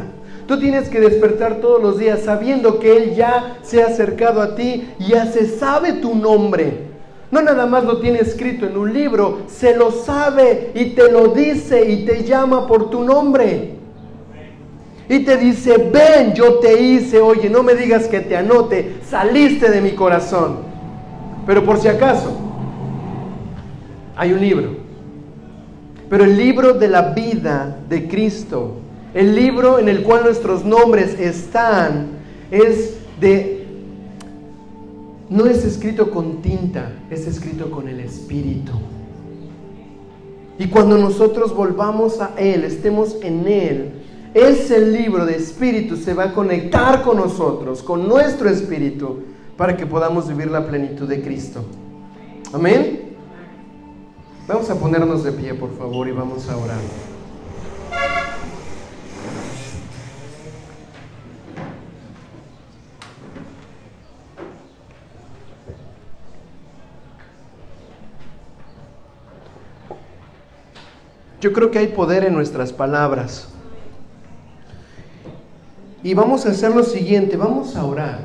Tú 0.48 0.60
tienes 0.60 0.90
que 0.90 1.00
despertar 1.00 1.56
todos 1.56 1.82
los 1.82 1.98
días 1.98 2.22
sabiendo 2.22 2.80
que 2.80 2.96
Él 2.96 3.16
ya 3.16 3.58
se 3.64 3.82
ha 3.82 3.88
acercado 3.88 4.42
a 4.42 4.56
ti, 4.56 4.88
ya 5.00 5.26
se 5.26 5.48
sabe 5.48 5.94
tu 5.94 6.16
nombre. 6.16 6.86
No 7.32 7.42
nada 7.42 7.66
más 7.66 7.84
lo 7.84 8.00
tiene 8.00 8.20
escrito 8.20 8.68
en 8.68 8.78
un 8.78 8.94
libro, 8.94 9.40
se 9.48 9.76
lo 9.76 9.92
sabe 9.92 10.72
y 10.76 10.92
te 10.92 11.12
lo 11.12 11.30
dice 11.30 11.90
y 11.90 12.06
te 12.06 12.24
llama 12.24 12.68
por 12.68 12.92
tu 12.92 13.04
nombre. 13.04 13.72
Y 15.10 15.20
te 15.20 15.38
dice, 15.38 15.78
ven, 15.92 16.34
yo 16.34 16.60
te 16.60 16.80
hice, 16.80 17.20
oye, 17.20 17.50
no 17.50 17.64
me 17.64 17.76
digas 17.76 18.08
que 18.08 18.22
te 18.22 18.38
anote, 18.38 18.98
saliste 19.08 19.70
de 19.70 19.82
mi 19.82 19.92
corazón. 19.92 20.58
Pero 21.46 21.64
por 21.64 21.78
si 21.80 21.88
acaso, 21.88 22.32
hay 24.16 24.32
un 24.32 24.40
libro. 24.40 24.70
Pero 26.10 26.24
el 26.24 26.38
libro 26.38 26.74
de 26.74 26.88
la 26.88 27.14
vida 27.14 27.78
de 27.90 28.08
Cristo, 28.08 28.78
el 29.16 29.34
libro 29.34 29.80
en 29.80 29.88
el 29.88 30.04
cual 30.04 30.26
nuestros 30.26 30.66
nombres 30.66 31.18
están, 31.18 32.10
es 32.52 32.98
de 33.20 33.66
no 35.30 35.46
es 35.46 35.64
escrito 35.64 36.12
con 36.12 36.42
tinta, 36.42 36.92
es 37.10 37.26
escrito 37.26 37.72
con 37.72 37.88
el 37.88 38.02
Espíritu. 38.02 38.74
Y 40.60 40.68
cuando 40.68 40.98
nosotros 40.98 41.56
volvamos 41.56 42.20
a 42.22 42.34
Él, 42.38 42.66
estemos 42.66 43.16
en 43.24 43.48
Él, 43.48 43.94
ese 44.34 44.86
libro 44.86 45.26
de 45.26 45.38
Espíritu 45.38 45.96
se 45.96 46.14
va 46.14 46.26
a 46.26 46.34
conectar 46.34 47.02
con 47.02 47.18
nosotros, 47.18 47.82
con 47.82 48.08
nuestro 48.08 48.50
Espíritu, 48.50 49.20
para 49.56 49.78
que 49.78 49.86
podamos 49.86 50.28
vivir 50.28 50.52
la 50.52 50.68
plenitud 50.68 51.08
de 51.08 51.22
Cristo. 51.22 51.64
Amén. 52.52 53.16
Vamos 54.46 54.70
a 54.70 54.76
ponernos 54.76 55.24
de 55.24 55.32
pie, 55.32 55.54
por 55.54 55.76
favor, 55.78 56.06
y 56.08 56.12
vamos 56.12 56.50
a 56.50 56.58
orar. 56.58 57.15
Yo 71.46 71.54
creo 71.54 71.70
que 71.70 71.78
hay 71.78 71.90
poder 71.90 72.26
en 72.26 72.34
nuestras 72.34 72.74
palabras. 72.74 73.48
Y 76.02 76.16
vamos 76.16 76.44
a 76.44 76.50
hacer 76.50 76.74
lo 76.74 76.82
siguiente, 76.82 77.38
vamos 77.38 77.76
a 77.76 77.86
orar. 77.86 78.22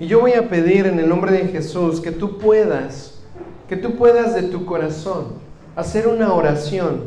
Y 0.00 0.08
yo 0.08 0.18
voy 0.18 0.32
a 0.32 0.48
pedir 0.48 0.86
en 0.86 0.98
el 0.98 1.08
nombre 1.08 1.30
de 1.30 1.46
Jesús 1.46 2.00
que 2.00 2.10
tú 2.10 2.38
puedas, 2.38 3.22
que 3.68 3.76
tú 3.76 3.94
puedas 3.94 4.34
de 4.34 4.42
tu 4.42 4.66
corazón 4.66 5.34
hacer 5.76 6.08
una 6.08 6.34
oración 6.34 7.02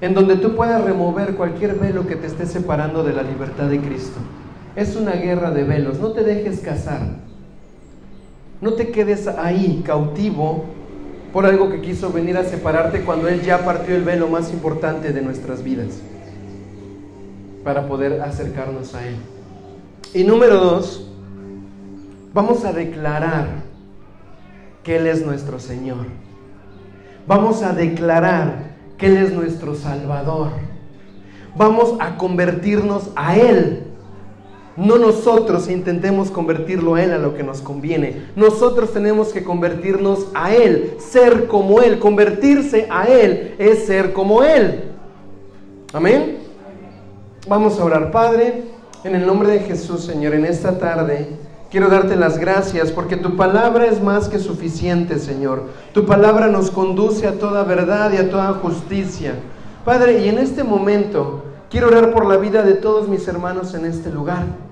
en 0.00 0.14
donde 0.14 0.36
tú 0.36 0.56
puedas 0.56 0.82
remover 0.82 1.34
cualquier 1.34 1.74
velo 1.74 2.06
que 2.06 2.16
te 2.16 2.28
esté 2.28 2.46
separando 2.46 3.04
de 3.04 3.12
la 3.12 3.22
libertad 3.22 3.66
de 3.66 3.80
Cristo. 3.80 4.18
Es 4.76 4.96
una 4.96 5.12
guerra 5.12 5.50
de 5.50 5.64
velos, 5.64 5.98
no 5.98 6.12
te 6.12 6.24
dejes 6.24 6.60
casar. 6.60 7.02
No 8.62 8.72
te 8.72 8.90
quedes 8.90 9.26
ahí 9.26 9.82
cautivo 9.84 10.79
por 11.32 11.46
algo 11.46 11.70
que 11.70 11.80
quiso 11.80 12.12
venir 12.12 12.36
a 12.36 12.44
separarte 12.44 13.02
cuando 13.02 13.28
Él 13.28 13.42
ya 13.42 13.64
partió 13.64 13.94
el 13.94 14.02
velo 14.02 14.28
más 14.28 14.52
importante 14.52 15.12
de 15.12 15.22
nuestras 15.22 15.62
vidas 15.62 16.00
para 17.64 17.86
poder 17.86 18.20
acercarnos 18.20 18.94
a 18.94 19.06
Él. 19.06 19.16
Y 20.12 20.24
número 20.24 20.56
dos, 20.56 21.08
vamos 22.32 22.64
a 22.64 22.72
declarar 22.72 23.48
que 24.82 24.96
Él 24.96 25.06
es 25.06 25.24
nuestro 25.24 25.60
Señor. 25.60 26.06
Vamos 27.26 27.62
a 27.62 27.72
declarar 27.72 28.70
que 28.98 29.06
Él 29.06 29.18
es 29.18 29.32
nuestro 29.32 29.74
Salvador. 29.74 30.50
Vamos 31.54 31.94
a 32.00 32.16
convertirnos 32.16 33.10
a 33.14 33.36
Él 33.36 33.89
no 34.80 34.96
nosotros 34.96 35.68
intentemos 35.68 36.30
convertirlo 36.30 36.94
a 36.94 37.04
Él 37.04 37.12
a 37.12 37.18
lo 37.18 37.34
que 37.34 37.42
nos 37.42 37.60
conviene. 37.60 38.22
Nosotros 38.34 38.94
tenemos 38.94 39.28
que 39.28 39.44
convertirnos 39.44 40.28
a 40.32 40.54
Él, 40.54 40.94
ser 40.98 41.48
como 41.48 41.82
Él. 41.82 41.98
Convertirse 41.98 42.86
a 42.90 43.04
Él 43.04 43.56
es 43.58 43.84
ser 43.84 44.14
como 44.14 44.42
Él. 44.42 44.84
Amén. 45.92 46.38
Vamos 47.46 47.78
a 47.78 47.84
orar, 47.84 48.10
Padre, 48.10 48.62
en 49.04 49.14
el 49.14 49.26
nombre 49.26 49.50
de 49.50 49.60
Jesús, 49.60 50.02
Señor, 50.02 50.32
en 50.32 50.46
esta 50.46 50.78
tarde. 50.78 51.28
Quiero 51.70 51.88
darte 51.88 52.16
las 52.16 52.38
gracias 52.38 52.90
porque 52.90 53.18
tu 53.18 53.36
palabra 53.36 53.84
es 53.84 54.02
más 54.02 54.30
que 54.30 54.38
suficiente, 54.38 55.18
Señor. 55.18 55.64
Tu 55.92 56.06
palabra 56.06 56.46
nos 56.46 56.70
conduce 56.70 57.26
a 57.26 57.38
toda 57.38 57.64
verdad 57.64 58.12
y 58.14 58.16
a 58.16 58.30
toda 58.30 58.54
justicia. 58.54 59.34
Padre, 59.84 60.24
y 60.24 60.30
en 60.30 60.38
este 60.38 60.64
momento 60.64 61.44
quiero 61.68 61.88
orar 61.88 62.14
por 62.14 62.24
la 62.24 62.38
vida 62.38 62.62
de 62.62 62.72
todos 62.72 63.08
mis 63.08 63.28
hermanos 63.28 63.74
en 63.74 63.84
este 63.84 64.10
lugar. 64.10 64.69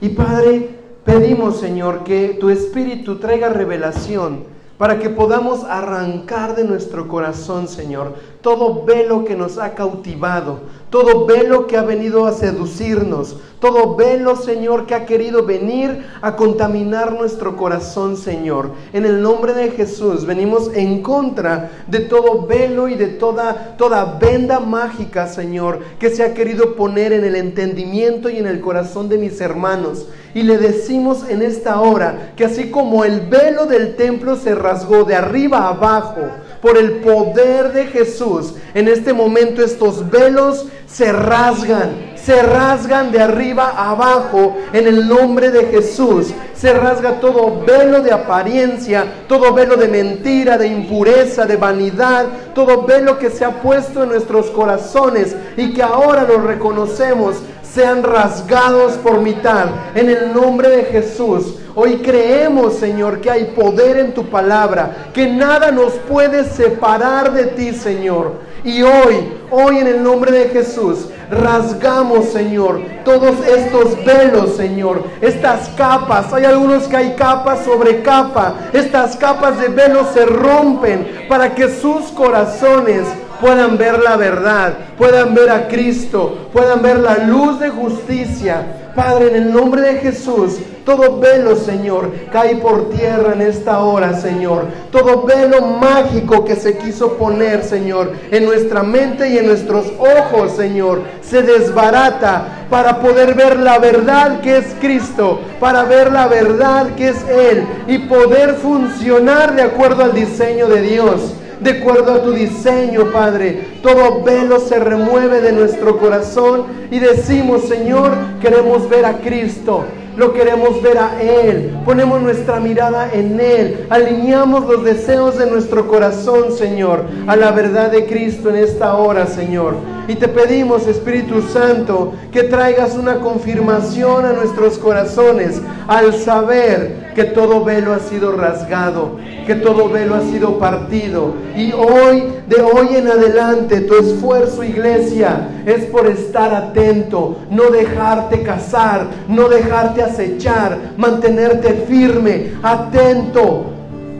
Y 0.00 0.10
Padre, 0.10 0.70
pedimos, 1.04 1.58
Señor, 1.58 2.04
que 2.04 2.36
tu 2.40 2.50
Espíritu 2.50 3.16
traiga 3.16 3.48
revelación 3.48 4.44
para 4.78 5.00
que 5.00 5.10
podamos 5.10 5.64
arrancar 5.64 6.54
de 6.54 6.62
nuestro 6.64 7.08
corazón, 7.08 7.66
Señor, 7.66 8.14
todo 8.40 8.84
velo 8.84 9.24
que 9.24 9.34
nos 9.34 9.58
ha 9.58 9.74
cautivado, 9.74 10.60
todo 10.90 11.26
velo 11.26 11.66
que 11.66 11.76
ha 11.76 11.82
venido 11.82 12.26
a 12.26 12.32
seducirnos, 12.32 13.36
todo 13.60 13.96
velo, 13.96 14.36
Señor, 14.36 14.86
que 14.86 14.94
ha 14.94 15.04
querido 15.04 15.44
venir 15.44 16.06
a 16.22 16.36
contaminar 16.36 17.12
nuestro 17.12 17.56
corazón, 17.56 18.16
Señor. 18.16 18.70
En 18.92 19.04
el 19.04 19.20
nombre 19.20 19.52
de 19.52 19.70
Jesús 19.70 20.24
venimos 20.24 20.70
en 20.74 21.02
contra 21.02 21.70
de 21.88 22.00
todo 22.00 22.46
velo 22.46 22.88
y 22.88 22.94
de 22.94 23.08
toda, 23.08 23.76
toda 23.76 24.18
venda 24.18 24.60
mágica, 24.60 25.26
Señor, 25.26 25.80
que 25.98 26.10
se 26.10 26.22
ha 26.22 26.34
querido 26.34 26.76
poner 26.76 27.12
en 27.12 27.24
el 27.24 27.34
entendimiento 27.34 28.30
y 28.30 28.38
en 28.38 28.46
el 28.46 28.60
corazón 28.60 29.08
de 29.08 29.18
mis 29.18 29.40
hermanos. 29.40 30.06
Y 30.34 30.42
le 30.42 30.56
decimos 30.58 31.28
en 31.28 31.42
esta 31.42 31.80
hora 31.80 32.32
que 32.36 32.44
así 32.44 32.70
como 32.70 33.04
el 33.04 33.22
velo 33.22 33.66
del 33.66 33.96
templo 33.96 34.36
se 34.36 34.54
rasgó 34.54 35.04
de 35.04 35.16
arriba 35.16 35.58
a 35.58 35.70
abajo, 35.70 36.28
por 36.60 36.76
el 36.76 37.00
poder 37.00 37.72
de 37.72 37.86
Jesús, 37.86 38.54
en 38.74 38.88
este 38.88 39.12
momento 39.12 39.62
estos 39.62 40.08
velos 40.10 40.66
se 40.86 41.12
rasgan, 41.12 42.14
se 42.16 42.42
rasgan 42.42 43.12
de 43.12 43.20
arriba 43.20 43.72
abajo 43.76 44.56
en 44.72 44.86
el 44.86 45.06
nombre 45.06 45.50
de 45.50 45.66
Jesús. 45.66 46.32
Se 46.54 46.72
rasga 46.72 47.20
todo 47.20 47.62
velo 47.64 48.00
de 48.00 48.10
apariencia, 48.10 49.06
todo 49.28 49.52
velo 49.52 49.76
de 49.76 49.86
mentira, 49.86 50.58
de 50.58 50.66
impureza, 50.66 51.46
de 51.46 51.56
vanidad, 51.56 52.26
todo 52.52 52.82
velo 52.82 53.16
que 53.18 53.30
se 53.30 53.44
ha 53.44 53.62
puesto 53.62 54.02
en 54.02 54.08
nuestros 54.08 54.50
corazones 54.50 55.36
y 55.56 55.72
que 55.72 55.82
ahora 55.82 56.24
lo 56.24 56.38
reconocemos 56.38 57.36
sean 57.62 58.02
rasgados 58.02 58.94
por 58.94 59.20
mitad 59.20 59.66
en 59.94 60.08
el 60.08 60.32
nombre 60.32 60.68
de 60.68 60.84
Jesús. 60.84 61.54
Hoy 61.80 61.98
creemos, 61.98 62.74
Señor, 62.74 63.20
que 63.20 63.30
hay 63.30 63.44
poder 63.54 63.98
en 63.98 64.12
tu 64.12 64.24
palabra, 64.24 65.10
que 65.14 65.28
nada 65.28 65.70
nos 65.70 65.92
puede 65.92 66.42
separar 66.42 67.32
de 67.32 67.44
ti, 67.44 67.72
Señor. 67.72 68.32
Y 68.64 68.82
hoy, 68.82 69.32
hoy 69.48 69.78
en 69.78 69.86
el 69.86 70.02
nombre 70.02 70.32
de 70.32 70.48
Jesús, 70.48 71.06
rasgamos, 71.30 72.30
Señor, 72.30 72.80
todos 73.04 73.46
estos 73.46 74.04
velos, 74.04 74.56
Señor, 74.56 75.04
estas 75.20 75.68
capas. 75.76 76.32
Hay 76.32 76.46
algunos 76.46 76.88
que 76.88 76.96
hay 76.96 77.14
capa 77.14 77.62
sobre 77.62 78.02
capa. 78.02 78.54
Estas 78.72 79.14
capas 79.14 79.60
de 79.60 79.68
velos 79.68 80.08
se 80.12 80.26
rompen 80.26 81.26
para 81.28 81.54
que 81.54 81.68
sus 81.68 82.06
corazones 82.06 83.04
puedan 83.40 83.78
ver 83.78 84.00
la 84.00 84.16
verdad, 84.16 84.74
puedan 84.96 85.34
ver 85.34 85.50
a 85.50 85.68
Cristo, 85.68 86.48
puedan 86.52 86.82
ver 86.82 86.98
la 86.98 87.18
luz 87.18 87.58
de 87.60 87.70
justicia. 87.70 88.90
Padre, 88.94 89.28
en 89.28 89.36
el 89.36 89.52
nombre 89.52 89.80
de 89.82 89.94
Jesús, 90.00 90.56
todo 90.84 91.20
velo, 91.20 91.54
Señor, 91.54 92.10
cae 92.32 92.56
por 92.56 92.90
tierra 92.90 93.34
en 93.34 93.42
esta 93.42 93.80
hora, 93.80 94.18
Señor. 94.18 94.64
Todo 94.90 95.22
velo 95.22 95.60
mágico 95.60 96.44
que 96.44 96.56
se 96.56 96.78
quiso 96.78 97.12
poner, 97.12 97.62
Señor, 97.62 98.12
en 98.30 98.44
nuestra 98.44 98.82
mente 98.82 99.28
y 99.28 99.38
en 99.38 99.46
nuestros 99.46 99.86
ojos, 99.98 100.56
Señor, 100.56 101.02
se 101.20 101.42
desbarata 101.42 102.66
para 102.70 103.00
poder 103.00 103.34
ver 103.34 103.58
la 103.60 103.78
verdad 103.78 104.40
que 104.40 104.56
es 104.56 104.74
Cristo, 104.80 105.40
para 105.60 105.84
ver 105.84 106.10
la 106.10 106.26
verdad 106.26 106.94
que 106.96 107.10
es 107.10 107.22
Él 107.28 107.66
y 107.86 107.98
poder 107.98 108.54
funcionar 108.54 109.54
de 109.54 109.62
acuerdo 109.62 110.02
al 110.02 110.14
diseño 110.14 110.66
de 110.66 110.82
Dios 110.82 111.34
de 111.60 111.70
acuerdo 111.70 112.14
a 112.14 112.22
tu 112.22 112.32
diseño, 112.32 113.10
Padre. 113.12 113.78
Todo 113.82 114.22
velo 114.22 114.60
se 114.60 114.78
remueve 114.78 115.40
de 115.40 115.52
nuestro 115.52 115.98
corazón 115.98 116.64
y 116.90 116.98
decimos, 116.98 117.62
Señor, 117.68 118.12
queremos 118.40 118.88
ver 118.88 119.04
a 119.04 119.18
Cristo 119.18 119.84
lo 120.18 120.32
queremos 120.32 120.82
ver 120.82 120.98
a 120.98 121.22
Él, 121.22 121.78
ponemos 121.84 122.20
nuestra 122.20 122.58
mirada 122.58 123.08
en 123.12 123.38
Él, 123.40 123.86
alineamos 123.88 124.66
los 124.66 124.82
deseos 124.82 125.38
de 125.38 125.48
nuestro 125.48 125.86
corazón, 125.86 126.50
Señor, 126.52 127.04
a 127.28 127.36
la 127.36 127.52
verdad 127.52 127.92
de 127.92 128.04
Cristo 128.04 128.50
en 128.50 128.56
esta 128.56 128.96
hora, 128.96 129.26
Señor. 129.28 129.76
Y 130.08 130.16
te 130.16 130.26
pedimos, 130.26 130.88
Espíritu 130.88 131.40
Santo, 131.42 132.14
que 132.32 132.42
traigas 132.42 132.96
una 132.96 133.20
confirmación 133.20 134.24
a 134.24 134.32
nuestros 134.32 134.76
corazones 134.78 135.62
al 135.86 136.12
saber 136.12 137.07
que 137.18 137.24
todo 137.24 137.64
velo 137.64 137.94
ha 137.94 137.98
sido 137.98 138.30
rasgado, 138.30 139.16
que 139.44 139.56
todo 139.56 139.88
velo 139.88 140.14
ha 140.14 140.20
sido 140.20 140.56
partido. 140.60 141.34
Y 141.56 141.72
hoy, 141.72 142.22
de 142.46 142.62
hoy 142.62 142.94
en 142.94 143.08
adelante, 143.08 143.80
tu 143.80 143.96
esfuerzo, 143.96 144.62
iglesia, 144.62 145.48
es 145.66 145.86
por 145.86 146.06
estar 146.06 146.54
atento, 146.54 147.38
no 147.50 147.70
dejarte 147.70 148.44
casar, 148.44 149.08
no 149.26 149.48
dejarte 149.48 150.00
acechar, 150.00 150.78
mantenerte 150.96 151.86
firme, 151.88 152.52
atento 152.62 153.64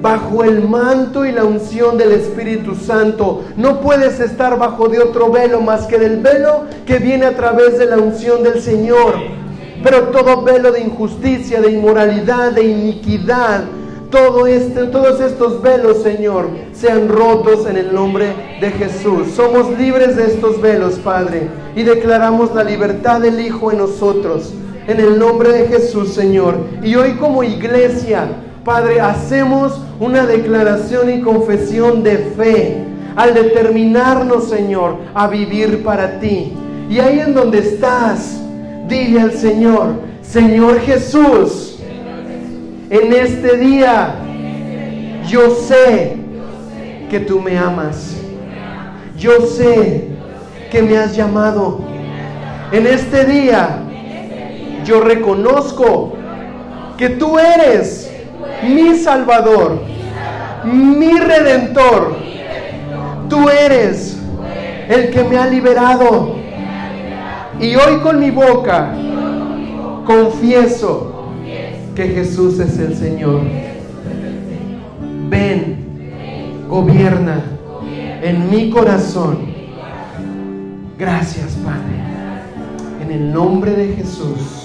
bajo 0.02 0.42
el 0.42 0.68
manto 0.68 1.24
y 1.24 1.30
la 1.30 1.44
unción 1.44 1.98
del 1.98 2.10
Espíritu 2.10 2.74
Santo. 2.74 3.44
No 3.56 3.80
puedes 3.80 4.18
estar 4.18 4.58
bajo 4.58 4.88
de 4.88 4.98
otro 4.98 5.30
velo 5.30 5.60
más 5.60 5.86
que 5.86 6.00
del 6.00 6.16
velo 6.16 6.64
que 6.84 6.98
viene 6.98 7.26
a 7.26 7.36
través 7.36 7.78
de 7.78 7.86
la 7.86 7.98
unción 7.98 8.42
del 8.42 8.60
Señor. 8.60 9.38
Pero 9.82 10.08
todo 10.08 10.42
velo 10.42 10.72
de 10.72 10.80
injusticia, 10.80 11.60
de 11.60 11.72
inmoralidad, 11.72 12.52
de 12.52 12.64
iniquidad, 12.64 13.64
todo 14.10 14.46
este, 14.46 14.84
todos 14.84 15.20
estos 15.20 15.60
velos, 15.60 16.02
Señor, 16.02 16.48
sean 16.72 17.08
rotos 17.08 17.66
en 17.66 17.76
el 17.76 17.94
nombre 17.94 18.32
de 18.60 18.70
Jesús. 18.70 19.32
Somos 19.36 19.78
libres 19.78 20.16
de 20.16 20.24
estos 20.24 20.60
velos, 20.60 20.94
Padre, 20.94 21.48
y 21.76 21.82
declaramos 21.82 22.54
la 22.54 22.64
libertad 22.64 23.20
del 23.20 23.40
Hijo 23.40 23.70
en 23.70 23.78
nosotros. 23.78 24.54
En 24.86 24.98
el 25.00 25.18
nombre 25.18 25.52
de 25.52 25.68
Jesús, 25.68 26.14
Señor. 26.14 26.54
Y 26.82 26.94
hoy 26.94 27.12
como 27.16 27.44
iglesia, 27.44 28.26
Padre, 28.64 29.00
hacemos 29.00 29.78
una 30.00 30.24
declaración 30.24 31.10
y 31.10 31.20
confesión 31.20 32.02
de 32.02 32.16
fe 32.16 32.84
al 33.14 33.34
determinarnos, 33.34 34.48
Señor, 34.48 34.96
a 35.12 35.26
vivir 35.26 35.82
para 35.82 36.18
ti. 36.18 36.54
Y 36.88 37.00
ahí 37.00 37.20
en 37.20 37.34
donde 37.34 37.58
estás, 37.58 38.40
dile 38.88 39.20
al 39.20 39.32
Señor, 39.32 40.00
Señor 40.22 40.80
Jesús, 40.80 41.78
en 42.90 43.12
este 43.12 43.56
día 43.58 44.14
yo 45.28 45.54
sé 45.54 46.16
que 47.10 47.20
tú 47.20 47.40
me 47.40 47.58
amas. 47.58 48.16
Yo 49.18 49.46
sé 49.46 50.08
que 50.70 50.82
me 50.82 50.96
has 50.96 51.14
llamado. 51.16 51.80
En 52.72 52.86
este 52.86 53.24
día 53.24 53.80
yo 54.84 55.00
reconozco 55.00 56.14
que 56.96 57.10
tú 57.10 57.38
eres 57.38 58.10
mi 58.62 58.94
Salvador, 58.96 59.82
mi 60.64 61.18
Redentor. 61.18 62.16
Tú 63.28 63.48
eres 63.50 64.18
el 64.88 65.10
que 65.10 65.24
me 65.24 65.36
ha 65.36 65.46
liberado. 65.46 66.37
Y 67.60 67.74
hoy 67.74 67.98
con 68.02 68.20
mi 68.20 68.30
boca 68.30 68.94
confieso 70.06 71.32
que 71.94 72.08
Jesús 72.08 72.60
es 72.60 72.78
el 72.78 72.96
Señor. 72.96 73.40
Ven, 75.28 76.66
gobierna 76.68 77.42
en 78.22 78.50
mi 78.50 78.70
corazón. 78.70 79.38
Gracias, 80.98 81.56
Padre. 81.64 83.02
En 83.02 83.10
el 83.10 83.32
nombre 83.32 83.72
de 83.72 83.94
Jesús. 83.94 84.57